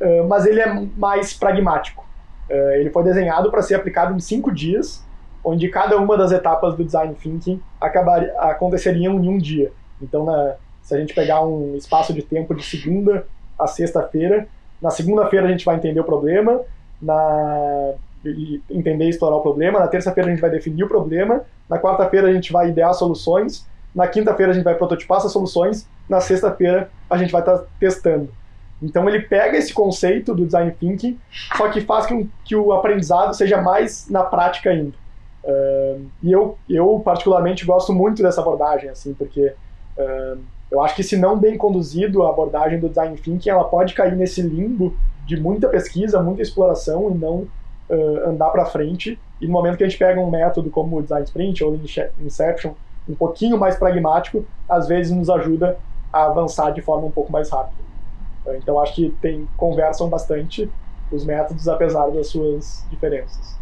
uh, 0.00 0.28
mas 0.28 0.44
ele 0.44 0.60
é 0.60 0.86
mais 0.96 1.32
pragmático. 1.32 2.08
Ele 2.50 2.90
foi 2.90 3.04
desenhado 3.04 3.48
para 3.48 3.62
ser 3.62 3.76
aplicado 3.76 4.12
em 4.12 4.18
cinco 4.18 4.52
dias 4.52 5.06
onde 5.44 5.68
cada 5.68 5.96
uma 5.98 6.16
das 6.16 6.32
etapas 6.32 6.74
do 6.74 6.84
design 6.84 7.14
thinking 7.14 7.60
acabar, 7.80 8.22
aconteceriam 8.38 9.22
em 9.22 9.28
um 9.28 9.38
dia. 9.38 9.72
Então, 10.00 10.24
na, 10.24 10.56
se 10.90 10.96
a 10.96 10.98
gente 10.98 11.14
pegar 11.14 11.40
um 11.46 11.76
espaço 11.76 12.12
de 12.12 12.20
tempo 12.20 12.52
de 12.52 12.64
segunda 12.64 13.24
a 13.56 13.68
sexta-feira, 13.68 14.48
na 14.82 14.90
segunda-feira 14.90 15.46
a 15.46 15.50
gente 15.50 15.64
vai 15.64 15.76
entender 15.76 16.00
o 16.00 16.04
problema, 16.04 16.60
na 17.00 17.94
entender 18.68 19.06
e 19.06 19.08
explorar 19.08 19.36
o 19.36 19.40
problema, 19.40 19.78
na 19.78 19.86
terça-feira 19.86 20.28
a 20.28 20.32
gente 20.32 20.42
vai 20.42 20.50
definir 20.50 20.82
o 20.82 20.88
problema, 20.88 21.42
na 21.68 21.78
quarta-feira 21.78 22.28
a 22.28 22.32
gente 22.32 22.52
vai 22.52 22.68
idear 22.68 22.92
soluções, 22.92 23.66
na 23.94 24.06
quinta-feira 24.08 24.50
a 24.50 24.54
gente 24.54 24.64
vai 24.64 24.74
prototipar 24.74 25.18
essas 25.18 25.32
soluções, 25.32 25.88
na 26.08 26.20
sexta-feira 26.20 26.90
a 27.08 27.16
gente 27.16 27.30
vai 27.30 27.40
estar 27.40 27.58
tá 27.58 27.64
testando. 27.78 28.28
Então 28.82 29.08
ele 29.08 29.20
pega 29.20 29.56
esse 29.56 29.72
conceito 29.72 30.34
do 30.34 30.44
design 30.44 30.72
thinking, 30.72 31.18
só 31.56 31.68
que 31.68 31.80
faz 31.82 32.06
com 32.06 32.26
que 32.44 32.56
o 32.56 32.72
aprendizado 32.72 33.32
seja 33.32 33.62
mais 33.62 34.08
na 34.10 34.24
prática 34.24 34.70
ainda. 34.70 34.98
Uh, 35.44 36.06
e 36.22 36.32
eu, 36.32 36.58
eu 36.68 37.00
particularmente 37.02 37.64
gosto 37.64 37.92
muito 37.92 38.22
dessa 38.22 38.40
abordagem, 38.40 38.90
assim, 38.90 39.14
porque 39.14 39.54
uh, 39.96 40.38
eu 40.70 40.80
acho 40.82 40.94
que 40.94 41.02
se 41.02 41.16
não 41.16 41.38
bem 41.38 41.58
conduzido 41.58 42.22
a 42.22 42.30
abordagem 42.30 42.78
do 42.78 42.88
design 42.88 43.16
thinking, 43.16 43.50
ela 43.50 43.64
pode 43.64 43.94
cair 43.94 44.14
nesse 44.14 44.40
limbo 44.40 44.94
de 45.26 45.38
muita 45.38 45.68
pesquisa, 45.68 46.22
muita 46.22 46.42
exploração 46.42 47.10
e 47.10 47.14
não 47.14 47.48
uh, 47.88 48.28
andar 48.28 48.50
para 48.50 48.64
frente. 48.64 49.18
E 49.40 49.46
no 49.46 49.52
momento 49.52 49.76
que 49.76 49.84
a 49.84 49.88
gente 49.88 49.98
pega 49.98 50.20
um 50.20 50.30
método 50.30 50.70
como 50.70 50.98
o 50.98 51.02
design 51.02 51.24
sprint 51.24 51.64
ou 51.64 51.78
inception, 52.20 52.72
um 53.08 53.14
pouquinho 53.14 53.58
mais 53.58 53.76
pragmático, 53.76 54.44
às 54.68 54.86
vezes 54.86 55.12
nos 55.12 55.28
ajuda 55.28 55.76
a 56.12 56.26
avançar 56.26 56.70
de 56.70 56.80
forma 56.80 57.06
um 57.06 57.10
pouco 57.10 57.32
mais 57.32 57.50
rápida. 57.50 57.80
Então 58.56 58.80
acho 58.80 58.94
que 58.94 59.10
tem 59.20 59.48
conversam 59.56 60.08
bastante 60.08 60.70
os 61.10 61.24
métodos 61.24 61.68
apesar 61.68 62.10
das 62.10 62.28
suas 62.28 62.84
diferenças. 62.90 63.59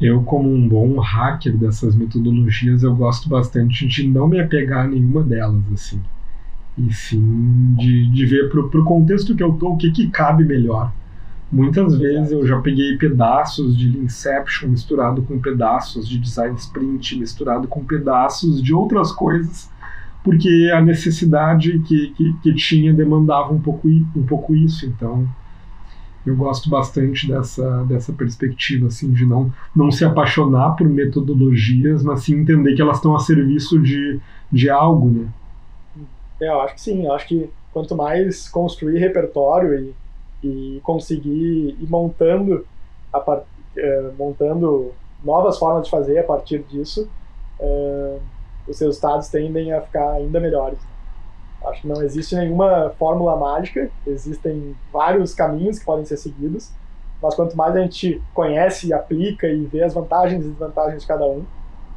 Eu, 0.00 0.22
como 0.22 0.50
um 0.50 0.66
bom 0.66 0.98
hacker 0.98 1.56
dessas 1.56 1.94
metodologias, 1.94 2.82
eu 2.82 2.94
gosto 2.96 3.28
bastante 3.28 3.86
de 3.86 4.08
não 4.08 4.26
me 4.26 4.40
apegar 4.40 4.86
a 4.86 4.88
nenhuma 4.88 5.22
delas, 5.22 5.62
assim. 5.72 6.00
E 6.78 6.92
sim 6.92 7.74
de, 7.76 8.06
de 8.10 8.26
ver 8.26 8.48
para 8.48 8.60
o 8.60 8.84
contexto 8.84 9.34
que 9.34 9.42
eu 9.42 9.52
tô, 9.52 9.72
o 9.72 9.76
que, 9.76 9.90
que 9.90 10.08
cabe 10.08 10.44
melhor. 10.44 10.92
Muitas 11.52 11.98
vezes 11.98 12.30
eu 12.30 12.46
já 12.46 12.60
peguei 12.60 12.96
pedaços 12.96 13.76
de 13.76 13.88
Inception 13.98 14.68
misturado 14.68 15.20
com 15.22 15.38
pedaços 15.38 16.08
de 16.08 16.16
Design 16.16 16.56
Sprint 16.56 17.18
misturado 17.18 17.66
com 17.66 17.84
pedaços 17.84 18.62
de 18.62 18.72
outras 18.72 19.10
coisas, 19.10 19.68
porque 20.22 20.70
a 20.72 20.80
necessidade 20.80 21.80
que, 21.80 22.12
que, 22.16 22.32
que 22.34 22.54
tinha 22.54 22.94
demandava 22.94 23.52
um 23.52 23.60
pouco, 23.60 23.88
um 23.88 24.22
pouco 24.22 24.54
isso. 24.54 24.86
Então, 24.86 25.28
eu 26.26 26.36
gosto 26.36 26.68
bastante 26.68 27.28
dessa, 27.28 27.84
dessa 27.84 28.12
perspectiva, 28.12 28.88
assim, 28.88 29.10
de 29.12 29.24
não, 29.24 29.52
não 29.74 29.90
se 29.90 30.04
apaixonar 30.04 30.76
por 30.76 30.88
metodologias, 30.88 32.02
mas 32.02 32.24
sim 32.24 32.40
entender 32.40 32.74
que 32.74 32.82
elas 32.82 32.96
estão 32.96 33.14
a 33.14 33.20
serviço 33.20 33.80
de, 33.80 34.20
de 34.50 34.68
algo, 34.68 35.10
né? 35.10 35.28
É, 36.40 36.48
eu 36.48 36.60
acho 36.60 36.74
que 36.74 36.80
sim. 36.80 37.04
Eu 37.06 37.12
acho 37.12 37.26
que 37.26 37.50
quanto 37.72 37.96
mais 37.96 38.48
construir 38.48 38.98
repertório 38.98 39.74
e 39.74 39.94
e 40.42 40.80
conseguir 40.82 41.76
ir 41.78 41.86
montando, 41.88 42.66
a 43.12 43.20
part, 43.20 43.44
é, 43.76 44.10
montando 44.18 44.92
novas 45.22 45.58
formas 45.58 45.84
de 45.84 45.90
fazer 45.90 46.18
a 46.18 46.24
partir 46.24 46.62
disso, 46.62 47.08
é, 47.58 48.18
os 48.66 48.78
resultados 48.80 49.28
tendem 49.28 49.72
a 49.72 49.80
ficar 49.82 50.12
ainda 50.12 50.40
melhores. 50.40 50.78
Acho 51.66 51.82
que 51.82 51.88
não 51.88 52.02
existe 52.02 52.34
nenhuma 52.34 52.90
fórmula 52.98 53.36
mágica, 53.36 53.90
existem 54.06 54.74
vários 54.92 55.34
caminhos 55.34 55.78
que 55.78 55.84
podem 55.84 56.04
ser 56.04 56.16
seguidos, 56.16 56.72
mas 57.22 57.34
quanto 57.34 57.56
mais 57.56 57.76
a 57.76 57.82
gente 57.82 58.20
conhece, 58.32 58.92
aplica 58.92 59.46
e 59.46 59.64
vê 59.66 59.82
as 59.82 59.92
vantagens 59.92 60.44
e 60.44 60.48
desvantagens 60.48 61.02
de 61.02 61.08
cada 61.08 61.26
um, 61.26 61.44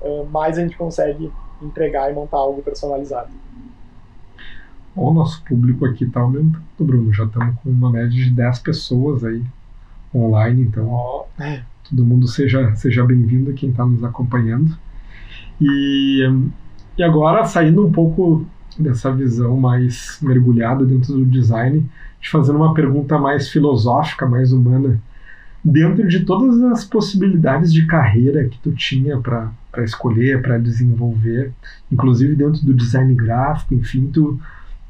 é, 0.01 0.23
mais 0.25 0.57
a 0.57 0.61
gente 0.61 0.75
consegue 0.75 1.31
entregar 1.61 2.11
e 2.11 2.13
montar 2.13 2.37
algo 2.37 2.61
personalizado. 2.61 3.29
O 4.95 5.11
nosso 5.11 5.43
público 5.43 5.85
aqui 5.85 6.03
está 6.03 6.19
aumentando, 6.19 6.61
Bruno. 6.77 7.11
Já 7.13 7.23
estamos 7.23 7.55
com 7.61 7.69
uma 7.69 7.91
média 7.91 8.09
de 8.09 8.29
10 8.29 8.59
pessoas 8.59 9.23
aí 9.23 9.43
online, 10.13 10.63
então 10.63 10.87
oh. 10.87 11.25
todo 11.89 12.05
mundo 12.05 12.27
seja, 12.27 12.75
seja 12.75 13.03
bem-vindo 13.03 13.53
quem 13.53 13.71
está 13.71 13.85
nos 13.85 14.03
acompanhando. 14.03 14.77
E, 15.59 16.21
e 16.95 17.03
agora, 17.03 17.43
saindo 17.45 17.87
um 17.87 17.91
pouco 17.91 18.45
dessa 18.79 19.11
visão 19.11 19.57
mais 19.57 20.17
mergulhada 20.21 20.85
dentro 20.85 21.13
do 21.13 21.25
design, 21.25 21.85
te 22.19 22.29
fazendo 22.29 22.57
uma 22.57 22.73
pergunta 22.73 23.17
mais 23.17 23.49
filosófica, 23.49 24.25
mais 24.25 24.51
humana. 24.51 24.99
Dentro 25.63 26.07
de 26.07 26.25
todas 26.25 26.61
as 26.63 26.83
possibilidades 26.83 27.71
de 27.71 27.85
carreira 27.85 28.47
que 28.49 28.57
tu 28.59 28.73
tinha 28.73 29.17
para 29.17 29.51
escolher, 29.77 30.41
para 30.41 30.57
desenvolver, 30.57 31.53
inclusive 31.91 32.35
dentro 32.35 32.65
do 32.65 32.73
design 32.73 33.13
gráfico, 33.15 33.73
enfim, 33.73 34.09
tu 34.11 34.39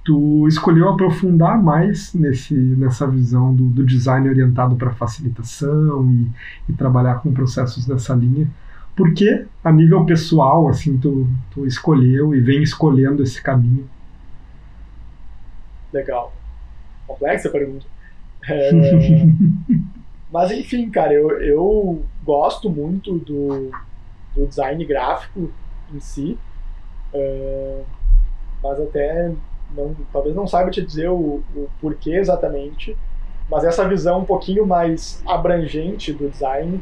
tu 0.03 0.47
escolheu 0.47 0.89
aprofundar 0.89 1.61
mais 1.61 2.13
nesse, 2.13 2.53
nessa 2.53 3.07
visão 3.07 3.55
do, 3.55 3.63
do 3.69 3.86
design 3.86 4.27
orientado 4.27 4.75
para 4.75 4.91
facilitação 4.91 6.11
e, 6.11 6.27
e, 6.69 6.73
trabalhar 6.73 7.15
com 7.15 7.31
processos 7.31 7.86
dessa 7.86 8.13
linha. 8.13 8.49
Por 8.96 9.14
que, 9.14 9.46
a 9.64 9.72
nível 9.72 10.06
pessoal, 10.06 10.68
assim, 10.68 10.98
tu, 10.98 11.28
tu 11.52 11.66
escolheu 11.66 12.36
e 12.36 12.39
vem 12.39 12.62
escolhendo 12.62 13.24
esse 13.24 13.41
caminho? 13.41 13.89
Legal. 15.91 16.34
Complexa 17.08 17.48
a 17.50 17.52
pergunta. 17.52 17.86
É... 18.48 18.72
Mas, 20.32 20.52
enfim, 20.52 20.89
cara, 20.89 21.14
eu, 21.14 21.30
eu 21.41 22.04
gosto 22.24 22.70
muito 22.70 23.20
do, 23.20 23.72
do 24.36 24.48
design 24.48 24.84
gráfico 24.86 25.52
em 25.94 26.00
si. 26.00 26.38
É... 27.14 27.84
Mas 28.64 28.80
até 28.80 29.32
não, 29.76 29.96
talvez 30.12 30.36
não 30.36 30.48
saiba 30.48 30.72
te 30.72 30.82
dizer 30.82 31.10
o, 31.10 31.44
o 31.56 31.70
porquê 31.82 32.12
exatamente, 32.12 32.96
mas 33.50 33.64
essa 33.64 33.88
visão 33.88 34.22
um 34.22 34.26
pouquinho 34.26 34.66
mais 34.66 35.22
abrangente 35.26 36.14
do 36.14 36.30
design 36.30 36.82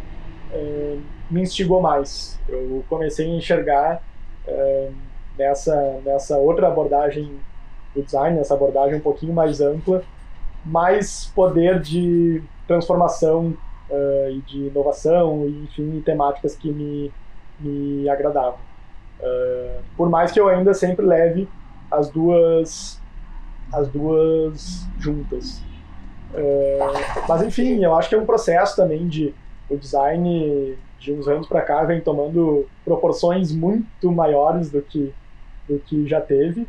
é, 0.54 0.98
me 1.30 1.42
instigou 1.42 1.82
mais. 1.82 2.40
Eu 2.48 2.84
comecei 2.90 3.26
a 3.26 3.36
enxergar 3.36 4.02
é, 4.48 4.90
nessa, 5.38 6.02
nessa 6.06 6.38
outra 6.38 6.68
abordagem 6.68 7.40
do 7.96 8.02
design, 8.04 8.38
nessa 8.38 8.54
abordagem 8.54 8.96
um 8.96 9.02
pouquinho 9.02 9.34
mais 9.34 9.62
ampla, 9.62 10.04
mais 10.66 11.32
poder 11.36 11.80
de 11.80 12.42
transformação 12.68 13.58
uh, 13.90 14.30
e 14.30 14.42
de 14.42 14.68
inovação, 14.68 15.46
e, 15.46 15.64
enfim, 15.64 16.02
temáticas 16.06 16.56
que 16.56 16.72
me, 16.72 17.12
me 17.60 18.08
agradavam. 18.08 18.60
Uh, 19.20 19.82
por 19.98 20.10
mais 20.10 20.32
que 20.32 20.40
eu 20.40 20.48
ainda 20.48 20.74
sempre 20.74 21.06
leve 21.06 21.48
as 21.90 22.10
duas 22.10 23.00
as 23.74 23.88
duas 23.88 24.86
juntas. 25.00 25.62
É, 26.34 26.80
mas 27.28 27.42
enfim, 27.42 27.84
eu 27.84 27.94
acho 27.96 28.10
que 28.10 28.16
é 28.16 28.18
um 28.18 28.26
processo 28.26 28.76
também 28.76 29.08
de 29.08 29.34
o 29.72 29.78
design 29.78 30.78
de 31.00 31.14
uns 31.14 31.28
anos 31.28 31.48
para 31.48 31.62
cá 31.62 31.84
vem 31.84 32.02
tomando 32.02 32.68
proporções 32.84 33.52
muito 33.52 34.12
maiores 34.12 34.70
do 34.70 34.82
que 34.82 35.14
do 35.68 35.80
que 35.80 36.08
já 36.08 36.20
teve. 36.20 36.68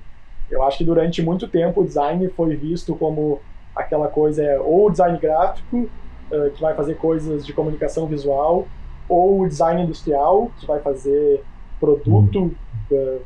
Eu 0.50 0.62
acho 0.62 0.78
que 0.78 0.84
durante 0.84 1.22
muito 1.22 1.48
tempo 1.48 1.80
o 1.80 1.84
design 1.84 2.28
foi 2.28 2.55
visto 2.55 2.94
como 2.94 3.40
aquela 3.74 4.09
coisa 4.09 4.42
é 4.42 4.61
ou 4.61 4.86
o 4.86 4.90
design 4.90 5.18
gráfico 5.18 5.88
uh, 6.30 6.50
que 6.55 6.61
vai 6.61 6.74
fazer 6.74 6.96
coisas 6.96 7.44
de 7.44 7.53
comunicação 7.53 8.07
visual 8.07 8.66
ou 9.09 9.40
o 9.40 9.48
design 9.48 9.82
industrial 9.82 10.50
que 10.61 10.66
vai 10.66 10.80
fazer 10.80 11.42
produto 11.80 12.55
uh, 12.90 13.20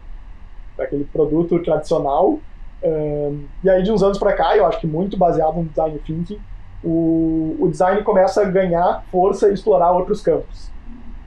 aquele 0.79 1.05
produto 1.05 1.59
tradicional. 1.63 2.39
Um, 2.83 3.45
e 3.65 3.71
aí, 3.71 3.83
de 3.83 3.91
uns 3.91 4.03
anos 4.03 4.19
para 4.19 4.35
cá, 4.35 4.57
eu 4.57 4.67
acho 4.67 4.81
que 4.81 4.87
muito 4.87 5.17
baseado 5.17 5.57
no 5.57 5.65
design 5.65 5.99
thinking, 6.01 6.41
o, 6.83 7.57
o 7.59 7.69
design 7.69 8.03
começa 8.03 8.43
a 8.43 8.45
ganhar 8.45 9.05
força 9.11 9.49
e 9.49 9.55
explorar 9.55 9.93
outros 9.93 10.21
campos. 10.21 10.71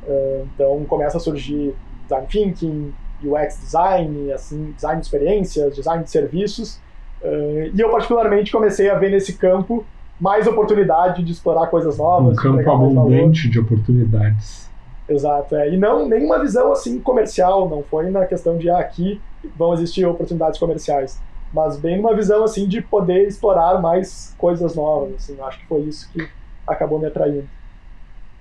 Uh, 0.07 0.47
então, 0.53 0.85
começa 0.85 1.17
a 1.17 1.19
surgir 1.19 1.75
design 2.03 2.27
thinking, 2.27 2.93
UX 3.23 3.59
design, 3.59 4.31
assim, 4.31 4.71
design 4.75 4.99
de 4.99 5.05
experiências, 5.05 5.75
design 5.75 6.03
de 6.03 6.09
serviços. 6.09 6.79
Uh, 7.21 7.71
e 7.73 7.79
eu, 7.79 7.89
particularmente, 7.89 8.51
comecei 8.51 8.89
a 8.89 8.97
ver 8.97 9.11
nesse 9.11 9.33
campo 9.33 9.85
mais 10.19 10.47
oportunidade 10.47 11.23
de 11.23 11.31
explorar 11.31 11.67
coisas 11.67 11.97
novas. 11.97 12.37
Um 12.37 12.41
campo 12.41 12.71
abundante 12.71 13.49
de 13.49 13.59
oportunidades. 13.59 14.69
Exato, 15.07 15.55
é. 15.55 15.73
E 15.73 15.77
não 15.77 16.07
nenhuma 16.07 16.39
visão 16.39 16.71
assim 16.71 16.99
comercial, 16.99 17.67
não 17.67 17.81
foi 17.81 18.09
na 18.11 18.25
questão 18.25 18.57
de 18.57 18.69
ah, 18.69 18.77
aqui 18.77 19.19
vão 19.57 19.73
existir 19.73 20.05
oportunidades 20.05 20.59
comerciais, 20.59 21.19
mas 21.53 21.77
bem 21.77 21.97
numa 21.97 22.15
visão 22.15 22.43
assim 22.43 22.67
de 22.67 22.81
poder 22.81 23.27
explorar 23.27 23.81
mais 23.81 24.35
coisas 24.37 24.75
novas, 24.75 25.15
assim, 25.15 25.39
acho 25.41 25.59
que 25.59 25.67
foi 25.67 25.81
isso 25.81 26.09
que 26.11 26.27
acabou 26.67 26.99
me 26.99 27.07
atraindo. 27.07 27.47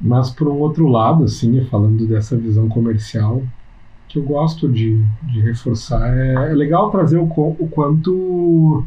Mas 0.01 0.31
por 0.31 0.49
um 0.49 0.59
outro 0.59 0.87
lado, 0.87 1.25
assim, 1.25 1.65
falando 1.65 2.07
dessa 2.07 2.37
visão 2.37 2.69
comercial, 2.69 3.43
que 4.09 4.19
eu 4.19 4.23
gosto 4.23 4.69
de, 4.69 5.03
de 5.23 5.41
reforçar, 5.41 6.17
é, 6.17 6.35
é 6.35 6.55
legal 6.55 6.91
trazer 6.91 7.19
o, 7.19 7.25
o 7.25 7.69
quanto 7.71 8.85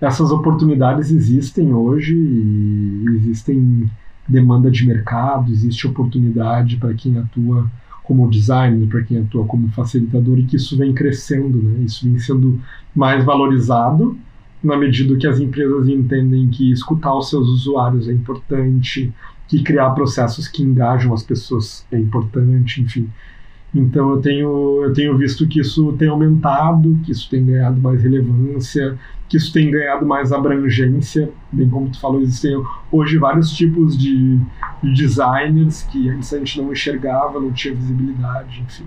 essas 0.00 0.30
oportunidades 0.30 1.10
existem 1.10 1.72
hoje 1.72 2.14
e 2.14 3.04
existem 3.16 3.90
demanda 4.28 4.70
de 4.70 4.86
mercado, 4.86 5.50
existe 5.50 5.86
oportunidade 5.86 6.76
para 6.76 6.92
quem 6.94 7.18
atua 7.18 7.70
como 8.08 8.28
designer, 8.30 8.88
para 8.88 9.02
quem 9.02 9.18
atua 9.18 9.44
como 9.44 9.68
facilitador, 9.68 10.38
e 10.38 10.44
que 10.44 10.56
isso 10.56 10.78
vem 10.78 10.94
crescendo, 10.94 11.62
né? 11.62 11.84
isso 11.84 12.06
vem 12.06 12.18
sendo 12.18 12.58
mais 12.96 13.22
valorizado 13.22 14.18
na 14.64 14.78
medida 14.78 15.14
que 15.16 15.26
as 15.26 15.38
empresas 15.38 15.86
entendem 15.86 16.48
que 16.48 16.72
escutar 16.72 17.14
os 17.14 17.28
seus 17.28 17.46
usuários 17.46 18.08
é 18.08 18.12
importante, 18.12 19.12
que 19.46 19.62
criar 19.62 19.90
processos 19.90 20.48
que 20.48 20.62
engajam 20.62 21.12
as 21.12 21.22
pessoas 21.22 21.86
é 21.92 21.98
importante, 21.98 22.80
enfim. 22.80 23.08
Então 23.74 24.10
eu 24.10 24.22
tenho, 24.22 24.84
eu 24.84 24.92
tenho 24.92 25.16
visto 25.16 25.46
que 25.46 25.60
isso 25.60 25.92
tem 25.98 26.08
aumentado, 26.08 26.98
que 27.04 27.12
isso 27.12 27.28
tem 27.28 27.44
ganhado 27.44 27.78
mais 27.80 28.02
relevância, 28.02 28.98
que 29.28 29.36
isso 29.36 29.52
tem 29.52 29.70
ganhado 29.70 30.06
mais 30.06 30.32
abrangência. 30.32 31.30
Bem 31.52 31.68
como 31.68 31.90
tu 31.90 32.00
falou, 32.00 32.20
existem 32.20 32.56
hoje 32.90 33.18
vários 33.18 33.50
tipos 33.50 33.96
de, 33.96 34.38
de 34.82 34.94
designers 34.94 35.82
que 35.82 36.08
antes 36.08 36.32
a 36.32 36.38
gente 36.38 36.60
não 36.60 36.72
enxergava, 36.72 37.38
não 37.38 37.52
tinha 37.52 37.74
visibilidade, 37.74 38.62
enfim. 38.62 38.86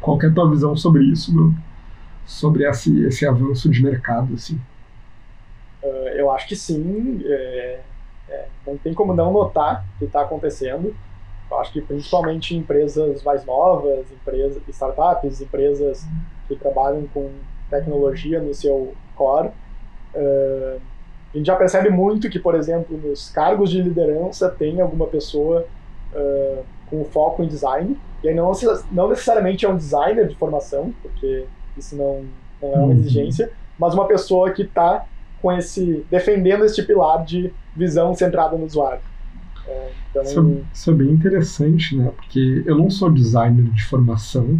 Qual 0.00 0.20
é 0.20 0.26
a 0.26 0.32
tua 0.32 0.50
visão 0.50 0.76
sobre 0.76 1.04
isso, 1.04 1.32
Bruno? 1.32 1.56
Sobre 2.24 2.68
esse, 2.68 3.04
esse 3.04 3.24
avanço 3.24 3.70
de 3.70 3.82
mercado, 3.82 4.34
assim? 4.34 4.60
Uh, 5.80 6.08
eu 6.16 6.30
acho 6.32 6.48
que 6.48 6.56
sim. 6.56 7.20
É, 7.24 7.80
é, 8.28 8.48
não 8.66 8.76
tem 8.76 8.92
como 8.92 9.14
não 9.14 9.32
notar 9.32 9.84
o 9.94 9.98
que 10.00 10.04
está 10.06 10.22
acontecendo 10.22 10.92
acho 11.52 11.72
que 11.72 11.80
principalmente 11.80 12.56
empresas 12.56 13.22
mais 13.22 13.44
novas, 13.44 14.10
empresas, 14.10 14.62
startups, 14.68 15.40
empresas 15.40 16.04
que 16.48 16.56
trabalham 16.56 17.06
com 17.12 17.30
tecnologia 17.70 18.40
no 18.40 18.54
seu 18.54 18.94
core, 19.14 19.50
Uh, 20.16 20.80
a 21.34 21.36
gente 21.36 21.46
já 21.46 21.56
percebe 21.56 21.90
muito 21.90 22.30
que, 22.30 22.38
por 22.38 22.54
exemplo, 22.54 22.96
nos 22.96 23.28
cargos 23.28 23.70
de 23.70 23.82
liderança 23.82 24.48
tem 24.48 24.80
alguma 24.80 25.06
pessoa 25.06 25.66
uh, 26.14 26.64
com 26.88 27.04
foco 27.04 27.42
em 27.42 27.48
design, 27.48 27.98
e 28.24 28.28
aí 28.28 28.34
não, 28.34 28.50
não 28.90 29.10
necessariamente 29.10 29.66
é 29.66 29.68
um 29.68 29.76
designer 29.76 30.28
de 30.28 30.34
formação, 30.36 30.94
porque 31.02 31.44
isso 31.76 31.94
não, 31.94 32.24
não 32.62 32.72
é 32.72 32.78
uma 32.78 32.86
uhum. 32.86 32.92
exigência, 32.92 33.52
mas 33.78 33.92
uma 33.92 34.06
pessoa 34.06 34.50
que 34.50 34.62
está 34.62 35.04
com 35.42 35.52
esse 35.52 36.06
defendendo 36.10 36.64
este 36.64 36.82
pilar 36.82 37.22
de 37.22 37.52
visão 37.74 38.14
centrada 38.14 38.56
no 38.56 38.64
usuário. 38.64 39.00
É, 39.66 39.90
então... 40.10 40.22
Isso, 40.22 40.40
é, 40.40 40.62
isso, 40.72 40.90
é 40.90 40.94
bem 40.94 41.10
interessante, 41.10 41.96
né? 41.96 42.10
Porque 42.16 42.62
eu 42.66 42.76
não 42.76 42.90
sou 42.90 43.10
designer 43.10 43.64
de 43.70 43.84
formação, 43.84 44.58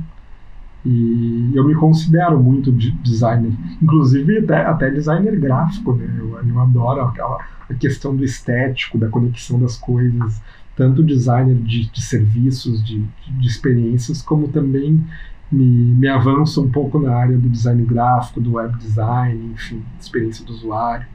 e 0.89 1.51
eu 1.53 1.67
me 1.67 1.75
considero 1.75 2.41
muito 2.41 2.71
de 2.71 2.93
designer, 2.93 3.53
inclusive 3.83 4.39
até, 4.39 4.61
até 4.65 4.91
designer 4.91 5.37
gráfico, 5.37 5.95
né? 5.95 6.07
Eu, 6.17 6.39
eu 6.49 6.61
adoro 6.61 7.01
aquela, 7.01 7.39
a 7.69 7.75
questão 7.75 8.15
do 8.15 8.25
estético, 8.25 8.97
da 8.97 9.09
conexão 9.09 9.59
das 9.59 9.77
coisas, 9.77 10.41
tanto 10.77 11.03
designer 11.03 11.57
de, 11.57 11.91
de 11.91 12.01
serviços, 12.01 12.85
de, 12.85 13.03
de, 13.27 13.49
experiências, 13.49 14.23
como 14.23 14.47
também 14.47 15.05
me, 15.51 15.65
me 15.65 16.07
avanço 16.07 16.63
um 16.63 16.71
pouco 16.71 17.01
na 17.01 17.17
área 17.17 17.37
do 17.37 17.49
design 17.49 17.85
gráfico, 17.85 18.41
do 18.41 18.53
web 18.53 18.77
design, 18.79 19.53
enfim, 19.55 19.83
experiência 19.99 20.45
do 20.45 20.53
usuário. 20.53 21.07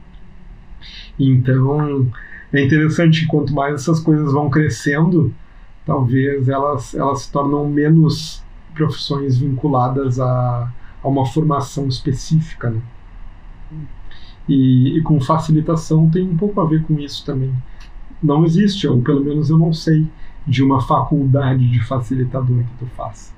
Então, 1.18 2.10
é 2.52 2.64
interessante, 2.64 3.26
quanto 3.26 3.54
mais 3.54 3.74
essas 3.74 4.00
coisas 4.00 4.32
vão 4.32 4.50
crescendo, 4.50 5.34
talvez 5.86 6.48
elas, 6.48 6.94
elas 6.94 7.22
se 7.22 7.32
tornam 7.32 7.68
menos 7.68 8.42
profissões 8.74 9.38
vinculadas 9.38 10.20
a, 10.20 10.72
a 11.02 11.08
uma 11.08 11.26
formação 11.26 11.88
específica, 11.88 12.70
né? 12.70 12.80
E, 14.48 14.98
e, 14.98 15.02
com 15.02 15.20
facilitação 15.20 16.10
tem 16.10 16.28
um 16.28 16.36
pouco 16.36 16.60
a 16.60 16.66
ver 16.66 16.82
com 16.84 16.98
isso 16.98 17.24
também. 17.24 17.54
Não 18.22 18.44
existe, 18.44 18.86
ou 18.88 19.00
pelo 19.00 19.24
menos 19.24 19.50
eu 19.50 19.58
não 19.58 19.72
sei, 19.72 20.06
de 20.46 20.62
uma 20.62 20.80
faculdade 20.80 21.70
de 21.70 21.80
facilitador 21.80 22.58
que 22.58 22.78
tu 22.78 22.86
faça. 22.96 23.32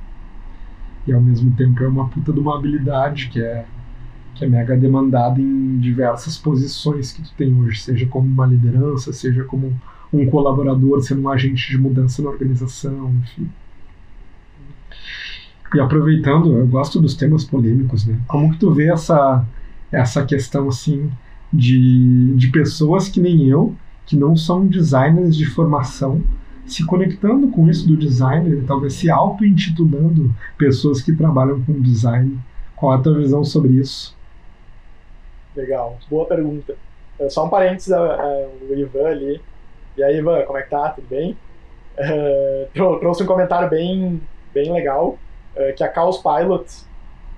E 1.07 1.13
ao 1.13 1.21
mesmo 1.21 1.53
tempo 1.53 1.83
é 1.85 1.89
uma 1.89 2.09
puta 2.09 2.33
de 2.33 2.41
uma 2.41 2.57
habilidade 2.57 3.29
que 3.29 3.41
é, 3.41 3.67
que 4.35 4.45
é 4.45 4.49
mega 4.49 4.77
demandada 4.77 5.41
em 5.41 5.79
diversas 5.79 6.37
posições 6.37 7.13
que 7.13 7.23
tu 7.23 7.33
tem 7.37 7.55
hoje, 7.55 7.81
seja 7.81 8.07
como 8.07 8.27
uma 8.27 8.47
liderança, 8.47 9.13
seja 9.13 9.45
como 9.45 9.73
um 10.13 10.27
colaborador, 10.27 11.01
sendo 11.03 11.23
um 11.23 11.29
agente 11.29 11.71
de 11.71 11.79
mudança 11.79 12.23
na 12.23 12.31
organização, 12.31 13.13
enfim. 13.23 13.49
E 15.75 15.81
aproveitando, 15.81 16.57
eu 16.57 16.67
gosto 16.67 17.01
dos 17.01 17.15
temas 17.15 17.45
polêmicos, 17.45 18.07
né? 18.07 18.19
Como 18.29 18.53
que 18.53 18.59
tu 18.59 18.71
vê 18.73 18.93
essa, 18.93 19.45
essa 19.91 20.25
questão, 20.25 20.69
assim, 20.69 21.11
de, 21.53 22.35
de 22.37 22.49
pessoas 22.49 23.09
que 23.09 23.21
nem 23.21 23.49
eu, 23.49 23.75
que 24.07 24.17
não 24.17 24.37
são 24.37 24.67
designers 24.67 25.35
de 25.35 25.47
formação, 25.47 26.23
se 26.67 26.85
conectando 26.85 27.49
com 27.49 27.69
isso 27.69 27.87
do 27.87 27.97
designer, 27.97 28.65
talvez 28.67 28.95
se 28.95 29.11
auto-intitulando 29.11 30.35
pessoas 30.57 31.03
que 31.03 31.13
trabalham 31.13 31.61
com 31.63 31.81
design. 31.81 32.39
Qual 32.77 32.93
é 32.93 32.97
a 32.97 33.01
tua 33.01 33.19
visão 33.19 33.45
sobre 33.45 33.73
isso? 33.75 34.17
Legal, 35.57 35.99
boa 36.11 36.27
pergunta. 36.27 36.77
É, 37.19 37.29
só 37.29 37.45
um 37.45 37.49
parênteses, 37.49 37.93
o 37.93 38.75
Ivan 38.75 39.07
ali. 39.07 39.41
E 39.97 40.03
aí, 40.03 40.19
Ivan, 40.19 40.43
como 40.43 40.59
é 40.59 40.63
que 40.63 40.71
tá? 40.71 40.91
Tudo 40.91 41.07
bem? 41.09 41.37
Uh, 41.97 42.99
trouxe 42.99 43.23
um 43.23 43.27
comentário 43.27 43.69
bem, 43.71 44.21
bem 44.53 44.73
legal. 44.73 45.17
Eh, 45.57 45.73
que 45.73 45.85
a 45.85 45.93
Chaos 45.93 46.19
Pilot 46.19 46.65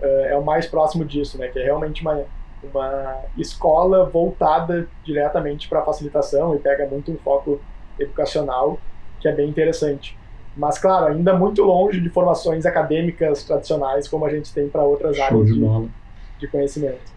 uh, 0.01 0.07
é 0.27 0.37
o 0.37 0.45
mais 0.45 0.67
próximo 0.67 1.05
disso, 1.05 1.39
né? 1.39 1.49
Que 1.49 1.59
é 1.59 1.65
realmente 1.65 2.01
uma, 2.01 2.25
uma 2.63 3.17
escola 3.37 4.07
voltada 4.07 4.89
diretamente 5.05 5.69
para 5.69 5.83
facilitação 5.83 6.55
e 6.55 6.59
pega 6.59 6.87
muito 6.87 7.13
um 7.13 7.19
foco 7.19 7.61
educacional, 7.99 8.79
que 9.21 9.29
é 9.29 9.33
bem 9.33 9.49
interessante. 9.49 10.17
Mas, 10.57 10.79
claro, 10.79 11.13
ainda 11.13 11.35
muito 11.35 11.63
longe 11.63 12.01
de 12.01 12.09
formações 12.09 12.65
acadêmicas 12.65 13.45
tradicionais 13.45 14.09
como 14.09 14.25
a 14.25 14.31
gente 14.31 14.53
tem 14.55 14.69
para 14.69 14.83
outras 14.83 15.17
Show 15.17 15.25
áreas 15.27 15.47
de, 15.47 15.61
de, 15.61 15.91
de, 16.39 16.49
conhecimento. 16.49 17.16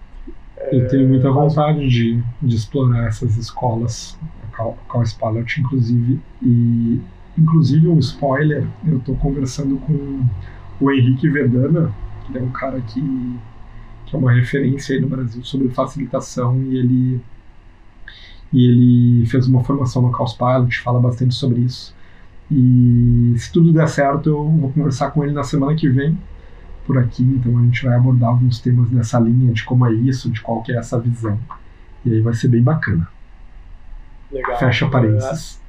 Eu 0.72 0.88
tenho 0.88 1.07
muita 1.07 1.32
vontade 1.32 1.88
de, 1.88 2.22
de 2.41 2.55
explorar 2.55 3.07
essas 3.07 3.38
escolas, 3.38 4.18
a 4.53 4.74
Chaos 4.91 5.14
Pilot, 5.14 5.62
inclusive, 5.62 6.20
e 6.41 7.01
inclusive 7.38 7.88
um 7.88 7.97
spoiler, 7.99 8.68
eu 8.86 8.97
estou 8.97 9.16
conversando 9.16 9.78
com 9.78 10.26
o 10.80 10.91
Henrique 10.91 11.30
Verdana, 11.30 11.93
que 12.26 12.38
é 12.38 12.41
um 12.41 12.51
cara 12.51 12.80
que, 12.82 13.01
que 14.05 14.16
é 14.16 14.20
uma 14.20 14.34
referência 14.34 14.95
aí 14.95 15.01
no 15.01 15.07
Brasil 15.07 15.43
sobre 15.43 15.70
facilitação 15.70 16.62
e 16.62 16.78
ele 16.78 17.22
e 18.51 18.66
ele 18.66 19.26
fez 19.28 19.47
uma 19.47 19.64
formação 19.64 20.01
no 20.01 20.12
Caos 20.12 20.34
Pilot, 20.34 20.80
fala 20.80 20.99
bastante 20.99 21.36
sobre 21.36 21.62
isso. 21.62 21.95
E 22.51 23.36
se 23.38 23.51
tudo 23.51 23.72
der 23.72 23.88
certo, 23.88 24.30
eu 24.30 24.43
vou 24.43 24.72
conversar 24.72 25.12
com 25.12 25.24
ele 25.24 25.34
na 25.34 25.43
semana 25.43 25.76
que 25.76 25.88
vem 25.88 26.18
por 26.90 26.98
aqui, 26.98 27.22
então 27.22 27.56
a 27.56 27.62
gente 27.62 27.86
vai 27.86 27.96
abordar 27.96 28.30
alguns 28.30 28.60
temas 28.60 28.90
nessa 28.90 29.20
linha 29.20 29.54
de 29.54 29.64
como 29.64 29.86
é 29.86 29.94
isso, 29.94 30.28
de 30.32 30.42
qual 30.42 30.64
que 30.64 30.72
é 30.72 30.78
essa 30.78 30.98
visão. 30.98 31.38
E 32.04 32.12
aí 32.12 32.20
vai 32.20 32.34
ser 32.34 32.48
bem 32.48 32.64
bacana. 32.64 33.08
Legal. 34.32 34.58
Fecha 34.58 34.90
parênteses. 34.90 35.62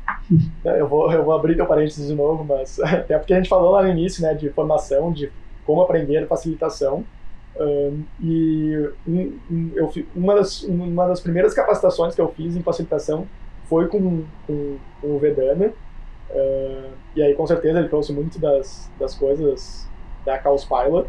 Eu 0.64 0.88
vou, 0.88 1.12
eu 1.12 1.22
vou 1.22 1.34
abrir 1.34 1.56
teu 1.56 1.66
parênteses 1.66 2.08
de 2.08 2.14
novo, 2.14 2.42
mas 2.42 2.80
até 2.80 3.18
porque 3.18 3.34
a 3.34 3.36
gente 3.36 3.50
falou 3.50 3.72
lá 3.72 3.82
no 3.82 3.90
início, 3.90 4.22
né, 4.22 4.32
de 4.32 4.48
formação, 4.48 5.12
de 5.12 5.30
como 5.66 5.82
aprender 5.82 6.26
facilitação. 6.26 7.04
Um, 7.60 8.02
e 8.22 8.90
um, 9.06 9.38
um, 9.50 9.72
eu, 9.74 9.92
uma, 10.16 10.36
das, 10.36 10.62
uma 10.62 11.06
das 11.06 11.20
primeiras 11.20 11.52
capacitações 11.52 12.14
que 12.14 12.20
eu 12.22 12.32
fiz 12.32 12.56
em 12.56 12.62
facilitação 12.62 13.26
foi 13.64 13.88
com, 13.88 14.24
com, 14.46 14.78
com 15.02 15.16
o 15.16 15.18
Vedana. 15.18 15.66
Uh, 16.30 16.90
e 17.14 17.22
aí, 17.22 17.34
com 17.34 17.46
certeza, 17.46 17.78
ele 17.78 17.88
trouxe 17.90 18.10
muito 18.10 18.38
das, 18.38 18.90
das 18.98 19.14
coisas 19.14 19.89
da 20.24 20.40
Chaos 20.40 20.64
Pilot. 20.64 21.08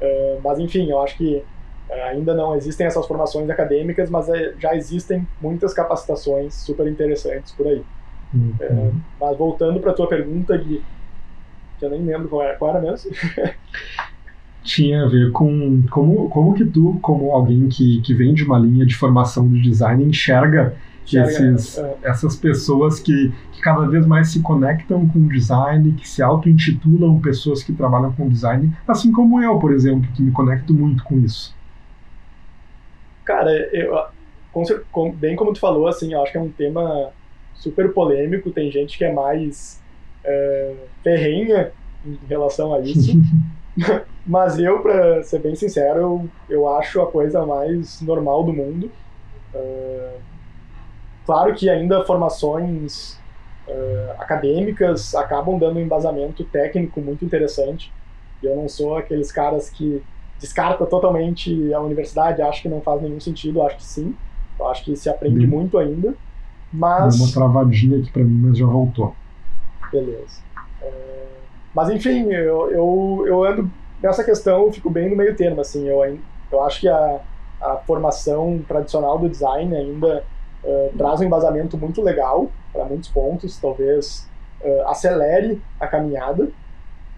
Uh, 0.00 0.40
mas, 0.42 0.58
enfim, 0.58 0.90
eu 0.90 1.00
acho 1.00 1.16
que 1.16 1.36
uh, 1.36 2.02
ainda 2.10 2.34
não 2.34 2.56
existem 2.56 2.86
essas 2.86 3.06
formações 3.06 3.48
acadêmicas, 3.48 4.10
mas 4.10 4.28
é, 4.28 4.54
já 4.58 4.74
existem 4.74 5.26
muitas 5.40 5.72
capacitações 5.72 6.54
super 6.54 6.86
interessantes 6.86 7.52
por 7.52 7.66
aí. 7.66 7.82
Uhum. 8.34 8.54
É, 8.60 8.90
mas 9.20 9.36
voltando 9.38 9.80
para 9.80 9.92
a 9.92 9.94
tua 9.94 10.08
pergunta 10.08 10.58
de 10.58 10.82
que 11.78 11.84
eu 11.84 11.90
nem 11.90 12.02
lembro 12.02 12.28
qual 12.28 12.42
era, 12.42 12.56
qual 12.56 12.70
era 12.76 12.80
mesmo. 12.80 13.10
Tinha 14.62 15.04
a 15.04 15.08
ver 15.08 15.30
com 15.30 15.84
como, 15.90 16.28
como 16.28 16.54
que 16.54 16.64
tu, 16.64 16.98
como 17.00 17.30
alguém 17.30 17.68
que, 17.68 18.00
que 18.00 18.12
vem 18.14 18.34
de 18.34 18.42
uma 18.42 18.58
linha 18.58 18.84
de 18.84 18.96
formação 18.96 19.48
de 19.48 19.62
design, 19.62 20.04
enxerga 20.04 20.74
esses, 21.14 21.78
essas 22.02 22.34
pessoas 22.34 22.98
que, 22.98 23.32
que 23.52 23.60
cada 23.60 23.86
vez 23.86 24.06
mais 24.06 24.30
se 24.30 24.40
conectam 24.40 25.06
com 25.08 25.28
design, 25.28 25.92
que 25.92 26.08
se 26.08 26.22
auto-intitulam 26.22 27.20
pessoas 27.20 27.62
que 27.62 27.72
trabalham 27.72 28.12
com 28.12 28.28
design, 28.28 28.74
assim 28.88 29.12
como 29.12 29.42
eu, 29.42 29.58
por 29.58 29.72
exemplo, 29.72 30.10
que 30.12 30.22
me 30.22 30.32
conecto 30.32 30.74
muito 30.74 31.04
com 31.04 31.18
isso. 31.18 31.54
Cara, 33.24 33.52
eu, 33.72 33.94
com, 34.90 35.12
bem 35.12 35.36
como 35.36 35.52
tu 35.52 35.60
falou, 35.60 35.86
assim, 35.86 36.12
eu 36.12 36.22
acho 36.22 36.32
que 36.32 36.38
é 36.38 36.40
um 36.40 36.50
tema 36.50 37.10
super 37.54 37.92
polêmico, 37.92 38.50
tem 38.50 38.70
gente 38.70 38.96
que 38.96 39.04
é 39.04 39.12
mais 39.12 39.82
é, 40.24 40.74
ferrenha 41.02 41.70
em 42.04 42.18
relação 42.28 42.74
a 42.74 42.80
isso. 42.80 43.12
Mas 44.26 44.58
eu, 44.58 44.80
para 44.80 45.22
ser 45.22 45.40
bem 45.40 45.54
sincero, 45.54 46.00
eu, 46.00 46.30
eu 46.48 46.68
acho 46.76 47.00
a 47.00 47.10
coisa 47.10 47.44
mais 47.46 48.00
normal 48.00 48.42
do 48.42 48.52
mundo. 48.52 48.90
É, 49.54 50.16
claro 51.26 51.54
que 51.54 51.68
ainda 51.68 52.04
formações 52.04 53.18
é, 53.68 54.14
acadêmicas 54.18 55.14
acabam 55.14 55.58
dando 55.58 55.78
um 55.78 55.82
embasamento 55.82 56.44
técnico 56.44 57.00
muito 57.00 57.24
interessante. 57.24 57.92
Eu 58.42 58.54
não 58.56 58.68
sou 58.68 58.96
aqueles 58.96 59.32
caras 59.32 59.68
que 59.68 60.02
descarta 60.38 60.86
totalmente 60.86 61.72
a 61.74 61.80
universidade, 61.80 62.40
acho 62.42 62.62
que 62.62 62.68
não 62.68 62.80
faz 62.80 63.02
nenhum 63.02 63.18
sentido, 63.20 63.62
acho 63.62 63.76
que 63.76 63.84
sim. 63.84 64.14
Eu 64.58 64.68
acho 64.68 64.84
que 64.84 64.96
se 64.96 65.08
aprende 65.08 65.46
muito 65.46 65.76
ainda. 65.78 66.14
Mas... 66.72 67.16
Deu 67.16 67.26
uma 67.26 67.32
travadinha 67.32 67.98
aqui 67.98 68.10
para 68.10 68.22
mim, 68.22 68.48
mas 68.48 68.58
já 68.58 68.66
voltou. 68.66 69.14
Beleza. 69.90 70.40
É... 70.80 71.26
Mas 71.74 71.90
enfim, 71.90 72.30
eu, 72.30 72.70
eu, 72.70 73.24
eu 73.26 73.44
ando 73.44 73.70
nessa 74.02 74.24
questão, 74.24 74.64
eu 74.64 74.72
fico 74.72 74.88
bem 74.88 75.10
no 75.10 75.16
meio 75.16 75.34
termo. 75.36 75.60
Assim, 75.60 75.86
eu, 75.88 76.18
eu 76.50 76.64
acho 76.64 76.80
que 76.80 76.88
a, 76.88 77.20
a 77.60 77.76
formação 77.86 78.60
tradicional 78.66 79.18
do 79.18 79.28
design 79.28 79.74
ainda 79.74 80.24
uh, 80.66 80.90
traz 80.98 81.20
um 81.20 81.24
embasamento 81.24 81.78
muito 81.78 82.02
legal 82.02 82.50
para 82.72 82.84
muitos 82.84 83.08
pontos, 83.08 83.56
talvez 83.58 84.28
uh, 84.60 84.88
acelere 84.88 85.62
a 85.80 85.86
caminhada, 85.86 86.48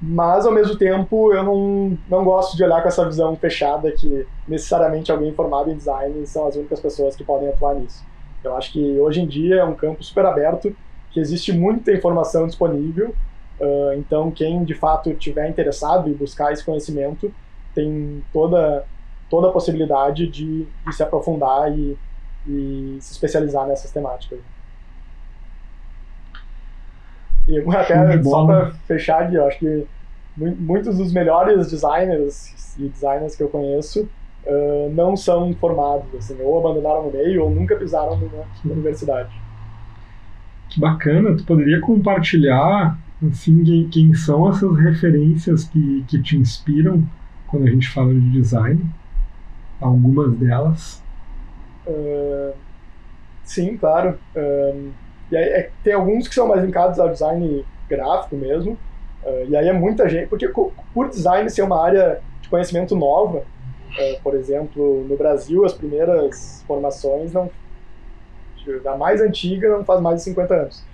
mas 0.00 0.46
ao 0.46 0.52
mesmo 0.52 0.76
tempo 0.76 1.32
eu 1.32 1.42
não, 1.42 1.98
não 2.08 2.24
gosto 2.24 2.56
de 2.56 2.62
olhar 2.62 2.80
com 2.82 2.88
essa 2.88 3.04
visão 3.04 3.34
fechada 3.34 3.90
que 3.90 4.26
necessariamente 4.46 5.10
alguém 5.10 5.32
formado 5.32 5.70
em 5.70 5.76
design 5.76 6.24
são 6.26 6.46
as 6.46 6.54
únicas 6.54 6.78
pessoas 6.78 7.16
que 7.16 7.24
podem 7.24 7.48
atuar 7.48 7.74
nisso. 7.74 8.04
Eu 8.44 8.56
acho 8.56 8.72
que 8.72 9.00
hoje 9.00 9.20
em 9.20 9.26
dia 9.26 9.56
é 9.56 9.64
um 9.64 9.74
campo 9.74 10.04
super 10.04 10.24
aberto, 10.24 10.74
que 11.10 11.18
existe 11.18 11.52
muita 11.52 11.90
informação 11.92 12.46
disponível. 12.46 13.12
Uh, 13.60 13.94
então, 13.96 14.30
quem 14.30 14.62
de 14.62 14.74
fato 14.74 15.12
tiver 15.14 15.48
interessado 15.48 16.08
em 16.08 16.12
buscar 16.12 16.52
esse 16.52 16.64
conhecimento 16.64 17.32
tem 17.74 18.22
toda 18.32 18.84
toda 19.28 19.48
a 19.48 19.52
possibilidade 19.52 20.26
de, 20.26 20.64
de 20.64 20.94
se 20.94 21.02
aprofundar 21.02 21.70
e, 21.76 21.98
e, 22.48 22.98
se 23.00 23.12
especializar 23.12 23.66
nessas 23.66 23.90
temáticas. 23.90 24.38
E 27.46 27.58
até 27.60 28.22
só 28.22 28.46
para 28.46 28.70
fechar 28.86 29.22
aqui, 29.22 29.34
eu 29.36 29.46
acho 29.46 29.58
que 29.58 29.86
muitos 30.36 30.98
dos 30.98 31.12
melhores 31.12 31.70
designers 31.70 32.76
e 32.78 32.88
designers 32.88 33.34
que 33.34 33.42
eu 33.42 33.48
conheço 33.48 34.08
uh, 34.46 34.92
não 34.94 35.16
são 35.16 35.54
formados, 35.54 36.06
assim, 36.14 36.36
ou 36.42 36.58
abandonaram 36.58 37.04
no 37.04 37.12
meio 37.12 37.44
ou 37.44 37.50
nunca 37.50 37.74
pisaram 37.76 38.16
numa 38.16 38.44
universidade. 38.64 39.30
Que 40.68 40.80
bacana, 40.80 41.36
tu 41.36 41.44
poderia 41.44 41.80
compartilhar 41.80 42.98
assim, 43.26 43.64
quem, 43.64 43.88
quem 43.88 44.14
são 44.14 44.48
essas 44.48 44.76
referências 44.78 45.64
que, 45.64 46.04
que 46.06 46.22
te 46.22 46.36
inspiram 46.36 47.02
quando 47.46 47.66
a 47.66 47.70
gente 47.70 47.88
fala 47.88 48.12
de 48.12 48.30
design? 48.30 48.84
Algumas 49.80 50.34
delas? 50.34 51.02
Uh, 51.88 52.52
sim, 53.42 53.76
claro. 53.76 54.18
Uh, 54.36 54.92
e 55.30 55.36
aí, 55.36 55.44
é, 55.44 55.70
tem 55.82 55.94
alguns 55.94 56.28
que 56.28 56.34
são 56.34 56.46
mais 56.46 56.62
linkados 56.62 57.00
ao 57.00 57.08
design 57.08 57.64
gráfico 57.88 58.36
mesmo. 58.36 58.72
Uh, 59.24 59.46
e 59.48 59.56
aí 59.56 59.68
é 59.68 59.72
muita 59.72 60.08
gente, 60.08 60.28
porque 60.28 60.48
por 60.48 61.08
design 61.08 61.48
ser 61.50 61.62
uma 61.62 61.82
área 61.82 62.20
de 62.40 62.48
conhecimento 62.48 62.94
nova, 62.94 63.42
por 64.22 64.34
exemplo, 64.34 65.04
no 65.08 65.16
Brasil 65.16 65.64
as 65.64 65.72
primeiras 65.72 66.62
formações 66.68 67.32
não 67.32 67.50
a 68.86 68.96
mais 68.96 69.20
antiga 69.20 69.68
não 69.68 69.84
faz 69.84 70.00
mais 70.00 70.16
de 70.16 70.22
50 70.24 70.54
anos. 70.54 70.84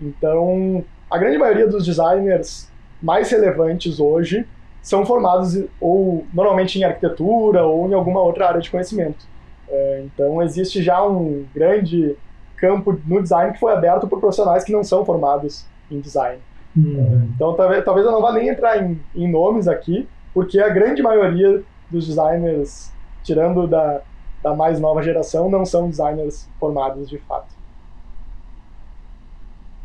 Então, 0.00 0.84
a 1.10 1.18
grande 1.18 1.38
maioria 1.38 1.66
dos 1.66 1.84
designers 1.84 2.70
mais 3.00 3.30
relevantes 3.30 3.98
hoje 3.98 4.46
são 4.82 5.06
formados 5.06 5.64
ou 5.80 6.26
normalmente 6.32 6.78
em 6.78 6.84
arquitetura 6.84 7.64
ou 7.64 7.88
em 7.88 7.94
alguma 7.94 8.20
outra 8.20 8.48
área 8.48 8.60
de 8.60 8.70
conhecimento. 8.70 9.26
É, 9.72 10.04
então 10.04 10.42
existe 10.42 10.82
já 10.82 11.02
um 11.04 11.46
grande 11.54 12.14
campo 12.56 13.00
no 13.06 13.22
design 13.22 13.52
que 13.54 13.58
foi 13.58 13.72
aberto 13.72 14.06
por 14.06 14.20
profissionais 14.20 14.62
que 14.62 14.72
não 14.72 14.84
são 14.84 15.04
formados 15.04 15.66
em 15.90 15.98
design. 15.98 16.38
Uhum. 16.76 17.30
Então 17.34 17.54
talvez, 17.54 17.84
talvez 17.84 18.06
eu 18.06 18.12
não 18.12 18.20
vá 18.20 18.32
nem 18.32 18.48
entrar 18.48 18.82
em, 18.82 19.00
em 19.14 19.30
nomes 19.30 19.66
aqui, 19.66 20.06
porque 20.34 20.60
a 20.60 20.68
grande 20.68 21.02
maioria 21.02 21.62
dos 21.90 22.06
designers, 22.06 22.92
tirando 23.22 23.66
da, 23.66 24.02
da 24.42 24.54
mais 24.54 24.78
nova 24.78 25.02
geração, 25.02 25.50
não 25.50 25.64
são 25.64 25.88
designers 25.88 26.48
formados 26.60 27.08
de 27.08 27.18
fato. 27.18 27.52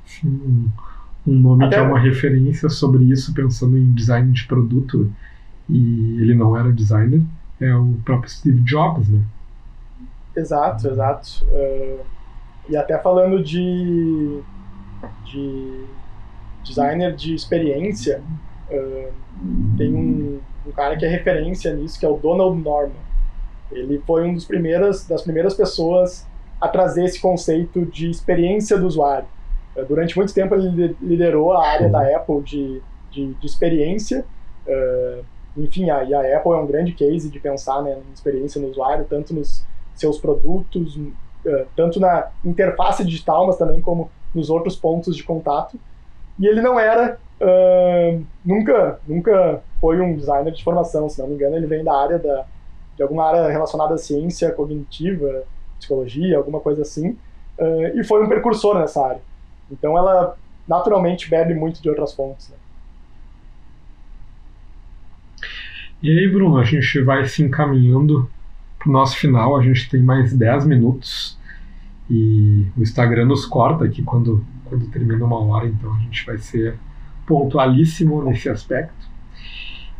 Sim 0.06 0.70
um 1.28 1.40
nome 1.40 1.66
Até... 1.66 1.76
que 1.76 1.82
é 1.82 1.86
uma 1.86 2.00
referência 2.00 2.70
sobre 2.70 3.04
isso, 3.04 3.34
pensando 3.34 3.78
em 3.78 3.92
design 3.92 4.32
de 4.32 4.48
produto, 4.48 5.12
e 5.70 6.22
ele 6.22 6.34
não 6.34 6.58
era 6.58 6.72
designer, 6.72 7.22
é 7.60 7.76
o 7.76 8.00
próprio 8.06 8.32
Steve 8.32 8.62
Jobs, 8.62 9.10
né? 9.10 9.22
Exato, 10.38 10.88
exato. 10.88 11.46
Uh, 11.52 12.00
e 12.70 12.78
até 12.78 12.96
falando 13.00 13.42
de, 13.42 14.40
de 15.26 15.86
designer 16.64 17.16
de 17.16 17.34
experiência, 17.34 18.22
uh, 18.70 19.14
tem 19.78 19.96
um, 19.96 20.40
um, 20.66 20.72
cara 20.72 20.96
que 20.96 21.04
é 21.04 21.10
referência 21.10 21.74
nisso, 21.74 22.00
que 22.00 22.06
é 22.06 22.10
o 22.10 22.18
Donald 22.18 22.62
Norman. 22.62 23.08
Ele 23.72 24.00
foi 24.06 24.28
um 24.28 24.36
dos 24.36 24.46
primeiras, 24.46 25.08
das 25.08 25.24
primeiras 25.24 25.56
pessoas 25.56 26.28
a 26.62 26.68
trazer 26.68 27.06
esse 27.06 27.20
conceito 27.20 27.84
de 27.88 28.10
experiência 28.10 28.78
do 28.78 28.86
usuário. 28.86 29.28
Eh, 29.76 29.84
durante 29.84 30.16
muito 30.16 30.34
tempo 30.34 30.56
ele 30.56 30.96
liderou 31.02 31.54
a 31.54 31.68
área 31.68 31.90
da 31.90 32.16
Apple 32.16 32.42
de, 32.42 32.82
de, 33.12 33.34
de 33.34 33.46
experiência. 33.46 34.24
Uh, 34.66 35.24
enfim, 35.58 35.90
a, 35.90 35.98
a 35.98 36.38
Apple 36.38 36.52
é 36.52 36.58
um 36.58 36.68
grande 36.68 36.94
case 36.94 37.30
de 37.30 37.40
pensar 37.40 37.82
né, 37.82 37.98
experiência 38.14 38.62
no 38.62 38.70
usuário, 38.70 39.06
tanto 39.10 39.34
nos 39.34 39.66
seus 40.00 40.18
produtos, 40.18 40.96
uh, 40.96 41.66
tanto 41.76 42.00
na 42.00 42.28
interface 42.46 43.04
digital, 43.04 43.48
mas 43.48 43.58
também 43.58 43.82
como 43.82 44.10
nos 44.34 44.50
outros 44.50 44.76
pontos 44.76 45.16
de 45.16 45.24
contato. 45.24 45.80
E 46.40 46.46
ele 46.46 46.62
não 46.62 46.80
era, 46.80 47.18
uh, 47.42 48.24
nunca, 48.46 49.00
nunca 49.08 49.62
foi 49.82 50.00
um 50.00 50.16
designer 50.16 50.54
de 50.54 50.64
formação, 50.64 51.10
se 51.10 51.20
não 51.20 51.28
me 51.28 51.36
engano, 51.36 51.56
ele 51.56 51.68
vem 51.68 51.84
da 51.84 51.96
área 51.96 52.20
da, 52.20 52.46
de 52.96 53.04
alguma 53.04 53.26
área 53.26 53.48
relacionada 53.50 53.96
à 53.96 53.98
ciência 53.98 54.52
cognitiva, 54.52 55.44
psicologia, 55.78 56.38
alguma 56.38 56.60
coisa 56.60 56.82
assim, 56.82 57.18
e 57.96 58.04
foi 58.04 58.24
um 58.24 58.28
precursor 58.28 58.78
nessa 58.78 59.04
área. 59.04 59.22
Então 59.72 59.98
ela 59.98 60.36
naturalmente 60.68 61.30
bebe 61.30 61.54
muito 61.54 61.82
de 61.82 61.90
outras 61.90 62.14
fontes. 62.14 62.50
Né? 62.50 62.56
E 66.02 66.10
aí, 66.12 66.28
Bruno, 66.28 66.58
a 66.60 66.64
gente 66.64 67.02
vai 67.02 67.26
se 67.26 67.42
encaminhando 67.42 68.30
nosso 68.92 69.18
final. 69.18 69.58
A 69.58 69.64
gente 69.64 69.90
tem 69.90 70.02
mais 70.02 70.34
10 70.34 70.66
minutos 70.66 71.38
e 72.10 72.66
o 72.78 72.82
Instagram 72.82 73.26
nos 73.26 73.46
corta 73.46 73.86
aqui 73.86 74.02
quando, 74.02 74.44
quando 74.66 74.88
termina 74.88 75.26
uma 75.26 75.40
hora, 75.40 75.68
então 75.68 75.94
a 75.94 76.00
gente 76.00 76.26
vai 76.26 76.38
ser 76.38 76.78
pontualíssimo 77.26 78.24
nesse 78.24 78.50
aspecto. 78.50 79.08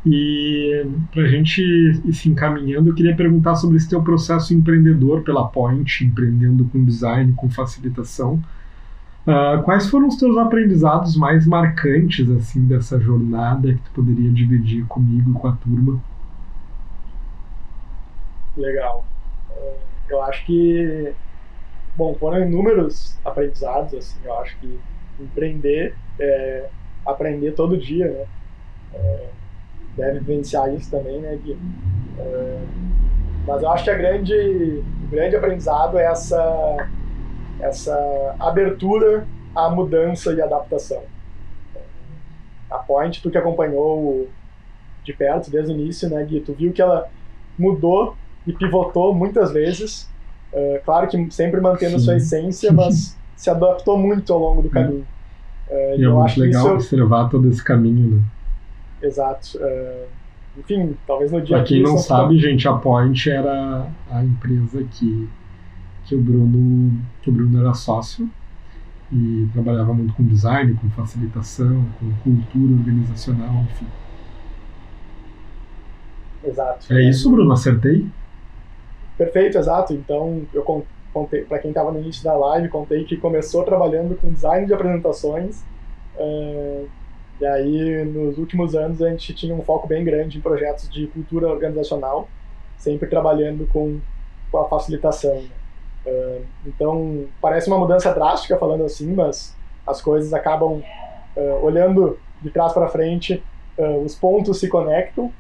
E 0.06 0.86
para 1.12 1.24
a 1.24 1.28
gente 1.28 1.62
ir 1.62 2.14
se 2.14 2.30
encaminhando, 2.30 2.90
eu 2.90 2.94
queria 2.94 3.16
perguntar 3.16 3.56
sobre 3.56 3.76
esse 3.76 3.90
teu 3.90 4.02
processo 4.02 4.54
empreendedor 4.54 5.22
pela 5.22 5.48
Point, 5.48 6.06
empreendendo 6.06 6.64
com 6.66 6.84
design, 6.86 7.34
com 7.34 7.50
facilitação. 7.50 8.42
Uh, 9.28 9.62
quais 9.64 9.90
foram 9.90 10.08
os 10.08 10.16
teus 10.16 10.38
aprendizados 10.38 11.18
mais 11.18 11.46
marcantes 11.46 12.30
assim 12.30 12.66
dessa 12.66 12.98
jornada 12.98 13.74
que 13.74 13.82
tu 13.82 13.92
poderia 13.94 14.32
dividir 14.32 14.86
comigo 14.86 15.32
e 15.32 15.34
com 15.34 15.48
a 15.50 15.52
turma? 15.52 16.00
Legal. 18.58 19.06
Uh, 19.52 19.78
eu 20.10 20.22
acho 20.24 20.46
que 20.46 21.14
bom 21.96 22.14
foram 22.16 22.42
inúmeros 22.42 23.18
aprendizados 23.24 23.94
assim. 23.94 24.20
Eu 24.24 24.38
acho 24.40 24.58
que 24.60 24.80
empreender 25.20 25.96
é 26.20 26.70
aprender 27.06 27.54
todo 27.54 27.78
dia, 27.78 28.12
né? 28.12 28.26
É, 28.94 29.28
deve 29.96 30.20
vivenciar 30.20 30.74
isso 30.74 30.92
também, 30.92 31.20
né, 31.20 31.38
Gui? 31.38 31.58
É, 32.20 32.60
mas 33.46 33.64
eu 33.64 33.70
acho 33.70 33.84
que 33.84 33.90
a 33.90 33.96
grande, 33.96 34.34
o 34.34 35.08
grande 35.10 35.36
aprendizado 35.36 35.98
é 35.98 36.06
essa 36.06 36.90
essa 37.60 38.36
abertura 38.40 39.28
à 39.56 39.70
mudança 39.70 40.32
e 40.32 40.42
adaptação. 40.42 41.04
A 42.70 42.78
Point, 42.78 43.22
tu 43.22 43.32
que 43.32 43.38
acompanhou 43.38 44.30
de 45.04 45.14
perto 45.14 45.50
desde 45.50 45.72
o 45.72 45.76
início, 45.76 46.10
né, 46.10 46.24
Gui, 46.24 46.42
tu 46.42 46.54
viu 46.54 46.72
que 46.72 46.82
ela 46.82 47.10
mudou 47.58 48.16
e 48.48 48.54
pivotou 48.54 49.14
muitas 49.14 49.52
vezes, 49.52 50.10
uh, 50.54 50.80
claro 50.86 51.08
que 51.08 51.30
sempre 51.30 51.62
mantendo 51.62 52.00
Sim. 52.00 52.06
sua 52.06 52.16
essência, 52.16 52.72
mas 52.72 53.18
se 53.36 53.50
adaptou 53.50 53.98
muito 53.98 54.32
ao 54.34 54.40
longo 54.40 54.62
do 54.64 54.70
caminho. 54.70 55.06
Uh, 55.70 56.00
e 56.00 56.06
é 56.06 56.10
muito 56.10 56.40
legal 56.40 56.74
observar 56.74 57.30
todo 57.30 57.50
esse 57.50 57.64
caminho, 57.64 58.16
né? 58.16 58.24
Exato. 59.02 59.58
Uh, 59.58 60.08
enfim, 60.58 60.96
talvez 61.06 61.32
no 61.32 61.42
dia 61.42 61.58
Pra 61.58 61.66
quem 61.66 61.84
não 61.84 61.98
sabe, 61.98 62.40
gente, 62.40 62.68
a 62.68 62.74
Point 62.74 63.30
era 63.30 63.86
a 64.10 64.24
empresa 64.24 64.84
que 64.92 65.30
que 66.08 66.16
o 66.16 66.22
Bruno, 66.22 66.98
que 67.22 67.30
o 67.30 67.34
Bruno 67.34 67.60
era 67.60 67.74
sócio 67.74 68.30
e 69.12 69.48
trabalhava 69.52 69.94
muito 69.94 70.14
com 70.14 70.24
design, 70.24 70.74
com 70.76 70.90
facilitação, 70.92 71.86
com 72.00 72.12
cultura 72.24 72.74
organizacional, 72.74 73.66
enfim. 73.70 73.88
Exato. 76.46 76.94
É 76.94 77.10
isso, 77.10 77.30
Bruno? 77.30 77.52
Acertei? 77.52 78.08
Perfeito, 79.18 79.58
exato. 79.58 79.94
Então, 79.94 80.46
eu 80.54 80.64
contei, 81.12 81.44
para 81.44 81.60
quem 81.60 81.72
estava 81.72 81.92
no 81.92 82.00
início 82.00 82.24
da 82.24 82.36
live, 82.36 82.70
contei 82.70 83.04
que 83.04 83.18
começou 83.18 83.64
trabalhando 83.64 84.16
com 84.16 84.32
design 84.32 84.68
de 84.68 84.74
apresentações. 84.74 85.64
Uh, 86.16 86.88
e 87.42 87.46
aí, 87.46 88.06
nos 88.06 88.38
últimos 88.38 88.76
anos, 88.76 89.02
a 89.02 89.10
gente 89.10 89.34
tinha 89.34 89.56
um 89.56 89.64
foco 89.64 89.88
bem 89.88 90.04
grande 90.04 90.38
em 90.38 90.42
projetos 90.42 90.90
de 90.90 91.08
cultura 91.08 91.48
organizacional, 91.48 92.30
sempre 92.78 93.10
trabalhando 93.10 93.68
com, 93.68 94.00
com 94.52 94.58
a 94.60 94.70
facilitação. 94.70 95.44
Uh, 96.06 96.42
então, 96.66 97.26
parece 97.42 97.68
uma 97.68 97.80
mudança 97.80 98.14
drástica 98.14 98.56
falando 98.58 98.86
assim, 98.86 99.14
mas 99.14 99.56
as 99.86 100.00
coisas 100.00 100.32
acabam 100.32 100.84
uh, 101.36 101.66
olhando 101.66 102.20
de 102.42 102.52
trás 102.52 102.72
para 102.72 102.88
frente, 102.88 103.44
os 104.04 104.16
pontos 104.16 104.60
se 104.60 104.68
conectam. 104.68 105.32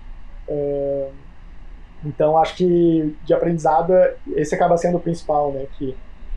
Então, 2.06 2.38
acho 2.38 2.56
que 2.56 3.16
de 3.26 3.34
aprendizado, 3.34 3.94
esse 4.36 4.54
acaba 4.54 4.78
sendo 4.78 4.98
o 4.98 5.02
principal, 5.02 5.52
né? 5.52 5.66
Que 5.78 5.96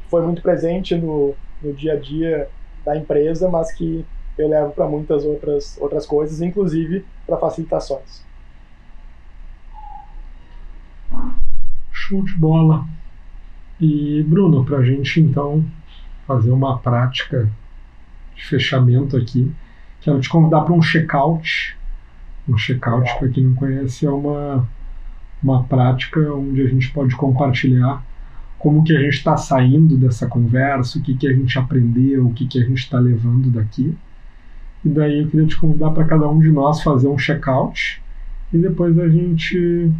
foi 0.08 0.22
muito 0.22 0.42
presente 0.42 0.94
no, 0.96 1.34
no 1.62 1.72
dia 1.72 1.94
a 1.94 1.96
dia 1.96 2.48
da 2.84 2.96
empresa, 2.96 3.48
mas 3.48 3.72
que 3.72 4.04
eu 4.38 4.48
levo 4.48 4.72
para 4.72 4.88
muitas 4.88 5.24
outras, 5.24 5.76
outras 5.80 6.06
coisas, 6.06 6.40
inclusive 6.40 7.04
para 7.26 7.36
facilitações. 7.36 8.24
Show 11.92 12.24
de 12.24 12.34
bola. 12.34 12.84
E, 13.78 14.22
Bruno, 14.24 14.64
para 14.64 14.78
a 14.78 14.84
gente 14.84 15.20
então 15.20 15.64
fazer 16.26 16.50
uma 16.50 16.78
prática 16.78 17.50
de 18.34 18.44
fechamento 18.44 19.16
aqui, 19.16 19.52
quero 20.00 20.20
te 20.20 20.28
convidar 20.28 20.62
para 20.62 20.74
um 20.74 20.80
check-out. 20.80 21.78
Um 22.48 22.56
check-out, 22.56 23.18
para 23.18 23.28
quem 23.28 23.44
não 23.44 23.54
conhece, 23.54 24.06
é 24.06 24.10
uma, 24.10 24.66
uma 25.42 25.64
prática 25.64 26.20
onde 26.34 26.62
a 26.62 26.68
gente 26.68 26.90
pode 26.92 27.16
compartilhar 27.16 28.02
como 28.58 28.84
que 28.84 28.94
a 28.94 29.00
gente 29.00 29.14
está 29.14 29.38
saindo 29.38 29.96
dessa 29.96 30.26
conversa, 30.26 30.98
o 30.98 31.02
que, 31.02 31.16
que 31.16 31.26
a 31.26 31.32
gente 31.32 31.58
aprendeu, 31.58 32.26
o 32.26 32.34
que, 32.34 32.46
que 32.46 32.58
a 32.58 32.64
gente 32.64 32.78
está 32.78 32.98
levando 32.98 33.50
daqui. 33.50 33.96
E 34.84 34.88
daí 34.88 35.22
eu 35.22 35.28
queria 35.28 35.46
te 35.46 35.56
convidar 35.56 35.90
para 35.90 36.04
cada 36.04 36.28
um 36.28 36.38
de 36.38 36.52
nós 36.52 36.82
fazer 36.82 37.08
um 37.08 37.16
check-out 37.16 38.02
e 38.52 38.58
depois 38.58 38.98
a 38.98 39.08
gente 39.08 39.90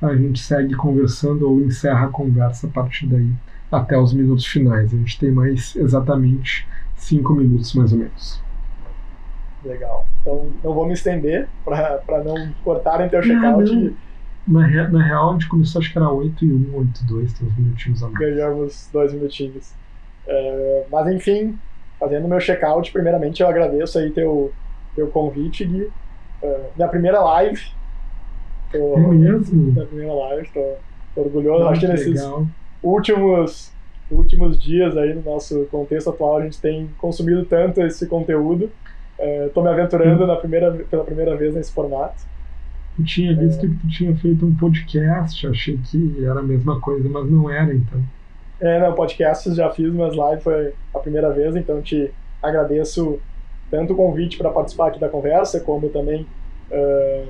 a 0.00 0.16
gente 0.16 0.40
segue 0.40 0.74
conversando 0.74 1.48
ou 1.48 1.60
encerra 1.60 2.06
a 2.06 2.08
conversa 2.08 2.66
a 2.66 2.70
partir 2.70 3.06
daí 3.06 3.30
até 3.70 3.96
os 3.96 4.12
minutos 4.12 4.44
finais. 4.46 4.92
A 4.92 4.96
gente 4.96 5.18
tem 5.18 5.30
mais 5.30 5.74
exatamente 5.76 6.66
cinco 6.96 7.34
minutos 7.34 7.72
mais 7.74 7.92
ou 7.92 7.98
menos. 7.98 8.42
Legal. 9.64 10.06
Então 10.20 10.50
não 10.62 10.74
vou 10.74 10.86
me 10.86 10.92
estender 10.92 11.48
para 11.64 12.22
não 12.24 12.52
cortarem 12.62 13.08
teu 13.08 13.22
check-out. 13.22 13.94
Na, 14.46 14.66
re, 14.66 14.88
na 14.88 15.02
real, 15.02 15.30
a 15.30 15.32
gente 15.34 15.48
começou 15.48 15.80
acho 15.80 15.92
que 15.92 15.98
era 15.98 16.10
8 16.10 16.44
e 16.44 16.52
1, 16.52 16.76
8 16.76 17.00
e 17.02 17.06
2, 17.06 17.32
tem 17.32 17.48
uns 17.48 17.56
minutinhos 17.56 18.02
a 18.02 18.06
mais. 18.06 18.18
Ganhamos 18.18 18.90
dois 18.92 19.12
minutinhos. 19.12 19.72
Uh, 20.26 20.84
mas 20.90 21.14
enfim, 21.14 21.58
fazendo 21.98 22.26
meu 22.26 22.40
check-out, 22.40 22.92
primeiramente 22.92 23.42
eu 23.42 23.48
agradeço 23.48 23.98
aí 23.98 24.10
teu, 24.10 24.52
teu 24.96 25.06
convite, 25.08 25.64
Gui. 25.64 25.82
Uh, 26.42 26.70
minha 26.76 26.88
primeira 26.88 27.20
live. 27.20 27.62
Tô, 28.72 28.94
é 28.96 28.98
mesmo? 28.98 29.72
Minha 29.72 29.86
primeira 29.86 30.12
live, 30.12 30.48
tô, 30.52 30.74
tô 31.14 31.20
orgulhoso. 31.20 31.68
Acho 31.68 31.80
que 31.80 31.86
nesses 31.86 32.20
legal. 32.20 32.46
últimos, 32.82 33.72
últimos 34.10 34.58
dias 34.58 34.96
aí 34.96 35.14
no 35.14 35.22
nosso 35.22 35.66
contexto 35.70 36.10
atual 36.10 36.38
a 36.38 36.42
gente 36.42 36.60
tem 36.60 36.90
consumido 36.98 37.44
tanto 37.44 37.80
esse 37.80 38.06
conteúdo. 38.06 38.70
Estou 39.46 39.62
uh, 39.62 39.66
me 39.66 39.72
aventurando 39.72 40.26
na 40.26 40.34
primeira, 40.34 40.72
pela 40.90 41.04
primeira 41.04 41.36
vez 41.36 41.54
nesse 41.54 41.72
formato. 41.72 42.32
Eu 42.98 43.04
tinha 43.04 43.34
visto 43.34 43.64
é. 43.64 43.68
que 43.68 43.74
tu 43.74 43.88
tinha 43.88 44.14
feito 44.16 44.44
um 44.44 44.54
podcast, 44.54 45.46
achei 45.46 45.78
que 45.78 46.24
era 46.24 46.40
a 46.40 46.42
mesma 46.42 46.80
coisa, 46.80 47.08
mas 47.08 47.30
não 47.30 47.50
era 47.50 47.74
então. 47.74 48.00
É, 48.60 48.78
não, 48.78 48.94
podcasts 48.94 49.56
já 49.56 49.70
fiz, 49.70 49.92
mas 49.92 50.14
live 50.14 50.42
foi 50.42 50.72
a 50.94 50.98
primeira 50.98 51.30
vez, 51.30 51.56
então 51.56 51.82
te 51.82 52.12
agradeço 52.42 53.18
tanto 53.70 53.92
o 53.94 53.96
convite 53.96 54.36
para 54.36 54.50
participar 54.50 54.88
aqui 54.88 55.00
da 55.00 55.08
conversa, 55.08 55.58
como 55.60 55.88
também 55.88 56.26
uh, 56.70 57.26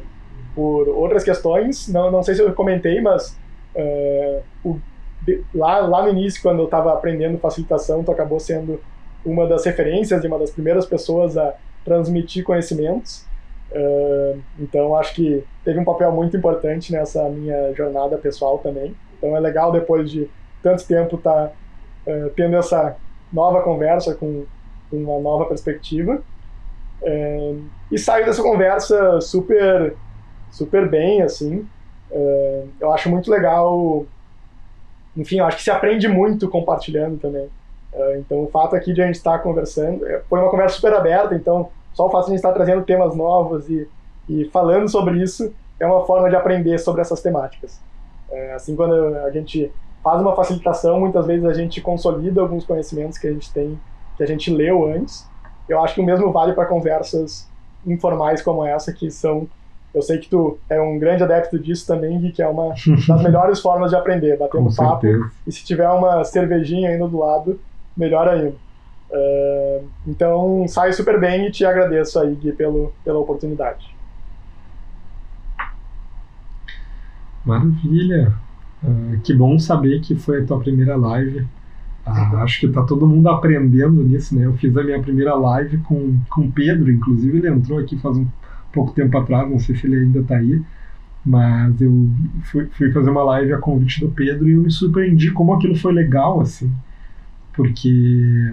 por 0.55 0.89
outras 0.89 1.23
questões. 1.23 1.89
Não, 1.89 2.11
não 2.11 2.23
sei 2.23 2.35
se 2.35 2.43
eu 2.43 2.53
comentei, 2.53 3.01
mas 3.01 3.39
uh, 3.77 4.43
o, 4.65 4.81
de, 5.23 5.43
lá, 5.55 5.79
lá 5.79 6.03
no 6.03 6.11
início, 6.11 6.43
quando 6.43 6.59
eu 6.59 6.65
estava 6.65 6.93
aprendendo 6.93 7.39
facilitação, 7.39 8.03
tu 8.03 8.11
acabou 8.11 8.41
sendo 8.41 8.81
uma 9.25 9.47
das 9.47 9.65
referências 9.65 10.25
e 10.25 10.27
uma 10.27 10.39
das 10.39 10.51
primeiras 10.51 10.85
pessoas 10.85 11.39
a 11.39 11.55
transmitir 11.85 12.45
conhecimentos. 12.45 13.25
Então, 14.59 14.97
acho 14.97 15.15
que 15.15 15.45
teve 15.65 15.79
um 15.79 15.85
papel 15.85 16.13
muito 16.13 16.37
importante 16.37 16.93
nessa 16.93 17.29
minha 17.29 17.73
jornada 17.75 18.19
pessoal 18.19 18.59
também. 18.59 18.95
Então, 19.17 19.37
é 19.37 19.41
legal 19.41 19.73
depois 19.73 20.11
de 20.11 20.29
tanto 20.63 20.87
tempo 20.87 21.17
estar 21.17 21.49
tá, 21.49 21.53
uh, 22.07 22.31
tendo 22.31 22.57
essa 22.57 22.97
nova 23.33 23.63
conversa 23.63 24.15
com, 24.15 24.45
com 24.91 24.97
uma 24.97 25.21
nova 25.21 25.47
perspectiva. 25.47 26.23
Uh, 27.03 27.65
e 27.91 27.99
saio 27.99 28.25
dessa 28.25 28.43
conversa 28.43 29.21
super, 29.21 29.97
super 30.51 30.89
bem, 30.89 31.23
assim. 31.23 31.67
Eu 32.79 32.93
acho 32.93 33.09
muito 33.09 33.31
legal. 33.31 34.05
Enfim, 35.17 35.39
eu 35.39 35.47
acho 35.47 35.57
que 35.57 35.63
se 35.63 35.71
aprende 35.71 36.07
muito 36.09 36.47
compartilhando 36.49 37.19
também. 37.19 37.49
então, 38.19 38.45
o 38.45 38.49
fato 38.49 38.77
aqui 38.77 38.93
de 38.93 39.01
a 39.01 39.07
gente 39.07 39.17
estar 39.17 39.39
conversando 39.39 40.07
é, 40.07 40.21
foi 40.29 40.39
uma 40.39 40.51
conversa 40.51 40.77
super 40.77 40.93
aberta, 40.93 41.35
então 41.35 41.71
só 41.95 42.07
o 42.07 42.11
fato 42.11 42.25
de 42.25 42.31
a 42.33 42.35
gente 42.35 42.39
estar 42.39 42.53
trazendo 42.53 42.83
temas 42.83 43.15
novos 43.15 43.69
e, 43.69 43.89
e 44.29 44.45
falando 44.47 44.89
sobre 44.89 45.23
isso 45.23 45.53
é 45.79 45.87
uma 45.87 46.05
forma 46.07 46.29
de 46.31 46.37
aprender 46.37 46.79
sobre 46.79 47.01
essas 47.01 47.21
temáticas. 47.21 47.81
É, 48.31 48.55
assim, 48.55 48.75
quando 48.75 48.95
a 48.95 49.31
gente 49.31 49.71
faz 50.03 50.21
uma 50.21 50.35
facilitação, 50.35 50.99
muitas 51.01 51.27
vezes 51.27 51.45
a 51.45 51.53
gente 51.53 51.81
consolida 51.81 52.41
alguns 52.41 52.65
conhecimentos 52.65 53.19
que 53.19 53.27
a 53.27 53.33
gente 53.33 53.53
tem, 53.53 53.79
que 54.17 54.23
a 54.23 54.27
gente 54.27 54.51
leu 54.51 54.87
antes. 54.93 55.27
Eu 55.69 55.83
acho 55.83 55.95
que 55.95 56.01
o 56.01 56.05
mesmo 56.05 56.33
vale 56.33 56.53
para 56.53 56.67
conversas 56.67 57.49
informais 57.87 58.43
como 58.43 58.65
essa, 58.65 58.93
que 58.93 59.11
são. 59.11 59.49
Eu 59.95 60.01
sei 60.01 60.19
que 60.19 60.29
tu 60.29 60.59
é 60.71 60.81
um 60.81 60.99
grande 60.99 61.23
adepto 61.23 61.59
disso 61.59 61.87
também, 61.87 62.19
Gui, 62.19 62.33
que 62.33 62.43
é 62.43 62.49
uma 62.49 62.75
das 63.07 63.23
melhores 63.23 63.61
formas 63.61 63.91
de 63.91 63.97
aprender, 63.97 64.39
batendo 64.39 64.75
papo. 64.75 65.07
E 65.47 65.53
se 65.53 65.65
tiver 65.65 65.89
uma 65.89 66.25
cervejinha 66.25 66.91
ainda 66.91 67.07
do 67.07 67.19
lado, 67.19 67.61
melhor 67.97 68.29
ainda. 68.29 68.55
Uh, 69.13 69.87
então, 70.07 70.65
sai 70.67 70.93
super 70.93 71.21
bem 71.21 71.47
e 71.47 71.51
te 71.51 71.67
agradeço 71.67 72.19
aí, 72.19 72.35
Gui, 72.35 72.53
pelo, 72.53 72.93
pela 73.05 73.19
oportunidade. 73.19 73.95
Maravilha! 77.45 78.33
Uh, 78.83 79.21
que 79.23 79.35
bom 79.35 79.59
saber 79.59 80.01
que 80.01 80.15
foi 80.15 80.43
a 80.43 80.47
tua 80.47 80.59
primeira 80.59 80.97
live. 80.97 81.41
Uh, 82.07 82.37
acho 82.39 82.61
que 82.61 82.69
tá 82.69 82.83
todo 82.83 83.07
mundo 83.07 83.29
aprendendo 83.29 84.03
nisso, 84.03 84.35
né? 84.35 84.47
Eu 84.47 84.55
fiz 84.55 84.77
a 84.77 84.83
minha 84.83 85.01
primeira 85.01 85.35
live 85.35 85.79
com, 85.79 86.19
com 86.31 86.43
o 86.43 86.53
Pedro, 86.53 86.91
inclusive 86.91 87.39
ele 87.39 87.49
entrou 87.49 87.79
aqui 87.79 87.99
faz 87.99 88.17
um 88.17 88.27
pouco 88.73 88.93
tempo 88.93 89.17
atrás, 89.19 89.49
não 89.49 89.59
sei 89.59 89.77
se 89.77 89.87
ele 89.87 89.97
ainda 89.97 90.23
tá 90.23 90.37
aí, 90.37 90.61
mas 91.25 91.81
eu 91.81 92.09
fui, 92.45 92.67
fui 92.73 92.91
fazer 92.91 93.11
uma 93.11 93.23
live 93.23 93.53
a 93.53 93.59
convite 93.59 94.01
do 94.01 94.11
Pedro 94.11 94.49
e 94.49 94.53
eu 94.53 94.63
me 94.63 94.71
surpreendi 94.71 95.31
como 95.31 95.53
aquilo 95.53 95.77
foi 95.77 95.93
legal, 95.93 96.41
assim, 96.41 96.73
porque 97.53 98.53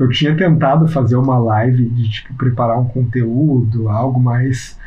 eu 0.00 0.08
tinha 0.08 0.34
tentado 0.34 0.88
fazer 0.88 1.16
uma 1.16 1.38
live 1.38 1.84
de 1.90 2.08
tipo 2.08 2.32
preparar 2.34 2.80
um 2.80 2.86
conteúdo, 2.86 3.86
algo 3.90 4.18
mais 4.18 4.78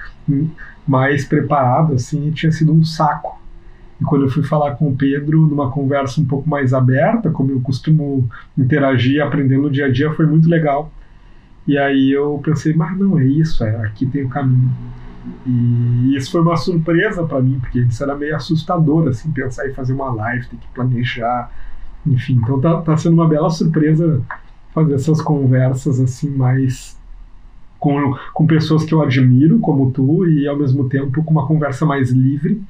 mais 0.88 1.24
preparado 1.24 1.94
assim, 1.94 2.28
e 2.28 2.32
tinha 2.32 2.52
sido 2.52 2.74
um 2.74 2.84
saco. 2.84 3.40
E 4.02 4.04
quando 4.04 4.24
eu 4.24 4.30
fui 4.30 4.42
falar 4.42 4.72
com 4.72 4.90
o 4.90 4.96
Pedro 4.96 5.46
numa 5.46 5.70
conversa 5.70 6.20
um 6.20 6.26
pouco 6.26 6.50
mais 6.50 6.74
aberta, 6.74 7.30
como 7.30 7.52
eu 7.52 7.62
costumo 7.62 8.28
interagir, 8.58 9.24
aprendendo 9.24 9.64
no 9.64 9.72
dia 9.72 9.86
a 9.86 9.92
dia, 9.92 10.12
foi 10.14 10.26
muito 10.26 10.50
legal. 10.50 10.92
E 11.68 11.78
aí 11.78 12.12
eu 12.12 12.42
pensei, 12.44 12.74
mas 12.74 12.98
não 12.98 13.20
é 13.20 13.24
isso, 13.24 13.64
é 13.64 13.76
aqui 13.86 14.08
tem 14.08 14.24
o 14.26 14.30
caminho. 14.30 14.72
E 15.46 16.16
isso 16.18 16.32
foi 16.32 16.42
uma 16.42 16.58
surpresa 16.58 17.24
para 17.24 17.40
mim, 17.40 17.60
porque 17.60 17.80
isso 17.80 18.04
era 18.04 18.16
meio 18.16 18.36
assustador, 18.36 19.08
assim, 19.08 19.32
pensar 19.32 19.70
em 19.70 19.74
fazer 19.74 19.94
uma 19.94 20.12
live, 20.12 20.48
ter 20.48 20.58
que 20.58 20.68
planejar, 20.74 21.52
enfim. 22.06 22.40
Então 22.42 22.60
tá, 22.60 22.82
tá 22.82 22.98
sendo 22.98 23.14
uma 23.14 23.28
bela 23.28 23.50
surpresa 23.52 24.22
fazer 24.74 24.96
essas 24.96 25.22
conversas 25.22 26.00
assim 26.00 26.30
mais 26.30 26.98
com, 27.80 28.16
com 28.34 28.48
pessoas 28.48 28.84
que 28.84 28.94
eu 28.94 29.02
admiro, 29.02 29.60
como 29.60 29.92
tu, 29.92 30.26
e 30.28 30.48
ao 30.48 30.58
mesmo 30.58 30.88
tempo 30.88 31.24
com 31.24 31.32
uma 31.32 31.46
conversa 31.46 31.86
mais 31.86 32.12
livre 32.12 32.62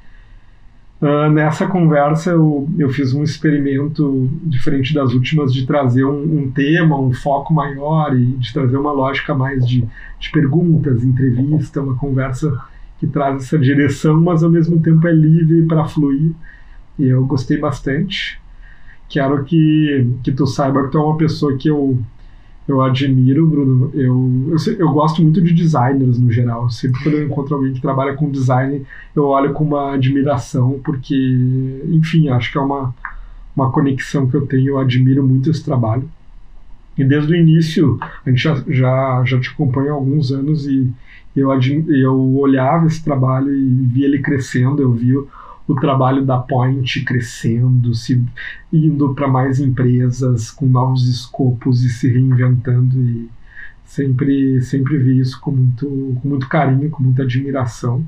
Uh, 1.04 1.28
nessa 1.28 1.66
conversa 1.66 2.30
eu, 2.30 2.66
eu 2.78 2.88
fiz 2.88 3.12
um 3.12 3.22
experimento 3.22 4.26
diferente 4.44 4.94
das 4.94 5.12
últimas 5.12 5.52
de 5.52 5.66
trazer 5.66 6.02
um, 6.04 6.44
um, 6.44 6.50
tema, 6.50 6.98
um 6.98 7.12
foco 7.12 7.52
maior 7.52 8.16
e 8.16 8.24
de 8.24 8.52
trazer 8.52 8.78
uma 8.78 8.90
lógica 8.90 9.34
mais 9.34 9.66
de, 9.66 9.84
de 10.18 10.30
perguntas, 10.30 11.02
entrevista, 11.02 11.82
uma 11.82 11.94
conversa 11.96 12.58
que 12.98 13.06
traz 13.06 13.42
essa 13.42 13.58
direção, 13.58 14.18
mas 14.18 14.42
ao 14.42 14.48
mesmo 14.48 14.80
tempo 14.80 15.06
é 15.06 15.12
livre 15.12 15.66
para 15.66 15.84
fluir. 15.84 16.30
E 16.98 17.06
eu 17.08 17.26
gostei 17.26 17.58
bastante. 17.58 18.40
Quero 19.08 19.44
que, 19.44 20.10
que 20.22 20.32
tu 20.32 20.46
saiba 20.46 20.84
que 20.84 20.90
tu 20.90 20.98
é 20.98 21.00
uma 21.02 21.16
pessoa 21.16 21.56
que 21.56 21.68
eu 21.68 21.98
eu 22.66 22.80
admiro, 22.80 23.46
Bruno. 23.46 23.90
Eu, 23.94 24.50
eu, 24.50 24.74
eu, 24.78 24.90
gosto 24.90 25.22
muito 25.22 25.40
de 25.42 25.52
designers 25.52 26.18
no 26.18 26.32
geral. 26.32 26.70
Sempre 26.70 27.02
quando 27.02 27.14
eu 27.16 27.24
encontro 27.28 27.54
alguém 27.56 27.74
que 27.74 27.80
trabalha 27.80 28.14
com 28.14 28.30
design, 28.30 28.84
eu 29.14 29.26
olho 29.26 29.52
com 29.52 29.64
uma 29.64 29.94
admiração, 29.94 30.80
porque, 30.82 31.14
enfim, 31.90 32.28
acho 32.28 32.50
que 32.50 32.58
é 32.58 32.60
uma, 32.60 32.94
uma 33.54 33.70
conexão 33.70 34.26
que 34.26 34.34
eu 34.34 34.46
tenho. 34.46 34.68
Eu 34.68 34.78
admiro 34.78 35.26
muito 35.26 35.50
esse 35.50 35.62
trabalho. 35.62 36.08
E 36.96 37.04
desde 37.04 37.32
o 37.32 37.36
início, 37.36 37.98
a 38.24 38.30
gente 38.30 38.42
já, 38.42 38.54
já, 38.68 39.22
já 39.26 39.40
te 39.40 39.50
acompanha 39.50 39.90
há 39.90 39.94
alguns 39.94 40.30
anos 40.30 40.66
e 40.66 40.90
eu, 41.36 41.50
eu 41.88 42.36
olhava 42.36 42.86
esse 42.86 43.02
trabalho 43.02 43.52
e 43.52 43.68
via 43.92 44.06
ele 44.06 44.20
crescendo. 44.20 44.80
Eu 44.80 44.92
vi 44.92 45.12
o 45.66 45.74
trabalho 45.74 46.24
da 46.24 46.38
Point 46.38 47.04
crescendo, 47.04 47.94
se 47.94 48.22
indo 48.72 49.14
para 49.14 49.28
mais 49.28 49.60
empresas 49.60 50.50
com 50.50 50.66
novos 50.66 51.08
escopos 51.08 51.82
e 51.82 51.88
se 51.88 52.08
reinventando 52.08 53.00
e 53.00 53.28
sempre 53.84 54.60
sempre 54.62 54.98
vi 54.98 55.20
isso 55.20 55.40
com 55.40 55.50
muito 55.50 56.18
com 56.20 56.28
muito 56.28 56.48
carinho, 56.48 56.90
com 56.90 57.02
muita 57.02 57.22
admiração. 57.22 58.04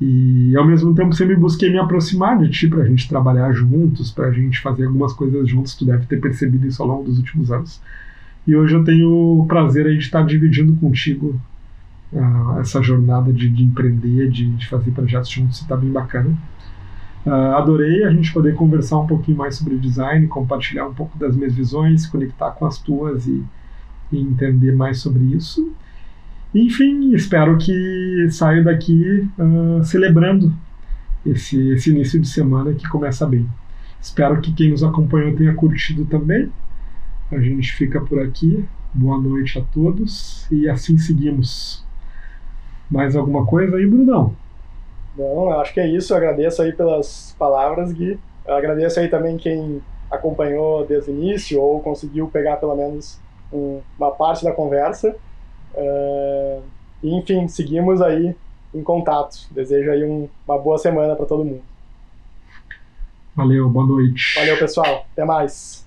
E 0.00 0.56
ao 0.56 0.66
mesmo 0.66 0.92
tempo 0.94 1.14
sempre 1.14 1.36
busquei 1.36 1.70
me 1.70 1.78
aproximar 1.78 2.36
de 2.36 2.50
ti 2.50 2.66
para 2.66 2.82
a 2.82 2.84
gente 2.84 3.08
trabalhar 3.08 3.52
juntos, 3.52 4.10
para 4.10 4.26
a 4.26 4.32
gente 4.32 4.60
fazer 4.60 4.86
algumas 4.86 5.12
coisas 5.12 5.48
juntos. 5.48 5.76
Tu 5.76 5.84
deve 5.84 6.06
ter 6.06 6.20
percebido 6.20 6.66
isso 6.66 6.82
ao 6.82 6.88
longo 6.88 7.04
dos 7.04 7.18
últimos 7.18 7.52
anos. 7.52 7.80
E 8.44 8.56
hoje 8.56 8.74
eu 8.74 8.82
tenho 8.82 9.08
o 9.08 9.46
prazer 9.46 9.84
de 9.84 9.98
estar 9.98 10.24
dividindo 10.26 10.74
contigo 10.74 11.40
uh, 12.12 12.58
essa 12.58 12.82
jornada 12.82 13.32
de, 13.32 13.48
de 13.48 13.62
empreender, 13.62 14.28
de, 14.28 14.50
de, 14.50 14.66
fazer 14.66 14.90
projetos 14.90 15.30
juntos. 15.30 15.60
Está 15.60 15.76
bem 15.76 15.92
bacana. 15.92 16.36
Uh, 17.24 17.30
adorei 17.56 18.04
a 18.04 18.10
gente 18.10 18.32
poder 18.32 18.54
conversar 18.54 18.98
um 18.98 19.06
pouquinho 19.06 19.36
mais 19.36 19.54
sobre 19.56 19.78
design, 19.78 20.26
compartilhar 20.26 20.86
um 20.86 20.94
pouco 20.94 21.16
das 21.16 21.36
minhas 21.36 21.54
visões, 21.54 22.06
conectar 22.06 22.50
com 22.50 22.66
as 22.66 22.78
tuas 22.78 23.26
e, 23.26 23.44
e 24.10 24.18
entender 24.18 24.74
mais 24.74 24.98
sobre 24.98 25.22
isso. 25.24 25.72
Enfim, 26.54 27.14
espero 27.14 27.56
que 27.58 28.28
saia 28.30 28.62
daqui 28.62 29.28
uh, 29.38 29.84
celebrando 29.84 30.52
esse, 31.24 31.70
esse 31.70 31.90
início 31.90 32.20
de 32.20 32.28
semana 32.28 32.74
que 32.74 32.88
começa 32.88 33.26
bem. 33.26 33.48
Espero 34.00 34.40
que 34.40 34.52
quem 34.52 34.70
nos 34.70 34.82
acompanhou 34.82 35.34
tenha 35.36 35.54
curtido 35.54 36.04
também. 36.04 36.50
A 37.30 37.38
gente 37.38 37.72
fica 37.72 38.00
por 38.00 38.18
aqui. 38.18 38.64
Boa 38.92 39.18
noite 39.18 39.58
a 39.58 39.62
todos 39.62 40.46
e 40.50 40.68
assim 40.68 40.98
seguimos. 40.98 41.82
Mais 42.90 43.16
alguma 43.16 43.46
coisa 43.46 43.76
aí, 43.76 43.86
Brunão? 43.86 44.36
Não, 45.16 45.52
acho 45.60 45.72
que 45.74 45.80
é 45.80 45.86
isso. 45.86 46.12
Eu 46.12 46.16
agradeço 46.16 46.62
aí 46.62 46.72
pelas 46.72 47.34
palavras, 47.38 47.92
Gui. 47.92 48.18
Eu 48.46 48.54
agradeço 48.54 48.98
aí 48.98 49.08
também 49.08 49.36
quem 49.36 49.82
acompanhou 50.10 50.84
desde 50.84 51.10
o 51.10 51.14
início 51.14 51.60
ou 51.60 51.80
conseguiu 51.80 52.28
pegar 52.28 52.56
pelo 52.56 52.76
menos 52.76 53.20
um, 53.52 53.80
uma 53.98 54.10
parte 54.10 54.44
da 54.44 54.52
conversa. 54.52 55.16
Uh, 55.74 56.62
e, 57.02 57.14
enfim, 57.14 57.48
seguimos 57.48 58.00
aí 58.00 58.34
em 58.74 58.82
contato. 58.82 59.46
Desejo 59.50 59.90
aí 59.90 60.04
um, 60.04 60.28
uma 60.46 60.58
boa 60.58 60.78
semana 60.78 61.14
para 61.14 61.26
todo 61.26 61.44
mundo. 61.44 61.62
Valeu, 63.34 63.68
boa 63.68 63.86
noite. 63.86 64.34
Valeu, 64.38 64.58
pessoal. 64.58 65.06
Até 65.12 65.24
mais. 65.24 65.81